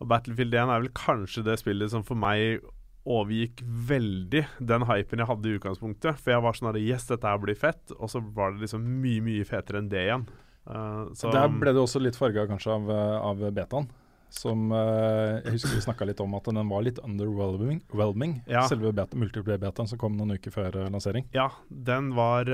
[0.00, 2.62] Og Battlefield 1 er vel kanskje det spillet som for meg
[3.04, 6.18] overgikk veldig den hypen jeg hadde i utgangspunktet.
[6.20, 8.84] For jeg var sånn at yes, dette her blir fett, og så var det liksom
[9.02, 10.26] mye, mye fetere enn det igjen.
[10.70, 13.88] Eh, så Der ble det også litt farga kanskje av, eh, av betaen.
[14.30, 18.36] Som eh, Jeg husker vi snakka litt om at den var litt underwhelming.
[18.46, 18.62] Ja.
[18.70, 21.26] Selve beta, multiplayer-betaen som kom noen uker før lansering.
[21.34, 22.46] Ja, den var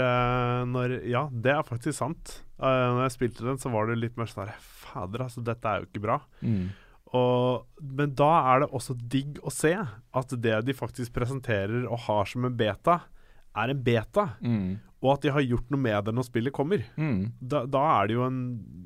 [0.65, 2.41] når Ja, det er faktisk sant.
[2.57, 5.91] Når jeg spilte den, så var det litt mer sånn Fader, altså, dette er jo
[5.91, 6.21] ikke bra.
[6.41, 6.71] Mm.
[7.17, 12.07] Og, men da er det også digg å se at det de faktisk presenterer og
[12.07, 13.03] har som en beta,
[13.57, 14.28] er en beta.
[14.45, 14.77] Mm.
[15.05, 16.85] Og at de har gjort noe med det når spillet kommer.
[16.97, 17.33] Mm.
[17.41, 18.39] Da, da er det jo en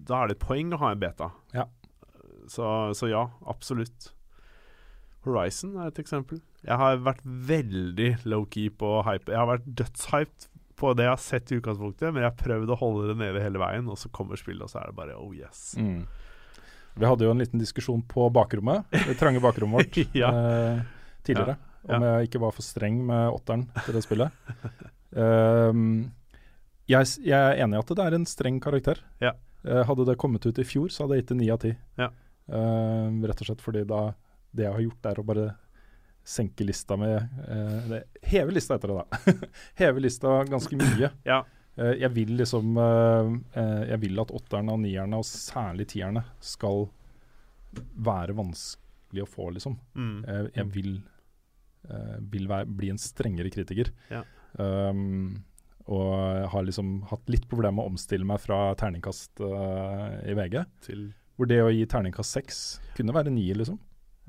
[0.08, 1.30] Da er det et poeng å ha en beta.
[1.54, 1.68] Ja.
[2.50, 2.66] Så,
[2.98, 4.10] så ja, absolutt.
[5.26, 6.40] Horizon er et eksempel.
[6.64, 9.30] Jeg har vært veldig low-key på hype.
[9.32, 10.46] Jeg har vært dødshyped
[10.80, 13.42] på det jeg har sett i utgangspunktet, men jeg har prøvd å holde det nede
[13.44, 15.74] hele veien, og så kommer spillet, og så er det bare oh yes.
[15.76, 16.06] Mm.
[17.00, 20.30] Vi hadde jo en liten diskusjon på bakrommet, det trange bakrommet vårt, Ja.
[20.32, 20.80] eh,
[21.28, 21.58] tidligere.
[21.60, 21.69] Ja.
[21.88, 24.42] Om jeg ikke var for streng med åtteren til det spillet.
[25.16, 26.10] um,
[26.90, 29.00] jeg, jeg er enig i at det er en streng karakter.
[29.22, 29.34] Ja.
[29.64, 31.72] Uh, hadde det kommet ut i fjor, så hadde jeg gitt det ni av ti.
[32.00, 32.10] Ja.
[32.50, 34.08] Ehm, rett og slett fordi da
[34.50, 35.46] det jeg har gjort, er å bare
[36.26, 37.16] senke lista med
[37.46, 37.94] uh,
[38.26, 39.34] Heve lista etter det, da.
[39.80, 41.14] Heve lista ganske mye.
[41.32, 41.42] Ja.
[41.78, 46.88] Uh, jeg vil liksom Jeg vil at åtterne og nierne, og særlig tierne, skal
[47.94, 49.78] være vanskelig å få, liksom.
[49.94, 50.18] Mm.
[50.24, 51.19] Eh, jeg vil, eh,
[52.32, 53.92] vil være, bli en strengere kritiker.
[54.12, 54.24] Ja.
[54.58, 55.40] Um,
[55.90, 60.36] og jeg har liksom hatt litt problemer med å omstille meg fra terningkast uh, i
[60.38, 60.58] VG.
[60.86, 61.06] Til
[61.38, 62.60] Hvor det å gi terningkast seks
[62.98, 63.80] kunne være ni, liksom.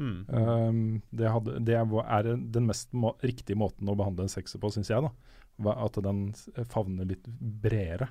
[0.02, 0.16] mm.
[0.32, 4.72] Um, det, hadde, det er den mest må riktige måten å behandle en sekser på,
[4.74, 5.04] syns jeg.
[5.06, 6.30] da At den
[6.72, 8.10] favner litt bredere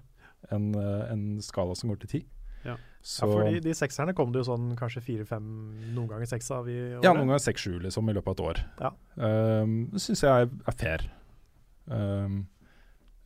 [0.54, 2.20] enn eh, en skala som går til ti.
[2.64, 2.76] Ja.
[3.00, 5.44] Så, Ja, fordi de sekserne kom det jo sånn kanskje fire-fem,
[5.94, 7.04] noen ganger seks av i året.
[7.06, 8.62] ja, noen ganger seks-sju liksom, i løpet av et år.
[8.80, 8.90] Ja.
[9.16, 11.06] Um, det syns jeg er, er fair.
[11.90, 12.42] Um,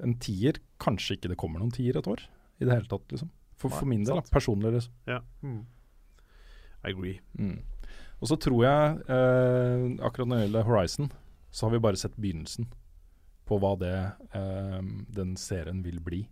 [0.03, 2.23] en tier Kanskje ikke det kommer noen tier et år
[2.61, 3.31] i det hele tatt, liksom.
[3.59, 4.73] For, for min del, da, personlig.
[4.75, 5.23] liksom.
[5.43, 5.61] Mm.
[6.85, 7.19] I agree.
[7.39, 7.63] Mm.
[8.21, 11.11] Og så tror jeg, eh, akkurat når det gjelder Horizon,
[11.51, 12.69] så har vi bare sett begynnelsen
[13.49, 13.97] på hva det,
[14.37, 14.81] eh,
[15.17, 16.23] den serien vil bli.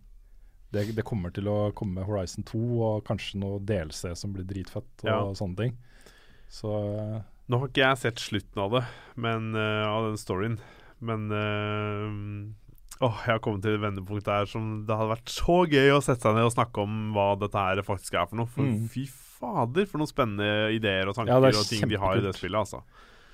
[0.73, 5.03] Det, det kommer til å komme Horizon 2 og kanskje noe DLC som blir dritfett
[5.05, 5.19] og Ja.
[5.37, 5.75] sånne ting.
[6.49, 7.19] Så eh,
[7.51, 8.83] Nå har ikke jeg sett slutten av det,
[9.19, 10.53] men uh, av den storyen.
[11.03, 15.57] Men uh, åh, jeg har kommet til et vendepunkt der som det hadde vært så
[15.67, 18.47] gøy å sette seg ned og snakke om hva dette her faktisk er for noe.
[18.53, 18.85] For Mm.
[18.89, 22.31] fy fader, for noen spennende ideer og tanker Ja, og ting de har i det
[22.37, 22.79] spillet, altså.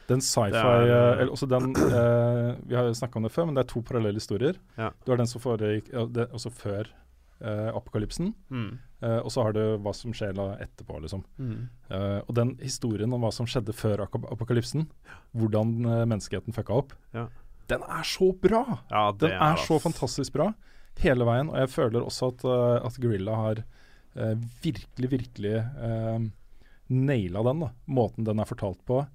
[0.10, 3.68] den sci-fi eh, eller også den, eh, Vi har snakka om det før, men det
[3.68, 4.58] er to parallelle historier.
[4.76, 4.90] Ja.
[5.06, 6.90] Du har den som foregikk også før
[7.42, 8.78] eh, apokalypsen, Mm.
[9.02, 11.22] Uh, og så har du hva som skjer da etterpå, liksom.
[11.40, 11.70] Mm.
[11.88, 14.90] Uh, og den historien om hva som skjedde før apokalypsen,
[15.32, 17.30] hvordan eh, menneskeheten fucka opp, Ja.
[17.72, 18.66] den er så bra!
[18.92, 20.54] Ja, Den er er så fantastisk bra
[21.00, 21.48] hele veien.
[21.50, 22.44] Og jeg føler også at,
[22.84, 23.64] at Gorilla har
[24.62, 26.20] virkelig, virkelig uh,
[26.90, 27.60] naila den.
[27.64, 29.06] da Måten den er fortalt på,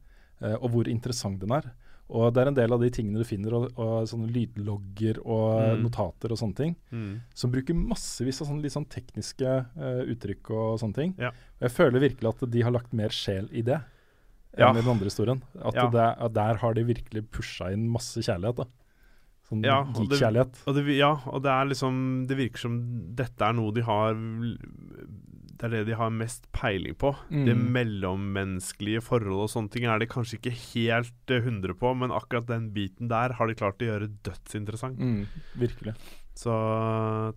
[0.41, 1.75] og hvor interessant den er.
[2.11, 5.79] Og det er en del av de tingene du finner, og, og sånne lydlogger og
[5.79, 5.83] Mm.
[5.87, 7.21] notater og sånne ting, Mm.
[7.35, 11.15] som bruker massevis av sånne litt sånn tekniske uh, uttrykk og sånne ting.
[11.19, 11.29] Ja.
[11.31, 13.81] Og jeg føler virkelig at de har lagt mer sjel i det
[14.55, 14.71] enn Ja.
[14.71, 15.43] i den andre historien.
[15.65, 15.89] At, Ja.
[15.89, 18.57] det, at der har de virkelig pusha inn masse kjærlighet.
[18.57, 18.65] da
[19.49, 20.97] Sånn Ja, geek-kjærlighet.
[20.97, 24.15] Ja, og det er liksom Det virker som dette er noe de har
[25.59, 27.13] Det er det de har mest peiling på.
[27.31, 27.45] Mm.
[27.47, 32.13] Det mellommenneskelige forholdet og sånne ting er de kanskje ikke helt Hundre 100 på, men
[32.15, 34.99] akkurat den biten der har de klart å gjøre dødsinteressant.
[35.01, 35.25] Mm,
[35.61, 35.95] virkelig.
[36.35, 36.51] Så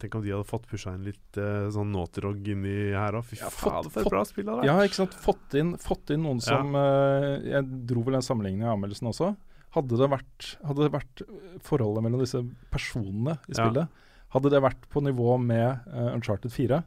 [0.02, 3.28] tenk om de hadde fått pusha inn litt uh, sånn Naughty inni her òg.
[3.30, 4.90] Fy Ja, faen, for et bra spill det har Ja, vært.
[4.90, 5.14] ikke sant.
[5.22, 9.36] Fått inn, fått inn noen som uh, Jeg dro vel den sammenligningen i anmeldelsen også.
[9.78, 11.22] Hadde det vært, hadde det vært
[11.68, 12.42] forholdet mellom disse
[12.74, 13.68] personene i Ja.
[13.68, 14.04] spillet
[14.34, 16.82] Hadde det vært på nivå med uh, Uncharted 4,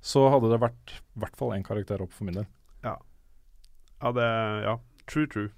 [0.00, 2.46] så hadde det vært i hvert fall én karakter opp for min del.
[2.84, 2.96] Ja,
[4.02, 4.28] ja, det
[4.64, 4.78] Ja.
[5.08, 5.48] True, true.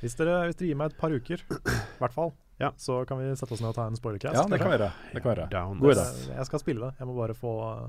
[0.00, 2.70] Hvis dere, hvis dere gir meg et par uker, i hvert fall, Ja.
[2.78, 4.36] så kan vi sette oss ned og ta en spoilercast.
[4.38, 4.92] Ja, det kan være.
[5.12, 5.48] Det kan være.
[5.50, 6.04] God idé.
[6.36, 6.94] Jeg, skal spille det.
[7.00, 7.88] Jeg må bare få uh,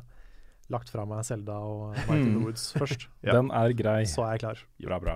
[0.69, 3.07] lagt fra meg Selda og Michael Woods først.
[3.21, 3.33] Ja.
[3.37, 4.03] Den er grei.
[4.09, 4.63] Så er jeg klar.
[4.81, 5.15] Bra, bra.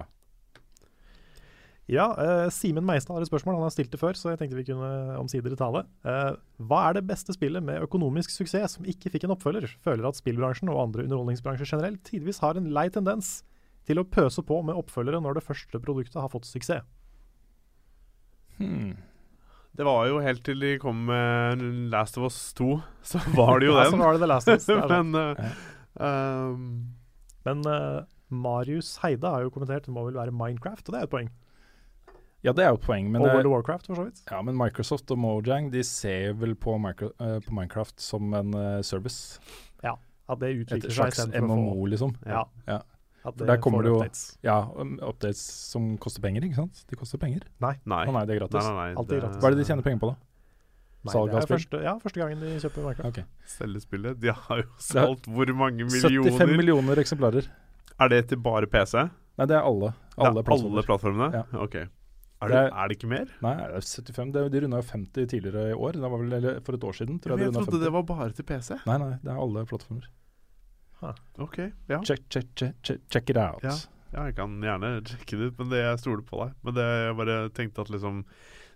[1.92, 3.58] Ja, eh, Simen Meistad har et spørsmål.
[3.58, 5.84] Han har stilt det før, så jeg tenkte vi kunne omsider tale.
[6.08, 9.68] Eh, hva er det beste spillet med økonomisk suksess som ikke fikk en oppfølger?
[9.84, 13.42] Føler at spillbransjen og andre underholdningsbransjer generelt tidvis har en lei tendens
[13.84, 16.88] til å pøse på med oppfølgere når det første produktet har fått suksess.
[18.62, 18.96] Hmm.
[19.74, 21.62] Det var jo helt til de kom med
[21.92, 22.80] Last of Us 2,
[23.12, 24.68] så var det jo Ja, så var det The Last of Us.
[24.94, 25.54] Men uh,
[26.00, 26.68] um,
[27.44, 31.10] Men uh, Marius Heide har jo kommentert det må vel være Minecraft, og det er
[31.10, 31.34] et poeng.
[32.44, 34.22] Ja, det er jo et poeng, men, og World of Warcraft, for så vidt.
[34.30, 38.54] ja, men Microsoft og Mojang de ser vel på, micro, uh, på Minecraft som en
[38.54, 39.40] uh, service.
[39.84, 42.14] At det utvikler seg Et slags MMO, få liksom.
[42.26, 42.46] ja.
[42.66, 42.78] Ja.
[43.28, 44.22] At det der kommer det jo- updates.
[44.44, 45.42] Ja, um, updates
[45.72, 46.80] som koster penger, ikke sant?
[46.90, 47.44] De koster penger.
[47.60, 47.74] Nei.
[47.86, 48.64] Å nei, det er Nei, gratis.
[48.64, 49.38] nei, nei, er gratis.
[49.44, 50.16] Hva er det de tjener penger på, da?
[51.04, 51.58] Nei, Salg det av er spill?
[51.60, 53.20] første, ja, første gangen de kjøper Minecraft.
[53.20, 53.50] Ok.
[53.58, 54.20] Selge spillet.
[54.24, 56.32] De har jo solgt hvor mange millioner?
[56.40, 57.04] 75 millioner?
[57.04, 57.50] eksemplarer.
[58.00, 58.96] Er det til bare PC?
[59.38, 59.92] Nei, det er alle.
[59.92, 60.72] Det er Alle plattformer.
[60.72, 61.30] alle plattformene?
[61.36, 61.44] Ja.
[61.68, 61.76] Ok.
[62.44, 63.26] Er Det er- det ikke mer?
[63.42, 64.32] Nei, det er 75.
[64.34, 65.94] Det, de runda jo 50 tidligere i år.
[65.94, 67.20] Det var vel eller for et år siden.
[67.24, 68.70] Tror Jeg, jeg, de jeg trodde det var bare til PC.
[68.86, 70.08] Nei, nei, det er alle plattformer.
[71.38, 71.58] Ok,
[71.90, 72.00] ja.
[72.04, 73.60] Check, check, check, check, check it out.
[73.64, 73.74] Ja.
[74.14, 76.54] Ja, jeg kan gjerne sjekke det ut, men det jeg stoler på deg.
[76.64, 78.24] Men det jeg bare tenkte at liksom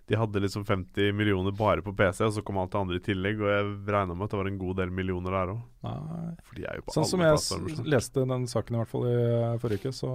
[0.08, 3.02] De hadde liksom 50 millioner bare på PC, og så kom alt det andre i
[3.04, 3.42] tillegg.
[3.44, 5.58] Og jeg regna med at det var en god del millioner der òg.
[5.84, 7.90] Er Sånn som jeg plattformer.
[7.92, 10.08] leste den saken i hvert fall i eh, forrige uke, så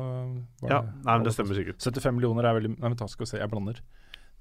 [0.64, 1.78] var Ja, det nei, men det stemmer sikkert.
[1.86, 3.84] 75 millioner er veldig Nei, men ta, skal vi se, jeg blander.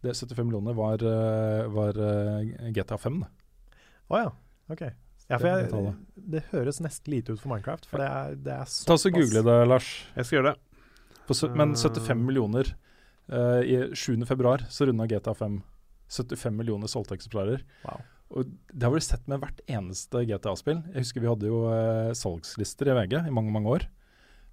[0.03, 3.31] Det 75 millioner var, eh, var eh, GTA 5, det.
[4.09, 4.31] Å ja,
[4.73, 4.87] ok.
[5.29, 5.93] Ja, for jeg,
[6.33, 9.45] det høres nesten lite ut for Minecraft, for det er, det er Ta så Google
[9.47, 9.93] det, Lars.
[10.16, 10.59] Jeg skal gjøre det.
[11.29, 12.73] På, men 75 millioner
[13.28, 14.24] eh, I 7.
[14.27, 15.61] februar så runda GTA 5
[16.12, 17.62] 75 millioner solgte eksemplarer.
[17.86, 18.03] Wow.
[18.32, 20.81] Og det har vi sett med hvert eneste GTA-spill.
[20.93, 23.86] Jeg husker vi hadde jo uh, salgslister i VG i mange, mange år.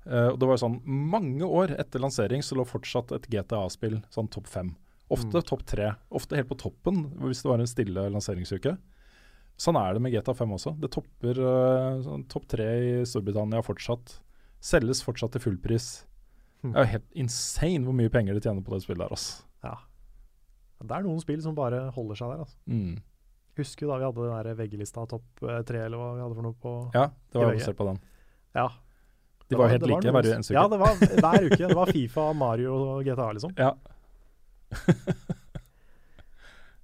[0.06, 4.00] Uh, og det var jo sånn Mange år etter lansering så lå fortsatt et GTA-spill
[4.12, 4.74] sånn topp fem.
[5.12, 5.94] Ofte topp tre.
[6.14, 8.76] Ofte helt på toppen hvis det var en stille lanseringsuke.
[9.60, 10.76] Sånn er det med GTA 5 også.
[10.80, 14.20] Det topper uh, sånn, topp tre i Storbritannia fortsatt.
[14.64, 15.90] Selges fortsatt til fullpris.
[16.62, 19.14] Det er jo helt insane hvor mye penger de tjener på det spillet der.
[19.16, 19.46] Altså.
[19.64, 19.76] Ja.
[20.80, 22.44] Det er noen spill som bare holder seg der.
[22.46, 22.58] Altså.
[22.68, 22.98] Mm.
[23.60, 26.38] Husker du da vi hadde den der VG-lista topp eh, tre, eller hva vi hadde
[26.38, 28.00] for noe på Ja, det var basert på den.
[28.56, 28.68] Ja.
[29.50, 30.60] De var, var helt like noen- hver eneste uke.
[30.60, 31.62] Ja, det var hver uke.
[31.68, 33.56] Det var Fifa, Mario og GTA, liksom.
[33.60, 33.74] Ja.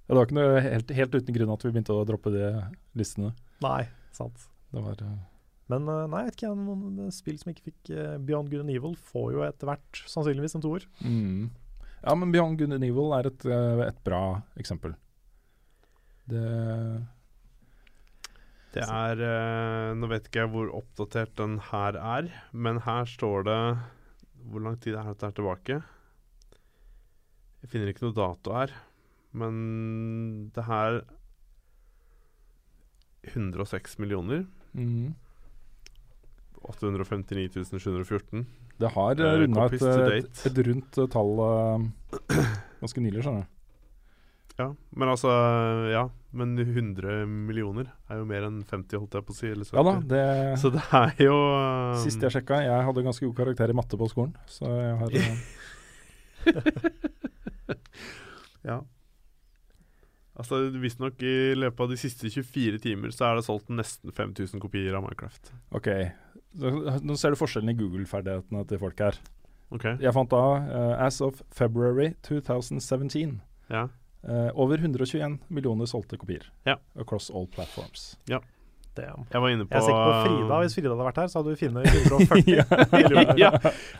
[0.06, 2.50] Ja, det var ikke noe helt, helt uten grunn at vi begynte å droppe de
[2.94, 3.32] listene.
[3.64, 4.44] Nei, sant.
[4.70, 5.16] Det var eh,
[5.72, 8.74] Men eh, nei, jeg vet ikke, noen spill som ikke fikk eh, Beyond Good and
[8.74, 10.86] Evil, får jo etter hvert sannsynligvis en toer.
[11.02, 11.46] mm.
[12.06, 14.22] Ja, men Beyond Good and Evil er et, eh, et bra
[14.60, 14.94] eksempel.
[16.30, 16.42] Det
[18.76, 19.20] Det er
[19.96, 23.60] Nå vet ikke jeg hvor oppdatert den her er, men her står det
[24.50, 25.78] Hvor lang tid er dette tilbake?
[27.62, 28.74] Jeg finner ikke noe dato her,
[29.32, 31.00] men det her
[33.32, 34.46] 106 millioner.
[34.74, 35.14] mm.
[36.72, 38.46] 859 714.
[38.80, 39.82] Det har uh, Eh, runda et,
[40.20, 41.84] et, et rundt eh, tall uh,
[42.82, 43.52] ganske nylig, skjønner du.
[44.56, 45.28] Ja, men altså
[45.92, 49.50] Ja, men 100 millioner er jo mer enn 50, holdt jeg på å si.
[49.52, 49.76] Eller 70.
[49.76, 53.36] Ja da, det Så det er jo um, Sist jeg sjekka, jeg hadde ganske god
[53.42, 55.34] karakter i matte på skolen, så jeg har eh,
[58.70, 58.80] Ja.
[60.36, 64.60] Altså Visstnok i løpet av de siste 24 timer så er det solgt nesten 5000
[64.60, 65.52] kopier av Minecraft.
[65.76, 65.88] OK.
[66.56, 69.18] Nå ser du forskjellen i Google-ferdighetene til folk her.
[69.74, 73.40] Ok, Jeg fant da, uh, as of February 2017,
[73.72, 73.88] ja.
[74.22, 76.46] uh, over 121 millioner solgte kopier.
[76.68, 76.78] Ja.
[76.94, 78.12] Across all platforms.
[78.30, 78.38] Ja.
[78.96, 80.58] Jeg var inne på jeg er sikker på Frida.
[80.62, 83.34] Hvis Frida hadde vært her, så hadde du funnet 140 millioner.
[83.42, 83.50] ja,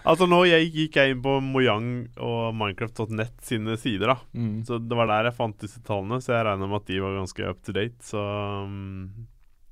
[0.09, 4.17] altså nå jeg gikk jeg inn på Mojang og Minecraft.net sine sider, da.
[4.33, 4.63] Mm.
[4.65, 7.19] Så det var der jeg fant disse tallene, så jeg regner med at de var
[7.19, 7.99] ganske up to date.
[8.09, 8.23] Så
[8.65, 9.27] um,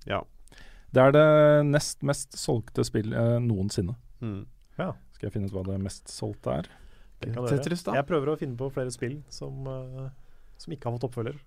[0.04, 0.20] ja.
[0.94, 1.28] Det er det
[1.66, 3.96] nest mest solgte spill eh, noensinne.
[4.22, 4.44] Mm.
[4.74, 6.70] Skal jeg finne ut hva det mest solgte er?
[7.24, 7.94] Tetris, da?
[7.96, 10.08] Jeg prøver å finne på flere spill som, eh,
[10.60, 11.38] som ikke har fått oppfølger.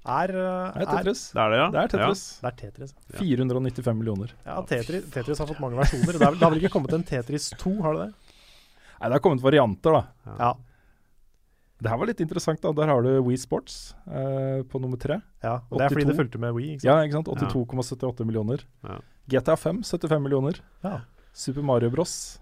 [0.00, 1.26] Er, eh, er Tetris.
[1.34, 1.68] Det er det, ja?
[1.70, 2.24] Det er Tetris.
[2.40, 2.94] Det er Tetris.
[3.18, 4.32] 495 millioner.
[4.46, 6.16] Ja, Tetris, Tetris har fått mange versjoner.
[6.16, 8.36] Det, er, det har vel ikke kommet en Tetris 2, har det det?
[9.00, 10.34] Nei, det har kommet varianter, da.
[10.40, 10.50] Ja.
[11.80, 12.72] Det her var litt interessant, da.
[12.76, 15.20] Der har du Wii Sports eh, på nummer tre.
[15.42, 15.60] ja.
[15.70, 16.84] Og det er fordi det fulgte med sant?
[16.84, 17.30] Ja, ikke sant?
[17.32, 18.64] 82,78 millioner.
[18.84, 18.98] Ja.
[19.30, 20.60] GTA 5 75 millioner.
[20.84, 21.00] Ja.
[21.32, 22.40] Super Mario Bros.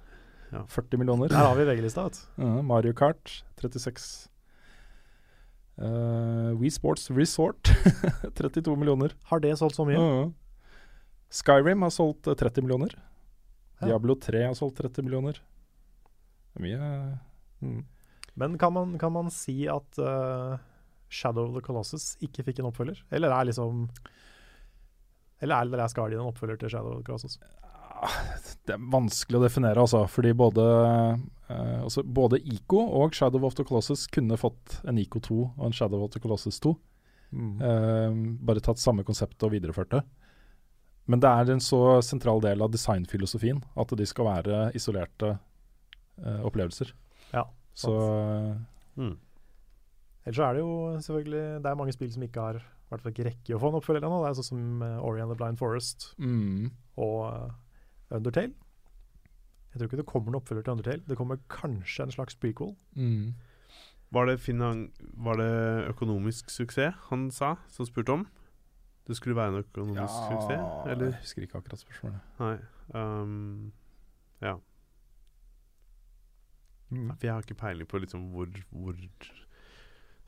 [0.51, 0.65] Ja.
[0.67, 1.29] 40 millioner.
[1.29, 2.09] Der har vi VG-lista.
[2.39, 4.29] Ja, Mario Kart 36.
[5.79, 7.71] Uh, Wii Sports Resort
[8.35, 9.13] 32 millioner.
[9.31, 9.95] Har det solgt så mye?
[10.01, 10.25] Ja.
[11.31, 12.97] Skyrim har solgt eh, 30 millioner.
[13.79, 13.93] Ja.
[13.93, 15.39] Diablo 3 har solgt 30 millioner.
[16.55, 17.19] Det er mye
[17.59, 17.81] Mm.
[18.39, 20.59] Men kan man, kan man si at uh,
[21.11, 23.01] Shadow of the Colossus ikke fikk en oppfølger?
[23.11, 23.87] Eller er liksom
[25.43, 27.39] Eller er Last Guardian en oppfølger til Shadow of the Colossus?
[28.69, 30.05] Det er vanskelig å definere, altså.
[30.07, 30.67] Fordi både,
[31.51, 35.65] uh, altså både ICO og Shadow of the Colossus kunne fått en ICO 2 og
[35.67, 36.77] en Shadow of the Colossus 2.
[37.29, 40.01] Eh, bare tatt samme konsept og videreført det.
[41.09, 45.31] Men det er en så sentral del av designfilosofien at de skal være isolerte
[46.21, 46.93] uh, opplevelser.
[47.79, 48.67] Ja, Så
[48.99, 49.15] Mm.
[50.27, 53.13] Ellers er det jo selvfølgelig Det er mange spill som ikke har i hvert fall
[53.13, 54.23] ikke rekke å få en oppfølger ennå.
[54.25, 58.55] Det er sånn som uh, Ori and the Blind Forest mm, og eh, Undertale.
[59.69, 61.03] Jeg tror ikke det kommer en oppfølger til Undertale.
[61.05, 62.73] Det kommer kanskje en slags prequel.
[62.97, 63.35] mm.
[64.11, 64.87] Var, det finan
[65.21, 65.51] var det
[65.91, 68.27] økonomisk suksess han sa, som spurte om?
[69.07, 71.11] Det skulle være en økonomisk suksess, eller?
[71.13, 72.21] Jeg husker ikke akkurat spørsmålet.
[72.41, 72.57] Nei.
[72.97, 73.73] Um,
[74.41, 74.55] ja.
[76.91, 77.11] Mm.
[77.19, 78.97] For jeg har ikke peiling på liksom hvor, hvor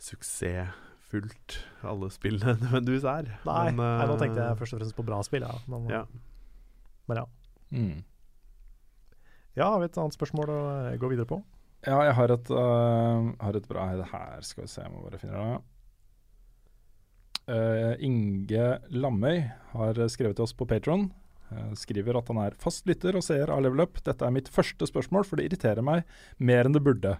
[0.00, 1.56] suksessfullt
[1.86, 3.30] alle spillene nødvendigvis er.
[3.48, 5.46] Nei, Men, nei, nå eh, tenkte jeg først og fremst på bra spill.
[5.46, 5.56] Ja.
[5.70, 6.02] Men, Ja.
[7.08, 7.26] men ja.
[7.70, 7.98] Mm.
[9.56, 10.60] ja, har vi et annet spørsmål å
[10.90, 11.40] eh, gå videre på?
[11.86, 15.00] Ja, jeg har et, uh, har et bra Det her skal vi se, jeg må
[15.06, 15.60] bare finne det.
[17.48, 21.08] Uh, Inge Lammøy har skrevet til oss på Patron.
[21.78, 23.98] Skriver at han er fast lytter og seer av Level Up.
[24.06, 26.04] Dette er mitt første spørsmål, for det irriterer meg
[26.38, 27.16] mer enn det burde.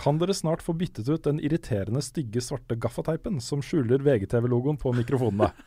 [0.00, 4.92] Kan dere snart få byttet ut den irriterende stygge svarte gaffateipen som skjuler VGTV-logoen på
[4.96, 5.50] mikrofonene?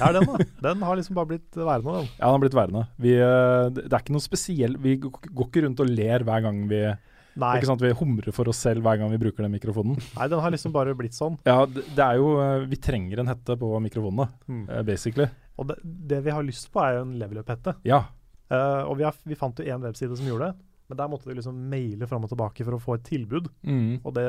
[0.00, 0.36] Ja, den da.
[0.64, 2.06] Den har liksom bare blitt værende, den.
[2.16, 2.82] Ja, den har blitt værende.
[3.04, 6.62] Vi, øh, det er ikke noe spesiell Vi går ikke rundt og ler hver gang
[6.70, 6.78] vi
[7.40, 9.98] Nei, Ikke sant, Vi humrer for oss selv hver gang vi bruker den mikrofonen.
[10.16, 11.36] nei, den har liksom bare blitt sånn.
[11.44, 14.64] Ja, det, det er jo øh, Vi trenger en hette på mikrofonene, Mm.
[14.70, 15.28] eh, basically.
[15.60, 17.76] Og det, det vi har lyst på, er jo en level up-hette.
[17.88, 18.06] Ja.
[18.50, 21.28] Uh, og vi, har, vi fant jo én webside som gjorde det, men der måtte
[21.28, 23.46] du liksom maile fram og tilbake for å få et tilbud.
[23.62, 24.00] Mm.
[24.02, 24.24] Og det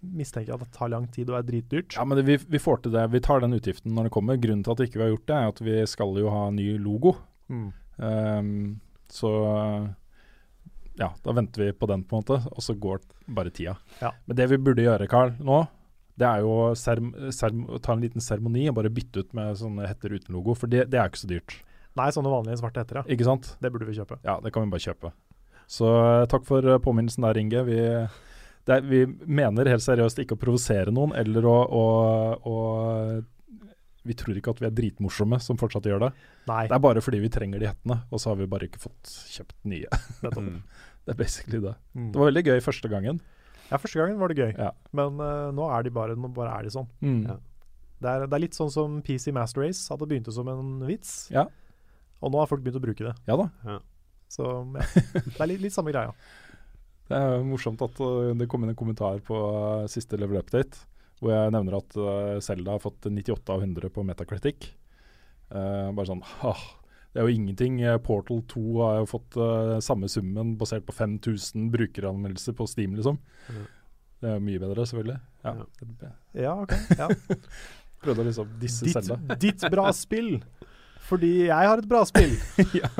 [0.00, 1.98] mistenker jeg at det tar lang tid og er dritdyrt.
[1.98, 3.02] Ja, men det, vi, vi får til det.
[3.12, 4.38] Vi tar den utgiften når det kommer.
[4.40, 6.70] Grunnen til at ikke vi har gjort det, er at vi skal jo ha ny
[6.80, 7.18] logo.
[7.52, 7.66] Mm.
[8.00, 8.54] Um,
[9.12, 9.34] så
[11.00, 13.04] ja, da venter vi på den, på en måte, og så går
[13.36, 13.76] bare tida.
[14.00, 14.14] Ja.
[14.24, 15.62] Men det vi burde gjøre, Carl, nå,
[16.20, 20.12] det er jo å ta en liten seremoni og bare bytte ut med sånne hetter
[20.12, 21.56] uten logo, for det, det er ikke så dyrt.
[21.98, 23.04] Nei, sånne vanlige svarte hetter, ja.
[23.16, 23.54] Ikke sant?
[23.62, 24.20] Det burde vi kjøpe.
[24.26, 25.12] Ja, det kan vi bare kjøpe.
[25.70, 27.64] Så eh, takk for eh, påminnelsen der, Inge.
[27.66, 27.78] Vi,
[28.68, 31.84] det er, vi mener helt seriøst ikke å provosere noen, eller å, å,
[32.52, 32.56] å
[34.06, 36.12] Vi tror ikke at vi er dritmorsomme som fortsatt gjør det.
[36.50, 38.82] Nei, Det er bare fordi vi trenger de hettene, og så har vi bare ikke
[38.82, 40.00] fått kjøpt nye.
[40.20, 41.76] Det er basically det.
[41.96, 42.10] Mm.
[42.12, 43.22] Det var veldig gøy første gangen.
[43.70, 44.72] Ja, første gangen var det gøy, Ja.
[44.92, 46.88] men uh, nå er de bare, nå bare er de sånn.
[47.00, 47.22] Mm.
[47.28, 47.36] Ja.
[48.00, 50.80] Det er, det er litt sånn som PC Master Race, at det begynte som en
[50.88, 51.46] vits, Ja.
[52.20, 53.14] og nå har folk begynt å bruke det.
[53.28, 53.48] Ja da.
[54.30, 54.86] Så ja,
[55.36, 56.14] det er litt, litt samme greia.
[57.10, 60.86] Det er morsomt at uh, det kom inn en kommentar på uh, siste level update,
[61.20, 61.96] hvor jeg nevner at
[62.40, 64.70] Zelda har fått 98 av 100 på Metacritic.
[65.52, 66.62] Uh, bare sånn ah,
[67.10, 67.80] Det er jo ingenting.
[67.82, 72.94] Uh, Portal 2 har jo fått uh, samme summen basert på 5000 brukeranmeldelser på Steam,
[72.98, 73.18] liksom.
[73.50, 73.64] Mm.
[74.20, 75.18] Det er jo mye bedre, selvfølgelig.
[75.44, 75.54] Ja.
[75.58, 76.10] Ja.
[76.44, 76.74] Ja, ok.
[76.98, 77.08] Ja.
[78.04, 78.86] Prøvde å liksom disse.
[78.86, 80.38] Ditt, ditt bra spill,
[81.08, 82.36] fordi jeg har et bra spill.
[82.80, 82.90] Ja.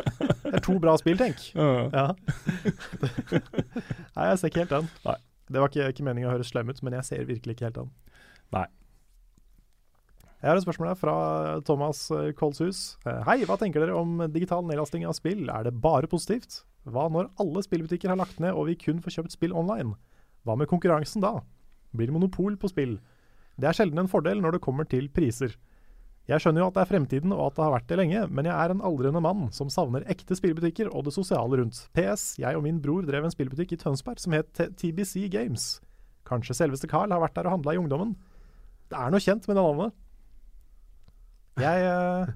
[0.51, 1.45] Det er to bra spill, tenk.
[1.55, 2.07] Uh, Ja.
[4.16, 4.89] Nei, jeg ser ikke helt den.
[5.07, 5.16] Nei.
[5.51, 7.78] Det var ikke, ikke meningen å høres slem ut, men jeg ser virkelig ikke helt
[7.78, 7.93] den.
[8.55, 8.66] Nei.
[10.41, 11.15] Jeg har et spørsmål fra
[11.69, 12.97] Thomas eh, Kolshus.
[13.05, 15.43] Eh, Hei, hva tenker dere om digital nedlasting av spill?
[15.53, 16.62] Er det bare positivt?
[16.89, 19.99] Hva når alle spillbutikker har lagt ned og vi kun får kjøpt spill online?
[20.49, 21.43] Hva med konkurransen da?
[21.93, 22.97] Blir det monopol på spill?
[23.61, 25.59] Det er sjelden en fordel når det kommer til priser.
[26.31, 28.49] Jeg skjønner jo at det er fremtiden og at det har vært det lenge, men
[28.49, 31.85] jeg er en aldrende mann som savner ekte spillbutikker og det sosiale rundt.
[31.93, 32.39] PS.
[32.41, 35.75] Jeg og min bror drev en spillbutikk i Tønsberg som het TBC Games.
[36.25, 38.15] Kanskje selveste Carl har vært der og handla i ungdommen.
[38.89, 40.01] Det er noe kjent med det navnet.
[41.59, 42.31] Jeg uh,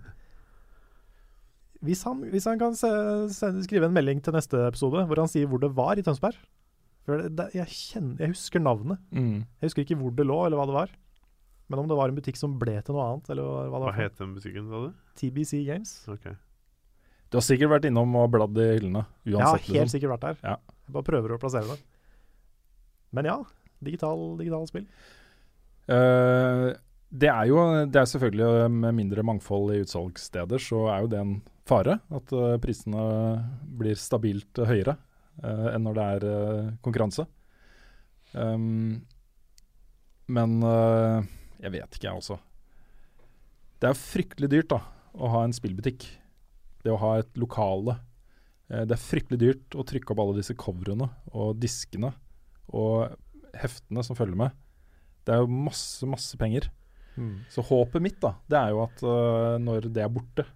[1.85, 2.89] hvis, han, hvis han kan se,
[3.35, 6.37] se, skrive en melding til neste episode hvor han sier hvor det var i Tønsberg
[7.05, 9.01] For det, det, jeg, kjenner, jeg husker navnet.
[9.13, 9.45] mm.
[9.61, 10.95] Jeg husker ikke hvor det lå, eller hva det var.
[11.69, 13.83] Men om det var en butikk som ble til noe annet, eller hva det Hva
[13.85, 14.91] var het den butikken, sa du?
[15.21, 15.93] TBC Games.
[16.17, 16.35] Okay.
[17.29, 19.93] Du har sikkert vært innom og bladd i hyllene, Jeg har helt liksom.
[19.93, 20.41] sikkert vært der.
[20.45, 20.57] Ja.
[20.87, 21.79] Jeg bare prøver å plassere det.
[23.17, 23.37] Men ja,
[23.85, 24.85] digital, digital spill.
[25.93, 26.69] Eh,
[27.15, 31.11] det er jo det er selvfølgelig eh, med mindre mangfold i utsalgssteder, så er jo
[31.13, 31.35] det en
[31.69, 31.99] fare.
[32.13, 33.05] At uh, prisene
[33.79, 34.97] blir stabilt høyere
[35.45, 37.27] uh, enn når det er uh, konkurranse.
[38.35, 39.05] Um,
[40.27, 42.39] men jeg vet ikke, jeg også.
[43.79, 44.79] Det er fryktelig dyrt da,
[45.13, 46.07] å ha en spillbutikk.
[46.81, 47.99] Det å ha et lokale.
[48.73, 52.15] Det er fryktelig dyrt å trykke opp alle disse coverene og diskene
[52.73, 53.13] og
[53.53, 54.57] heftene som følger med.
[55.29, 56.71] Det er jo masse, masse penger.
[57.53, 60.47] Så håpet mitt da, det er jo at uh, når det er borte,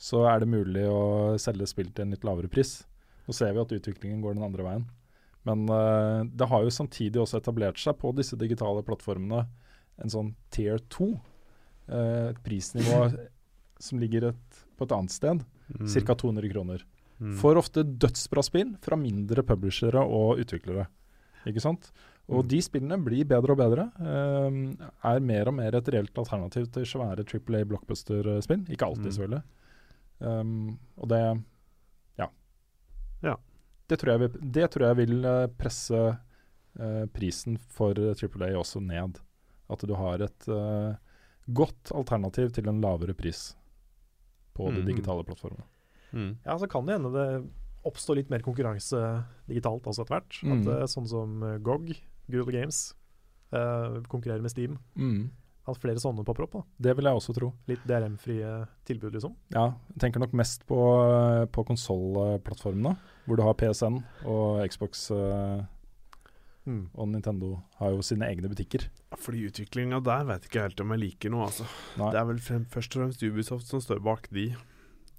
[0.00, 2.82] så er det mulig å selge spill til en litt lavere pris.
[3.24, 4.88] Nå ser vi at utviklingen går den andre veien.
[5.48, 9.44] Men uh, det har jo samtidig også etablert seg på disse digitale plattformene
[10.02, 11.10] en sånn tier 2.
[11.88, 13.06] Uh, et prisnivå
[13.86, 15.44] som ligger et, på et annet sted.
[15.72, 15.88] Mm.
[15.88, 16.16] Ca.
[16.20, 16.84] 200 kroner.
[17.20, 17.36] Mm.
[17.40, 20.88] For ofte dødsbra spill fra mindre publishere og utviklere.
[21.48, 21.90] Ikke sant?
[22.28, 22.48] Og Mm.
[22.48, 23.84] de spillene blir bedre og bedre.
[24.00, 28.64] Um, er mer og mer et reelt alternativ til svære Triple A blockbuster-spill.
[28.72, 29.12] Ikke alltid, Mm.
[29.12, 29.42] selvfølgelig.
[30.20, 31.44] Um, og det
[32.18, 32.28] Ja.
[33.22, 33.36] Ja.
[33.88, 35.92] Det tror jeg vil, det tror jeg vil eh, presse
[36.80, 39.20] uh, prisen for Triple A også ned.
[39.68, 40.94] At du har et uh,
[41.52, 43.54] godt alternativ til en lavere pris
[44.54, 44.86] på de Mm.
[44.86, 45.64] digitale plattformene.
[46.14, 46.36] Mm.
[46.46, 47.50] Ja, så kan det hende det
[47.84, 50.42] oppstår litt mer konkurranse digitalt også etter hvert.
[50.42, 50.52] Mm.
[50.62, 52.94] At eh, sånn som GOG, Guerrilla Games,
[53.52, 54.78] uh, konkurrerer med Steam.
[54.96, 55.30] Mm.
[55.66, 56.52] At flere sånne popper opp.
[56.58, 56.62] da.
[56.88, 57.52] Det vil jeg også tro.
[57.70, 59.32] Litt DRM-frie tilbud, liksom.
[59.54, 60.76] Ja, jeg tenker nok mest på,
[61.48, 65.62] på konsollplattformene, hvor du har PSN og Xbox Uh,
[66.64, 66.86] Mm.
[66.96, 68.86] og Nintendo har jo sine egne butikker.
[69.20, 71.66] Fordi utviklinga der vet ikke helt om jeg liker noe, altså.
[72.00, 72.06] Nei.
[72.14, 74.46] Det er vel frem, først og fremst Ubisoft som står bak de.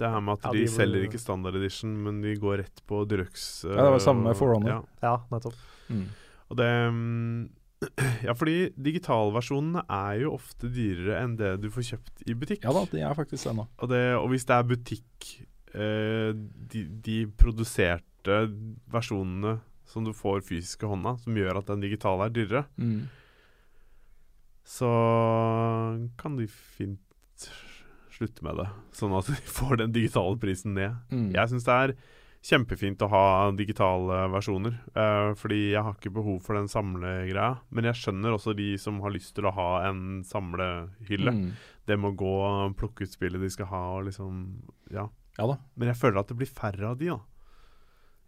[0.01, 2.81] Det her med at Ja, de, de selger ikke standard edition, men de går rett
[2.89, 3.69] på Deluxe.
[3.69, 4.71] Ja, det var samme med Forerunner.
[4.73, 4.81] Ja.
[5.05, 5.61] Ja, nettopp.
[6.51, 7.49] Og det mm,
[8.27, 12.63] Ja, fordi digitalversjonene er jo ofte dyrere enn det du får kjøpt i butikk.
[12.65, 13.65] Ja da, de er faktisk det nå.
[13.77, 15.27] Og, det, og hvis det er butikk
[15.75, 16.31] eh,
[16.73, 18.39] de, de produserte
[18.93, 23.03] versjonene som du får fysisk i hånda, som gjør at den digitale er dyrere, Mm.
[24.65, 24.89] så
[26.17, 27.49] kan de fint
[28.15, 28.67] slutte med det.
[28.97, 30.95] Sånn at de får den digitale prisen ned.
[31.11, 31.27] Mm.
[31.35, 31.93] Jeg syns det er
[32.45, 33.25] kjempefint å ha
[33.57, 37.57] digitale versjoner, Uh, fordi jeg har ikke behov for den samlegreia.
[37.75, 41.33] Men jeg skjønner også de som har lyst til å ha en samlehylle.
[41.35, 41.49] Mm.
[41.85, 44.45] Det med å gå og plukke ut spillet de skal ha og liksom
[44.93, 45.09] Ja.
[45.35, 45.57] Ja da.
[45.75, 47.19] Men jeg føler at det blir færre av de, da.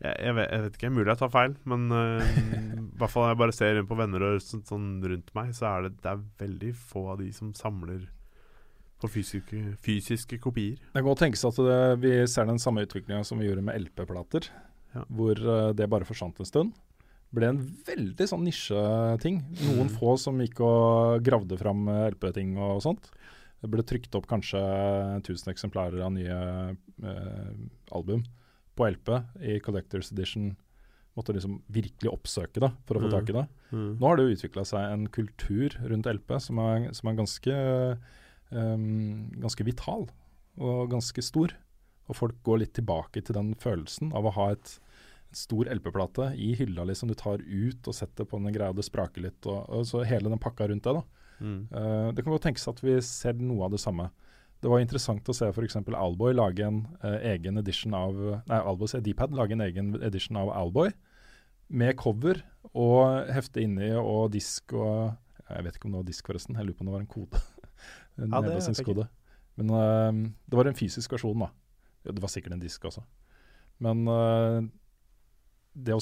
[0.04, 2.36] Jeg, jeg, vet, jeg vet ikke, mulig jeg tar feil, men uh,
[2.84, 5.56] i hvert fall når jeg bare ser rundt på venner og sånn, sånn rundt meg,
[5.58, 8.04] så er det, det er veldig få av de som samler
[9.02, 10.78] på fysiske, fysiske kopier.
[10.80, 13.78] Det kan godt tenkes at det, vi ser den samme utviklinga som vi gjorde med
[13.84, 14.48] LP-plater,
[14.96, 15.04] Ja.
[15.12, 16.74] hvor eh, det bare forsvant en stund.
[17.36, 19.42] Ble en veldig sånn nisjeting.
[19.68, 23.10] Noen få som gikk og gravde fram eh, LP-ting og sånt.
[23.62, 24.62] Det ble trykt opp kanskje
[25.26, 26.38] 1000 eksemplarer av nye
[27.04, 27.52] eh,
[27.92, 28.24] album
[28.78, 29.10] på LP
[29.42, 30.56] i Collectors Edition.
[31.18, 33.14] Måtte liksom virkelig oppsøke det for å få Mm.
[33.18, 33.46] tak i det.
[33.74, 37.56] Nå har det jo utvikla seg en kultur rundt LP som er, som er ganske,
[38.52, 40.08] ehm, ganske vital
[40.58, 41.54] og ganske stor.
[42.08, 44.78] Og folk går litt tilbake til den følelsen av å ha et,
[45.28, 48.80] en stor LP-plate i hylla liksom du tar ut og setter på den greia, og
[48.80, 49.42] det spraker litt.
[49.46, 50.96] Og, og så hele den pakka rundt det.
[51.02, 51.28] da.
[51.44, 51.60] Mm.
[51.72, 54.10] Uh, det kan godt tenkes at vi ser noe av det samme.
[54.58, 55.78] Det var interessant å se f.eks.
[55.94, 58.16] Alboy lage en uh, egen edition av
[58.48, 60.96] Nei, Alboy sier Dpad lage en egen edition av Alboy.
[61.68, 62.40] Med cover
[62.72, 65.18] og hefte inni og disk og
[65.48, 66.58] Jeg vet ikke om det var disk, forresten.
[66.60, 67.44] Jeg lurer på om det var en kode.
[68.18, 69.08] En Ja, nedlastingskode.
[69.58, 71.52] Men uh, det var en fysisk versjon, da.
[72.08, 73.04] Det var sikkert en disk også.
[73.84, 74.62] Men uh,
[75.78, 76.02] det å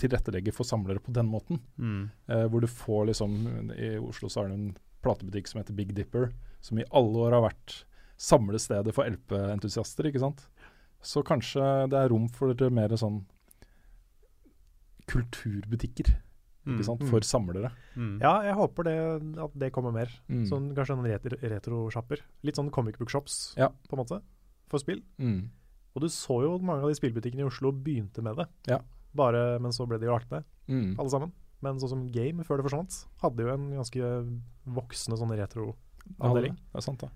[0.00, 2.10] tilrettelegge for samlere på den måten, Mm.
[2.30, 3.36] uh, hvor du får liksom
[3.76, 7.36] I Oslo så er det en platebutikk som heter Big Dipper, som i alle år
[7.36, 7.84] har vært
[8.16, 10.46] samlestedet for LP-entusiaster, ikke sant.
[11.04, 11.60] Så kanskje
[11.92, 13.24] det er rom for mer sånn
[15.10, 16.14] kulturbutikker,
[17.10, 17.70] for samlere.
[17.96, 18.20] Mm.
[18.20, 20.08] Ja, jeg håper det, at det kommer mer.
[20.28, 20.44] Mm.
[20.48, 22.20] Sånn, kanskje noen retro, retrosjapper.
[22.42, 23.68] Litt sånn comic book shops, Ja.
[23.88, 24.22] på en måte,
[24.68, 25.02] for spill.
[25.18, 25.48] Mm.
[25.94, 28.48] Og du så jo mange av de spillbutikkene i Oslo begynte med det.
[28.66, 28.78] Ja.
[29.14, 30.98] Bare, men så ble de jo lagt ned, Mm.
[30.98, 31.32] alle sammen.
[31.62, 36.56] Men sånn som Game, før det forsvant, hadde jo en ganske voksende sånn Ja, retroavdeling.
[36.56, 37.10] det er sant, det.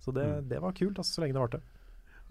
[0.00, 0.48] Så det, Mm.
[0.48, 1.60] det var kult, altså, så lenge det varte.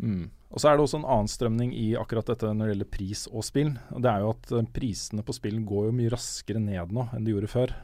[0.02, 0.30] Mm.
[0.52, 3.23] Og så er det også en annen strømning i akkurat dette når det gjelder pris
[3.30, 3.72] og spill.
[3.94, 7.07] Og det er jo at eh, prisene på spill går jo mye raskere ned nå
[7.15, 7.76] enn de gjorde før.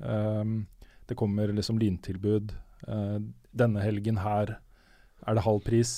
[0.00, 0.66] Um,
[1.06, 2.50] Det kommer liksom lyntilbud.
[2.88, 3.20] Uh,
[3.54, 4.56] denne helgen her
[5.22, 5.92] er det halv pris.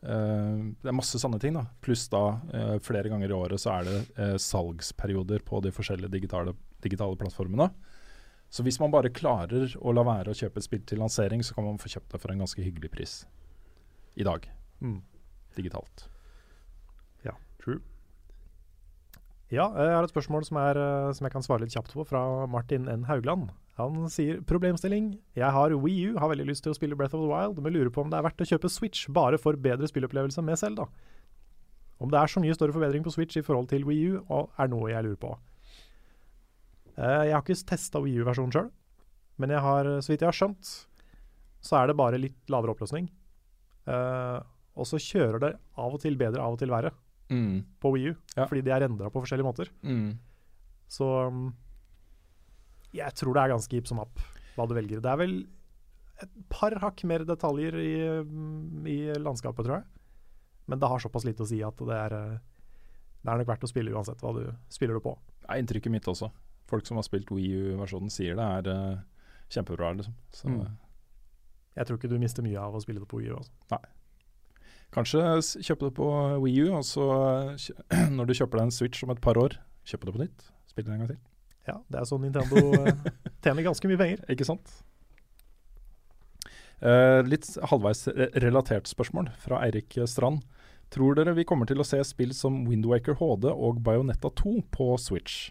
[0.00, 1.58] Uh, det er masse sånne ting.
[1.58, 6.14] da Pluss da uh, flere ganger i året så er det salgsperioder på de forskjellige
[6.16, 7.68] digitale, digitale plattformene.
[8.50, 11.54] Så hvis man bare klarer å la være å kjøpe et spill til lansering, så
[11.54, 13.12] kan man få kjøpt det for en ganske hyggelig pris
[14.18, 14.48] i dag,
[14.80, 15.00] Mm.
[15.56, 16.06] digitalt.
[17.24, 17.80] Ja, true.
[19.50, 22.04] Ja, jeg har et spørsmål som, er, eh, som jeg kan svare litt kjapt på,
[22.06, 23.04] fra Martin N.
[23.08, 23.50] Haugland.
[23.80, 25.14] Han sier problemstilling.
[25.34, 27.72] Jeg har Wii U, har veldig lyst til å spille Breath of the Wild, men
[27.74, 30.86] lurer på om det er verdt å kjøpe Switch bare for bedre spillopplevelse med Selda.
[32.00, 34.20] Om det er så mye større forbedring på Switch i forhold til Wii U,
[34.56, 35.32] er noe jeg lurer på.
[36.96, 38.70] Eh, Jeg har ikke testa Wii U-versjonen sjøl,
[39.40, 40.70] men jeg har, så vidt jeg har skjønt,
[41.64, 43.08] så er det bare litt lavere oppløsning.
[43.88, 44.38] Eh,
[44.76, 46.92] og så kjører det av og til bedre, av og til verre
[47.30, 47.64] Mm.
[47.80, 48.46] på Wii U, Ja.
[48.46, 49.68] fordi de er endra på forskjellige måter.
[49.84, 50.18] Mm.
[50.88, 51.54] Så um,
[52.92, 54.18] jeg tror det er ganske hipp som app
[54.56, 55.00] hva du velger.
[55.00, 55.36] Det er vel
[56.22, 59.84] et par hakk mer detaljer i, um, i landskapet, tror jeg.
[60.66, 62.38] Men det har såpass lite å si at det er, uh,
[63.22, 65.14] det er nok verdt å spille uansett hva du spiller det på.
[65.40, 66.32] Det er inntrykket mitt også.
[66.66, 69.00] Folk som har spilt Wii U-versjonen sier det er uh,
[69.50, 70.14] kjempebra, liksom.
[70.34, 70.60] Så Mm.
[70.66, 70.70] eh,
[71.76, 73.38] Jeg tror ikke du mister mye av å spille det på Wii U.
[74.94, 75.22] Kanskje
[75.62, 76.06] kjøpe det på
[76.42, 77.06] Wii U, og så
[78.16, 79.54] når du kjøper deg en Switch om et par år,
[79.86, 80.46] kjøpe det på nytt.
[80.70, 81.20] Spille det en gang til.
[81.68, 83.10] Ja, det er sånn Nintendo uh,
[83.44, 84.24] tjener ganske mye penger.
[84.32, 84.80] Ikke sant?
[86.80, 88.06] Eh, litt halvveis
[88.40, 90.46] relatert spørsmål fra Eirik Strand.
[90.90, 94.88] Tror dere vi kommer til å se spill som Windwaker HD og Bionetta 2 på
[94.98, 95.50] Switch?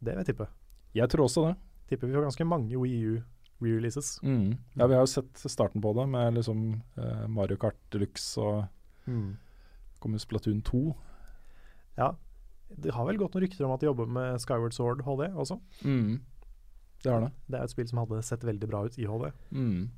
[0.00, 0.48] Det vil jeg tippe.
[0.96, 1.54] Jeg tror også det.
[1.90, 3.14] Tipper vi får ganske mange Wii U
[3.62, 4.18] re-releases.
[4.22, 4.56] Mm.
[4.74, 8.64] Ja, Vi har jo sett starten på det, med liksom eh, Mario Kart Deluxe og
[10.00, 10.84] kommer Splatoon 2.
[11.96, 12.14] Ja.
[12.74, 15.60] Det har vel gått noen rykter om at de jobber med Skyward Sword HD også.
[15.84, 16.20] Mm.
[17.04, 17.32] Det har det.
[17.46, 19.90] Det er et spill som hadde sett veldig bra ut i HD, Mm.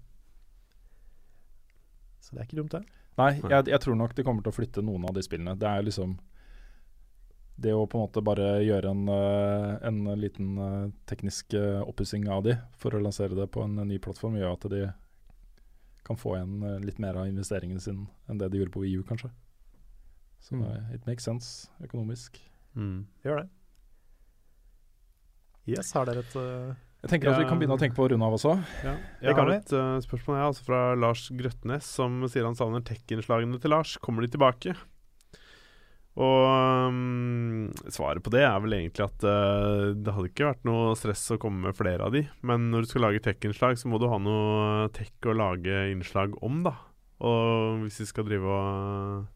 [2.20, 2.83] så det er ikke dumt, det.
[3.16, 5.55] Nei, jeg, jeg tror nok de kommer til å flytte noen av de spillene.
[5.57, 6.16] Det er liksom
[7.57, 12.27] Det å på en måte bare gjøre en, eh, en liten eh, teknisk uh, oppussing
[12.28, 14.83] av de for å lansere det på en ny plattform, gjør at de
[16.07, 19.03] kan få igjen eh, litt mer av investeringene sine enn det de gjorde på EU,
[19.09, 19.33] kanskje.
[20.41, 20.66] Så Mm.
[20.70, 22.39] eh, it makes sense økonomisk.
[22.77, 23.07] Mm.
[23.24, 23.49] Gjør det.
[25.66, 28.11] Yes, har dere et uh, Jeg tenker at vi kan begynne å tenke på å
[28.12, 28.53] runde av også.
[28.85, 28.93] Ja.
[29.19, 32.85] Det Jeg har et uh, spørsmål jeg, altså fra Lars Grøtnes, som sier han savner
[32.87, 33.97] tech-innslagene til Lars.
[33.99, 34.77] Kommer de tilbake?
[36.17, 40.95] Og um, svaret på det er vel egentlig at uh, det hadde ikke vært noe
[40.97, 42.25] stress å komme med flere av de.
[42.47, 46.39] Men når du skal lage tech-innslag, så må du ha noe tech å lage innslag
[46.47, 46.73] om, da.
[47.27, 49.27] Og hvis vi skal drive og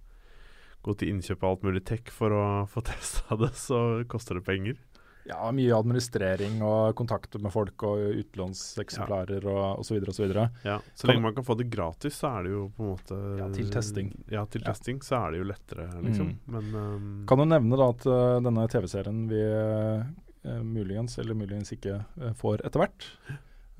[0.81, 4.47] gå til innkjøp av alt mulig tech for å få testa det, så koster det
[4.49, 4.81] penger.
[5.29, 9.99] Ja, mye administrering og kontakt med folk og utlånseksemplarer og osv.
[10.09, 10.33] osv.
[10.65, 13.19] Ja, så lenge man kan få det gratis, så er det jo på en måte
[13.39, 14.11] Ja, til testing.
[14.33, 14.73] Ja, til Ja.
[14.73, 16.33] testing så er det jo lettere, liksom.
[16.33, 16.41] Mm.
[16.47, 21.73] Men um, Kan du nevne da at uh, denne TV-serien vi uh, muligens, eller muligens
[21.77, 23.07] ikke, uh, får etter hvert,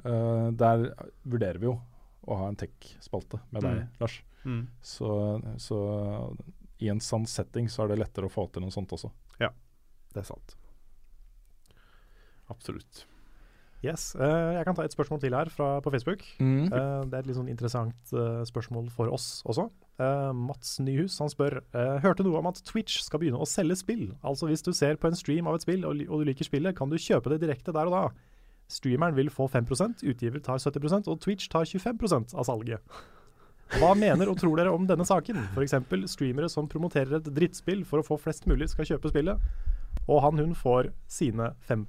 [0.05, 0.91] eh, der
[1.25, 1.79] vurderer vi jo
[2.29, 3.89] å ha en tech-spalte med deg, Mm.
[4.01, 4.23] Lars.
[4.45, 5.11] mm, Så,
[5.59, 6.37] så
[6.81, 9.11] i en sann setting så er det lettere å få til noe sånt også.
[9.41, 9.49] Ja,
[10.15, 10.55] det er sant.
[12.51, 13.07] Absolutt.
[13.81, 14.11] Yes.
[14.13, 16.25] uh, jeg kan ta et spørsmål til her fra, på Facebook.
[16.37, 16.67] Mm.
[16.69, 19.71] Uh, det er et litt sånn interessant uh, spørsmål for oss også.
[20.01, 23.77] Eh, Mats Nyhus han spør eh, Hørte noe om at Twitch skal begynne å selge
[23.83, 24.07] spill.
[24.25, 26.77] Altså hvis du ser på en stream av et spill og, og du liker spillet,
[26.79, 28.05] kan du kjøpe det direkte der og da.
[28.71, 33.01] Streameren vil få 5% utgiver tar 70% og Twitch tar 25% av salget.
[33.77, 35.37] Hva mener og tror dere om denne saken?
[35.53, 35.77] F.eks.
[36.11, 39.43] streamere som promoterer et drittspill for å få flest mulig skal kjøpe spillet,
[40.09, 41.85] og han hun får sine 5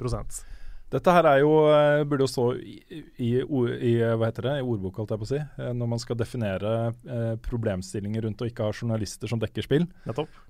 [0.92, 2.78] Dette her er jo, eh, burde jo stå i,
[3.16, 6.02] i, i, hva heter det, i ordbok, holdt jeg på å si, eh, når man
[6.04, 6.72] skal definere
[7.08, 9.88] eh, problemstillinger rundt å ikke ha journalister som dekker spill.
[10.10, 10.42] Nettopp.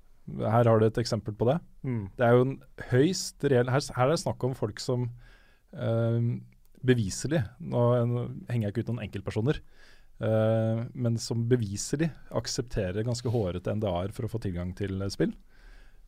[0.41, 1.59] Her har du et eksempel på det.
[1.85, 2.03] Mm.
[2.17, 2.57] Det er jo en
[2.89, 5.05] høyst reell her, her er det snakk om folk som
[5.73, 6.19] eh,
[6.85, 9.61] beviselig Nå, nå henger jeg ikke ut noen enkeltpersoner,
[10.25, 15.35] eh, men som beviselig aksepterer ganske hårete NDA-er for å få tilgang til eh, spill.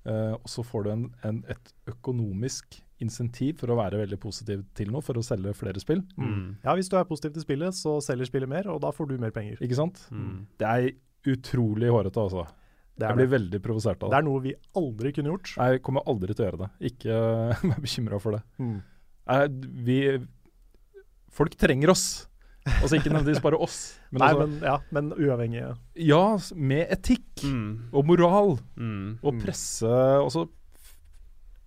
[0.06, 4.64] Eh, og så får du en, en, et økonomisk insentiv for å være veldig positiv
[4.78, 6.02] til noe, for å selge flere spill.
[6.20, 6.58] Mm.
[6.64, 9.18] Ja, hvis du er positiv til spillet, så selger spillet mer, og da får du
[9.20, 9.58] mer penger.
[9.64, 10.04] Ikke sant?
[10.12, 10.46] Mm.
[10.60, 10.90] Det er
[11.34, 12.46] utrolig hårete, altså.
[12.94, 13.34] Det Jeg blir det.
[13.34, 14.18] veldig provosert av det det.
[14.22, 15.54] er noe vi aldri kunne gjort.
[15.58, 16.70] Nei, Jeg kommer aldri til å gjøre det.
[16.92, 17.16] Ikke
[17.72, 18.44] vær bekymra for det.
[18.62, 18.76] Mm.
[19.32, 19.40] Nei,
[19.88, 19.98] vi
[21.34, 22.28] Folk trenger oss.
[22.66, 25.72] Altså ikke nødvendigvis bare oss, men, Nei, altså, men, ja, men uavhengige.
[26.00, 26.22] Ja,
[26.56, 27.90] med etikk Mm.
[27.92, 29.20] og moral Mm.
[29.22, 29.42] og Mm.
[29.44, 29.84] presse
[30.24, 30.46] og så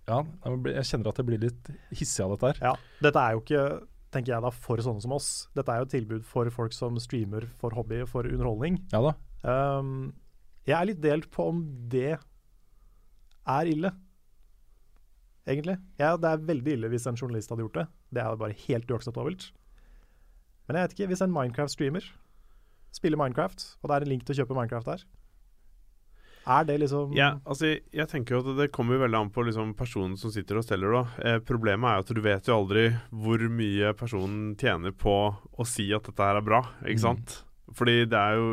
[0.07, 2.57] Ja, jeg kjenner at jeg blir litt hissig av dette her.
[2.71, 5.47] Ja, dette er jo ikke tenker jeg da, for sånne som oss.
[5.53, 8.79] Dette er jo et tilbud for folk som streamer for hobby, for underholdning.
[8.93, 9.13] Ja da.
[9.79, 10.13] Um,
[10.65, 11.59] jeg er litt delt på om
[11.89, 12.17] det
[13.47, 13.91] er ille,
[15.47, 15.77] egentlig.
[15.99, 17.87] Ja, det er veldig ille hvis en journalist hadde gjort det.
[18.13, 19.51] Det er bare helt uakseptabelt.
[20.67, 22.09] Men jeg vet ikke, hvis en Minecraft-streamer
[22.95, 25.05] spiller Minecraft, og det er en link til å kjøpe Minecraft der,
[26.47, 29.73] er det liksom Ja, altså, jeg, tenker jo at det kommer veldig an på liksom,
[29.75, 31.01] personen som sitter og steller, da.
[31.19, 35.67] Eh, problemet er jo at du vet jo aldri hvor mye personen tjener på å
[35.67, 37.03] si at dette her er bra, ikke Mm.
[37.03, 37.41] sant?
[37.75, 38.47] Fordi det er jo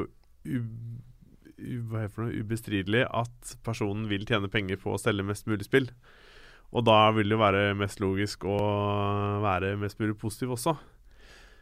[0.44, 2.42] hva heter det, for noe?
[2.42, 5.86] ubestridelig at personen vil tjene penger på å stelle mest mulig spill.
[6.74, 8.58] Og da vil det jo være mest logisk å
[9.44, 10.74] være mest mulig positiv også.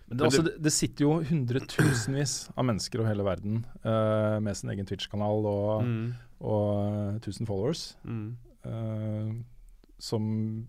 [0.08, 4.70] Men det, altså, det, sitter jo hundretusenvis av mennesker over hele verden uh, med sin
[4.74, 6.12] egen Twitch-kanal og, Mm.
[6.40, 8.36] og 1000 followers, Mm.
[8.66, 9.32] uh,
[10.02, 10.66] som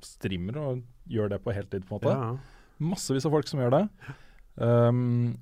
[0.00, 2.14] streamer og gjør det på heltid, på en måte.
[2.16, 2.60] Ja.
[2.80, 3.82] Massevis av folk som gjør det.
[4.56, 5.36] Um,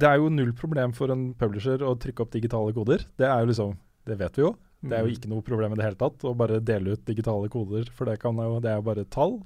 [0.00, 3.04] det er jo null problem for en publisher å trykke opp digitale koder.
[3.20, 3.76] Det er jo liksom,
[4.08, 4.54] det vet vi jo.
[4.80, 7.50] Det er jo ikke noe problem i det hele tatt å bare dele ut digitale
[7.52, 9.36] koder, for det, kan jo, det er jo bare tall.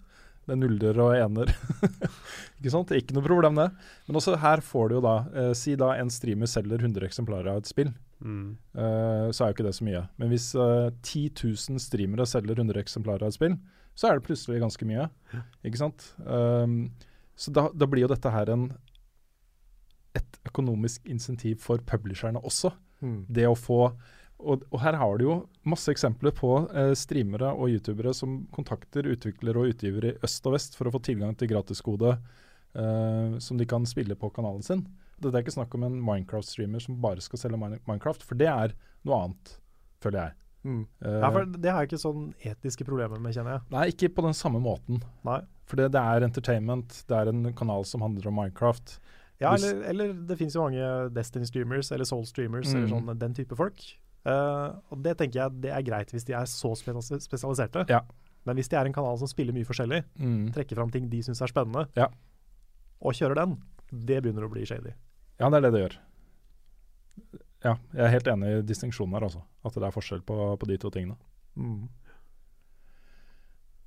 [0.44, 1.52] Det er nuller og ener.
[2.58, 2.88] ikke sant?
[2.88, 3.70] Det er ikke noe problem, det.
[4.06, 7.52] Men også her får du jo da eh, Si da en streamer selger 100 eksemplarer
[7.54, 7.92] av et spill.
[8.24, 8.56] Mm.
[8.72, 10.04] eh, så er jo ikke det så mye.
[10.20, 13.56] Men hvis eh, 10 000 streamere selger 100 eksemplarer av et spill,
[13.94, 15.06] så er det plutselig ganske mye.
[15.66, 16.08] Ikke sant?
[16.26, 16.88] Um,
[17.38, 18.68] så da, da blir jo dette her en
[20.14, 22.70] et økonomisk insentiv for publisherne også.
[23.02, 23.24] Mm.
[23.34, 23.80] Det å få
[24.38, 25.34] og, og her har du jo
[25.64, 30.56] masse eksempler på eh, streamere og youtubere som kontakter utviklere og utgivere i øst og
[30.56, 32.16] vest for å få tilgang til gratiskode
[32.74, 34.84] eh, som de kan spille på kanalen sin.
[35.22, 38.74] Det er ikke snakk om en Minecraft-streamer som bare skal selge Minecraft, for det er
[39.06, 39.54] noe annet,
[40.02, 40.36] føler jeg.
[40.64, 40.82] Mm.
[41.04, 43.66] Eh, Ja, for det har jeg ikke sånn etiske problemer med, kjenner jeg.
[43.70, 45.00] Nei, ikke på den samme måten.
[45.24, 45.40] Nei.
[45.70, 48.98] For det, det er entertainment, det er en kanal som handler om Minecraft.
[49.40, 50.84] Ja, eller, eller det finnes jo mange
[51.14, 52.92] Destiny-streamers eller Soul-streamers eller Mm.
[52.92, 53.80] sånn, den type folk.
[54.24, 57.84] Eh, og det tenker jeg det er greit hvis de er så spesialiserte.
[57.90, 58.00] Ja.
[58.44, 60.52] Men hvis de er en kanal som spiller mye forskjellig, Mm.
[60.52, 62.08] trekker fram ting de syns er spennende, Ja.
[63.00, 63.58] og kjører den,
[63.92, 64.92] det begynner å bli shady.
[65.40, 65.96] Ja, det er det det gjør.
[67.64, 69.42] Ja, jeg er helt enig i distinksjonen her, altså.
[69.64, 71.16] At det er forskjell på, på de to tingene.
[71.56, 71.88] Mm.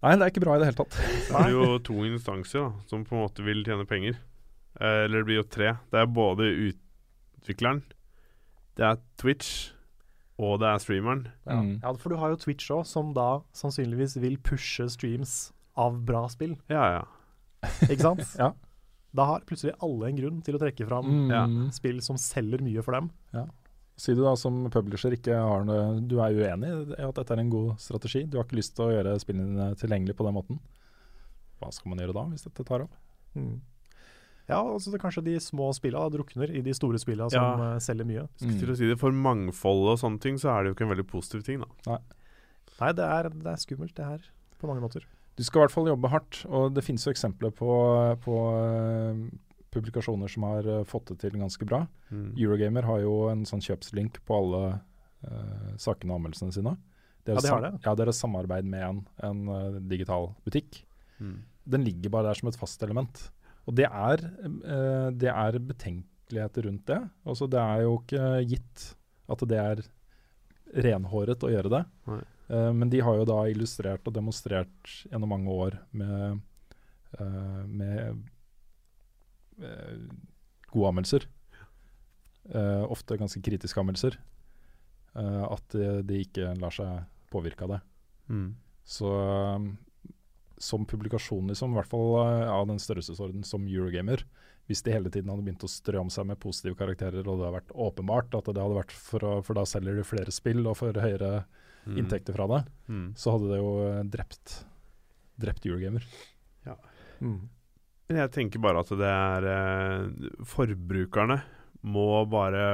[0.04, 0.98] Nei, det er ikke bra i det hele tatt.
[1.28, 4.18] Det er jo to instanser da, som på en måte vil tjene penger.
[4.80, 5.72] Eh, eller det blir jo tre.
[5.90, 7.82] Det er både utvikleren,
[8.78, 9.72] det er Twitch,
[10.38, 11.26] og det er streameren.
[11.48, 11.56] Ja.
[11.62, 11.80] Mm.
[11.84, 16.28] ja, for du har jo Twitch òg, som da sannsynligvis vil pushe streams av bra
[16.30, 17.04] spill, Ja, ja.
[17.90, 18.26] ikke sant?
[18.42, 18.52] Ja.
[19.18, 21.30] Da har plutselig alle en grunn til å trekke fram Mm.
[21.32, 21.46] Ja.
[21.74, 23.10] spill som selger mye for dem.
[23.34, 23.46] Ja.
[23.98, 26.68] Si du da som publisher ikke har noe Du er uenig
[27.00, 28.26] i at dette er en god strategi?
[28.30, 30.60] Du har ikke lyst til å gjøre spillene dine tilgjengelige på den måten?
[31.58, 32.94] Hva skal man gjøre da, hvis dette tar opp?
[33.34, 33.56] Mm.
[34.48, 37.74] Ja, altså det, kanskje de små spillene drukner i de store spillene som Ja.
[37.76, 38.28] eh, selger mye.
[38.38, 40.86] Skal til å si det, For mangfoldet og sånne ting, så er det jo ikke
[40.88, 42.00] en veldig positiv ting, da.
[42.80, 44.22] Nei, det er, det er skummelt det her,
[44.60, 45.04] på mange måter.
[45.36, 47.68] Du skal i hvert fall jobbe hardt, og det finnes jo eksempler på,
[48.24, 49.30] på uh,
[49.72, 51.86] publikasjoner som har eh, fått det til ganske bra.
[52.10, 52.38] Mm.
[52.38, 54.80] Eurogamer har jo en sånn kjøpslink på alle
[55.82, 56.78] sakene og anmeldelsene sine.
[57.26, 57.80] Det er Ja, de har det.
[57.84, 60.86] Ja, det er samarbeid med en, en digital butikk.
[61.20, 61.42] Mm.
[61.68, 63.32] Den ligger bare der som et fast element.
[63.68, 67.02] Og det er, eh, det er betenkeligheter rundt det.
[67.28, 68.88] Altså, det er jo ikke gitt
[69.28, 69.84] at det er
[70.88, 71.84] renhåret å gjøre det.
[72.08, 72.24] Nei.
[72.48, 76.40] Eh, men de har jo da illustrert og demonstrert gjennom mange år med,
[77.20, 78.24] eh, med
[79.62, 79.98] eh,
[80.72, 81.28] gode anmeldelser.
[82.88, 84.16] Ofte ganske kritiske anmeldelser.
[85.18, 87.02] at de, ikke lar seg
[87.34, 87.80] påvirke av det.
[88.30, 88.52] Mm.
[88.86, 89.10] Så
[90.60, 94.24] som publikasjon, liksom, i hvert fall uh, av den størrelsesorden som Eurogamer,
[94.68, 97.46] hvis de hele tiden hadde begynt å strø om seg med positive karakterer, og det
[97.46, 100.66] hadde vært åpenbart at det hadde vært for, å, for da selger de flere spill
[100.68, 101.46] og får høyere
[101.88, 102.02] Mm.
[102.02, 102.58] inntekter fra det,
[102.90, 103.14] Mm.
[103.16, 104.66] så hadde det jo uh, drept,
[105.40, 106.04] drept Eurogamer.
[107.22, 107.48] Mm.
[108.10, 111.42] Men jeg tenker bare at det er eh, Forbrukerne
[111.88, 112.66] må bare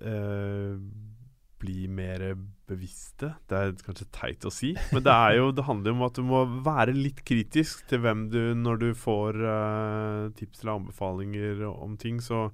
[0.00, 0.76] eh,
[1.58, 2.22] bli mer
[2.68, 3.32] bevisste.
[3.48, 6.18] Det er kanskje teit å si, men det, er jo, det handler jo om at
[6.18, 11.62] du må være litt kritisk til hvem du Når du får uh, tips eller anbefalinger
[11.70, 12.48] om ting, så,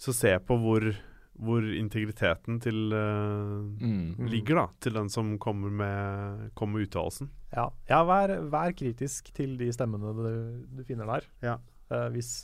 [0.00, 0.90] så se på hvor,
[1.38, 4.66] hvor integriteten til eh, ligger, da.
[4.84, 7.32] Til den som kommer med, kommer med uttalelsen.
[7.54, 10.30] Ja, ja vær, vær kritisk til de stemmene du,
[10.78, 11.32] du finner der.
[11.44, 11.58] Ja.
[11.88, 12.42] Uh, hvis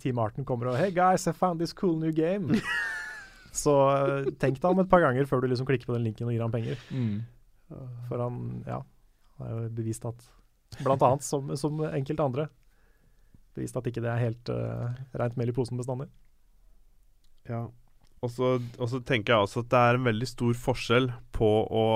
[0.00, 2.56] Team Arten kommer og Hey guys, I found this cool new game.
[3.56, 6.28] så eh, tenk deg om et par ganger før du liksom klikker på den linken
[6.28, 6.80] og gir ham penger.
[8.10, 8.80] For han, ja,
[9.40, 10.28] har jo bevist at
[10.78, 12.44] Blant annet som, som enkelte andre
[13.56, 16.06] Bevist at ikke det er helt uh, rent mel i posen bestandig.
[17.48, 17.64] Ja.
[18.22, 21.86] Og så tenker jeg også at det er en veldig stor forskjell på å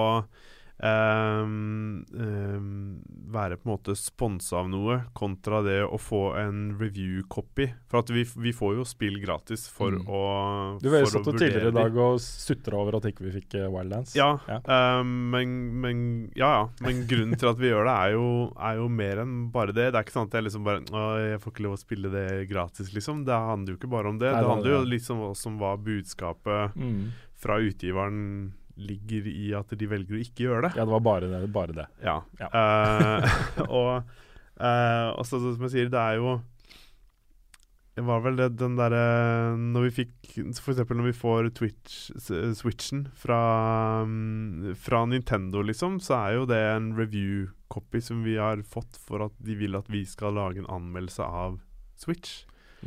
[0.83, 3.03] ehm, um,
[3.35, 7.69] være på en måte sponsa av noe, kontra det å få en review-copy.
[7.91, 10.07] For at vi, vi får jo spill gratis for Mm.
[10.09, 13.55] å Du var jo satt tidligere i dag og sutra over at ikke vi fikk
[13.61, 14.15] eh, Wildlands.
[14.19, 14.59] Ja, Ja.
[15.01, 16.03] Um, men, men
[16.35, 16.69] Ja, ja.
[16.83, 18.27] Men grunnen til at vi gjør det, er jo,
[18.59, 19.91] er jo mer enn bare det.
[19.93, 22.11] Det er ikke sånn at jeg liksom bare Å, jeg får ikke lov å spille
[22.13, 23.25] det gratis, liksom.
[23.25, 24.33] Det handler jo ikke bare om det.
[24.33, 27.13] Nei, det handler jo liksom også om hva budskapet Mm.
[27.39, 30.73] fra utgiveren ligger i at de velger å ikke gjøre det.
[30.79, 31.43] ja, det var bare det.
[31.55, 31.87] Bare det.
[32.05, 32.19] Ja.
[32.41, 32.49] Ja.
[32.51, 33.39] Uh,
[33.81, 33.93] og
[34.59, 36.37] uh, også, som jeg sier, det er jo
[37.95, 39.03] Det var vel det, den derre
[39.61, 43.43] Når vi fikk For eksempel når vi får Twitch-switchen fra,
[44.09, 49.29] mm, fra Nintendo, liksom, så er jo det en review-copy som vi har fått for
[49.29, 51.61] at de vil at vi skal lage en anmeldelse av
[52.01, 52.43] Switch.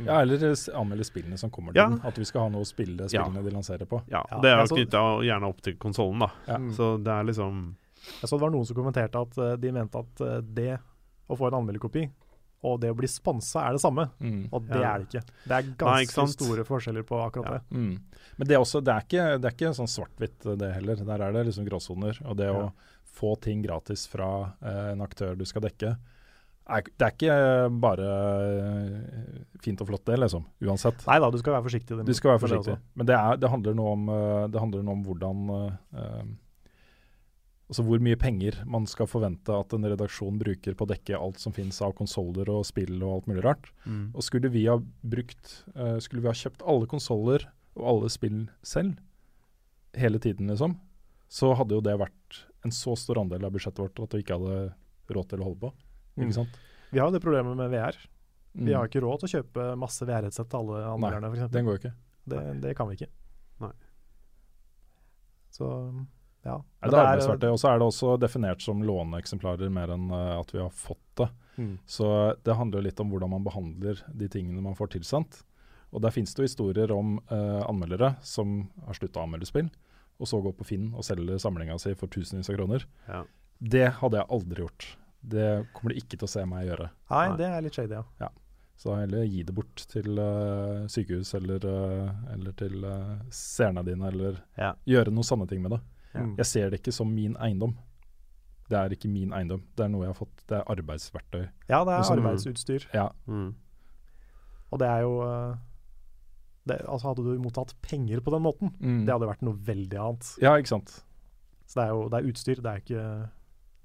[0.06, 0.38] Ja, eller
[0.74, 1.88] anmelde spillene som kommer til Ja.
[1.88, 2.00] den.
[2.04, 4.02] At vi skal ha noe å spille spillene de lanserer på.
[4.08, 6.30] Ja, Ja, Det er jo så- knytta gjerne opp til konsollen, da.
[6.46, 6.56] Ja.
[6.58, 6.72] Mm.
[6.74, 7.74] Så det er liksom
[8.20, 10.78] Jeg så det var noen som kommenterte at eh, de mente at eh, det
[11.28, 12.08] å få en anmelderkopi
[12.62, 14.48] og det å bli sponsa er det samme, Mm.
[14.52, 14.94] og det Ja.
[14.94, 15.24] er det ikke.
[15.46, 17.50] Det er ganske Nei, store forskjeller på akkurat Ja.
[17.58, 17.62] det.
[17.70, 18.00] Mm.
[18.38, 20.96] Men det er, også, det, er ikke, det er ikke sånn svart-hvitt det heller.
[20.96, 22.18] Der er det liksom gråsoner.
[22.26, 22.52] Og det Ja.
[22.54, 22.72] å
[23.04, 25.96] få ting gratis fra eh, en aktør du skal dekke,
[26.68, 27.36] det er ikke
[27.80, 30.44] bare eh, fint og flott det, liksom.
[30.60, 31.00] Uansett.
[31.08, 31.96] Nei da, du skal være forsiktig.
[31.96, 32.74] med- Du skal være det forsiktig.
[32.94, 35.48] Men det, er, det, handler noe om, eh, handler noe om hvordan
[36.02, 36.28] eh,
[37.68, 41.36] Altså hvor mye penger man skal forvente at en redaksjon bruker på å dekke alt
[41.42, 43.66] som finnes av konsoller og spill og alt mulig rart.
[43.84, 44.14] mm.
[44.16, 47.44] Og skulle vi ha brukt eh, Skulle vi ha kjøpt alle konsoller
[47.76, 48.96] og alle spill selv
[49.94, 50.78] hele tiden, liksom,
[51.28, 54.36] så hadde jo det vært en så stor andel av budsjettet vårt at vi ikke
[54.38, 54.74] hadde
[55.14, 55.70] råd til å holde på.
[56.18, 56.26] Mm.
[56.26, 56.58] Ikke sant?
[56.92, 57.96] Vi har jo det problemet med VR.
[58.58, 58.76] Vi Mm.
[58.78, 61.50] har ikke råd til å kjøpe masse VR-headset til alle anmelderne, f.eks.
[61.52, 61.92] Den går ikke.
[62.28, 63.10] Det, det kan vi ikke.
[63.62, 63.72] Nei.
[65.54, 65.66] Så
[66.44, 66.56] ja.
[66.80, 67.50] Men det er arbeidsverktøy.
[67.52, 71.02] Og så er det også definert som låneeksemplarer mer enn eh, at vi har fått
[71.20, 71.28] det.
[71.58, 71.74] Mm.
[71.90, 72.08] Så
[72.46, 75.42] det handler jo litt om hvordan man behandler de tingene man får tilsendt.
[75.92, 79.70] Og der finnes det jo historier om eh, anmeldere som har slutta å anmelde spill,
[80.20, 82.84] og så går på Finn og selger samlinga si for tusenvis av kroner.
[83.08, 83.22] Ja.
[83.58, 84.88] Det hadde jeg aldri gjort.
[85.22, 86.90] Det kommer du ikke til å se meg gjøre.
[87.10, 87.36] Nei, Nei.
[87.36, 88.28] det er litt shady, ja.
[88.78, 94.06] Så heller gi det bort til uh, sykehus eller, uh, eller til uh, seerne dine,
[94.06, 94.74] eller Ja.
[94.86, 95.80] gjøre noen sanne ting med det.
[96.14, 96.20] Ja.
[96.22, 96.36] Mm.
[96.38, 97.74] Jeg ser det ikke som min eiendom.
[98.70, 99.64] Det er ikke min eiendom.
[99.74, 100.44] Det er noe jeg har fått.
[100.46, 101.48] Det er arbeidsverktøy.
[101.68, 102.86] Ja, det er Også- arbeidsutstyr.
[102.94, 103.54] Ja, Mm.
[104.70, 105.56] Og det er jo
[106.68, 108.72] det, altså Hadde du mottatt penger på den måten,
[109.06, 110.36] det hadde vært noe veldig annet.
[110.42, 111.02] ja ikke sant.
[111.66, 113.30] Så det er jo det er utstyr, det er ikke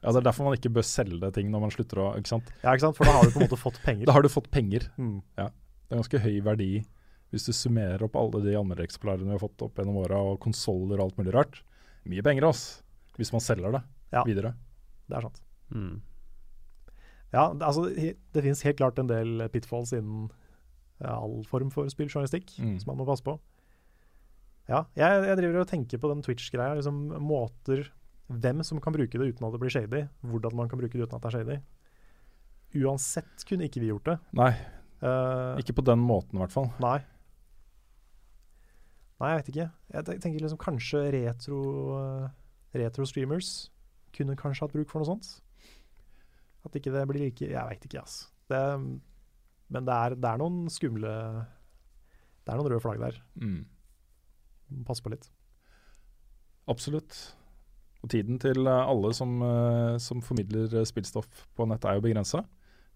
[0.03, 2.49] Ja, Det er derfor man ikke bør selge ting når man slutter å ikke sant?
[2.63, 2.97] Ja, ikke sant?
[2.97, 4.05] For da har du på en måte fått penger.
[4.09, 4.89] Da har du fått penger.
[4.99, 5.21] Mm.
[5.37, 6.71] Det er ganske høy verdi
[7.33, 10.99] hvis du summerer opp alle de anmeldereksemplarene vi har fått opp gjennom åra, og konsoller
[10.99, 11.61] og alt mulig rart.
[12.05, 12.83] Mye penger, altså.
[13.17, 13.81] Hvis man selger det
[14.13, 14.21] Ja.
[14.27, 14.51] videre.
[15.09, 15.39] Det er sant.
[15.73, 16.01] Mm.
[17.33, 20.27] Ja, det, altså, det finnes helt klart en del pitfalls innen
[21.01, 22.75] ja, all form for spilljournalistikk Mm.
[22.79, 23.39] som man må passe på.
[24.69, 26.75] Ja, jeg, jeg driver og tenker på den Twitch-greia.
[26.77, 27.87] Liksom måter
[28.41, 30.05] Hvem som kan bruke det uten at det blir shady.
[30.25, 31.57] Hvordan man kan bruke det uten at det er shady.
[32.83, 34.17] Uansett kunne ikke vi gjort det.
[34.39, 34.53] Nei,
[35.03, 36.69] Uh, ikke på den måten i hvert fall.
[36.79, 37.01] Nei.
[39.19, 39.65] Nei, jeg vet ikke.
[39.91, 41.59] Jeg tenker liksom kanskje retro
[41.95, 42.31] eh,
[42.75, 43.49] retro-streamers
[44.15, 45.29] kunne kanskje hatt bruk for noe sånt.
[46.63, 48.15] At ikke det blir like Jeg veit ikke, ass.
[48.51, 51.13] Det, men det er, det er noen skumle
[52.43, 53.21] Det er noen røde flagg der.
[53.39, 53.61] Mm.
[54.87, 55.29] Pass på litt.
[56.71, 57.19] Absolutt.
[58.03, 62.03] Og tiden til eh, alle som, eh, som formidler eh, spillstoff på nett er jo
[62.03, 62.43] begrensa.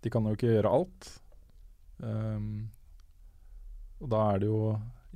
[0.04, 1.10] De kan jo ikke gjøre alt.
[1.98, 2.68] Um,
[3.98, 4.60] og da er det jo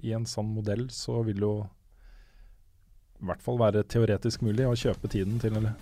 [0.02, 1.58] I en sånn modell så vil det jo
[3.22, 5.76] i hvert fall være teoretisk mulig å kjøpe tiden til eller,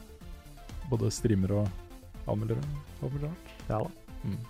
[0.91, 2.59] både streamere og anmeldere.
[3.69, 3.87] Ja da.
[4.25, 4.41] Mm.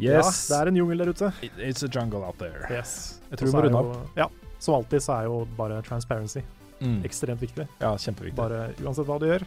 [0.00, 1.32] Ja, det er en jungel der ute.
[1.58, 2.64] it's a jungle out there.
[2.72, 3.20] Yes.
[3.28, 4.16] Jeg tror vi må runde opp.
[4.16, 4.30] Ja.
[4.56, 6.40] Som alltid så er jo bare transparency
[6.80, 7.00] Mm.
[7.08, 7.66] ekstremt viktig.
[7.80, 8.36] Ja, kjempeviktig.
[8.36, 9.46] Bare uansett hva du gjør,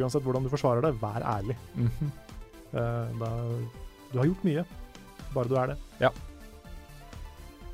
[0.00, 1.56] uansett hvordan du forsvarer det, vær ærlig.
[1.74, 2.10] Mm -hmm.
[2.72, 3.30] uh, da,
[4.12, 4.64] du har gjort mye,
[5.34, 5.76] bare du er det.
[6.00, 6.10] Ja.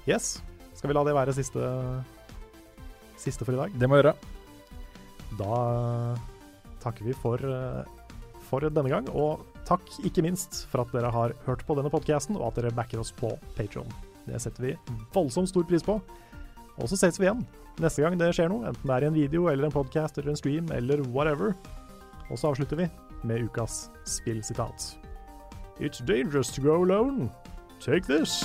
[0.06, 0.42] Yes.
[0.74, 1.60] Skal vi la det være siste,
[3.16, 3.72] siste for i dag?
[3.74, 4.16] Det må jeg gjøre.
[5.38, 6.16] Da
[6.82, 7.84] takker vi for, eh,
[8.48, 12.36] for denne gang, og takk ikke minst for at dere har hørt på denne podcasten,
[12.36, 13.90] og at dere backer oss på Patreon.
[14.26, 14.76] Det setter vi
[15.14, 16.00] voldsomt stor pris på.
[16.76, 17.46] Og så ses vi igjen
[17.80, 20.32] neste gang det skjer noe, enten det er i en video eller en podcast eller
[20.32, 21.56] en stream eller whatever.
[22.30, 22.88] Og så avslutter vi
[23.24, 24.96] med ukas spillsitat.
[25.80, 27.30] It's dangerous to go alone.
[27.80, 28.44] Take this.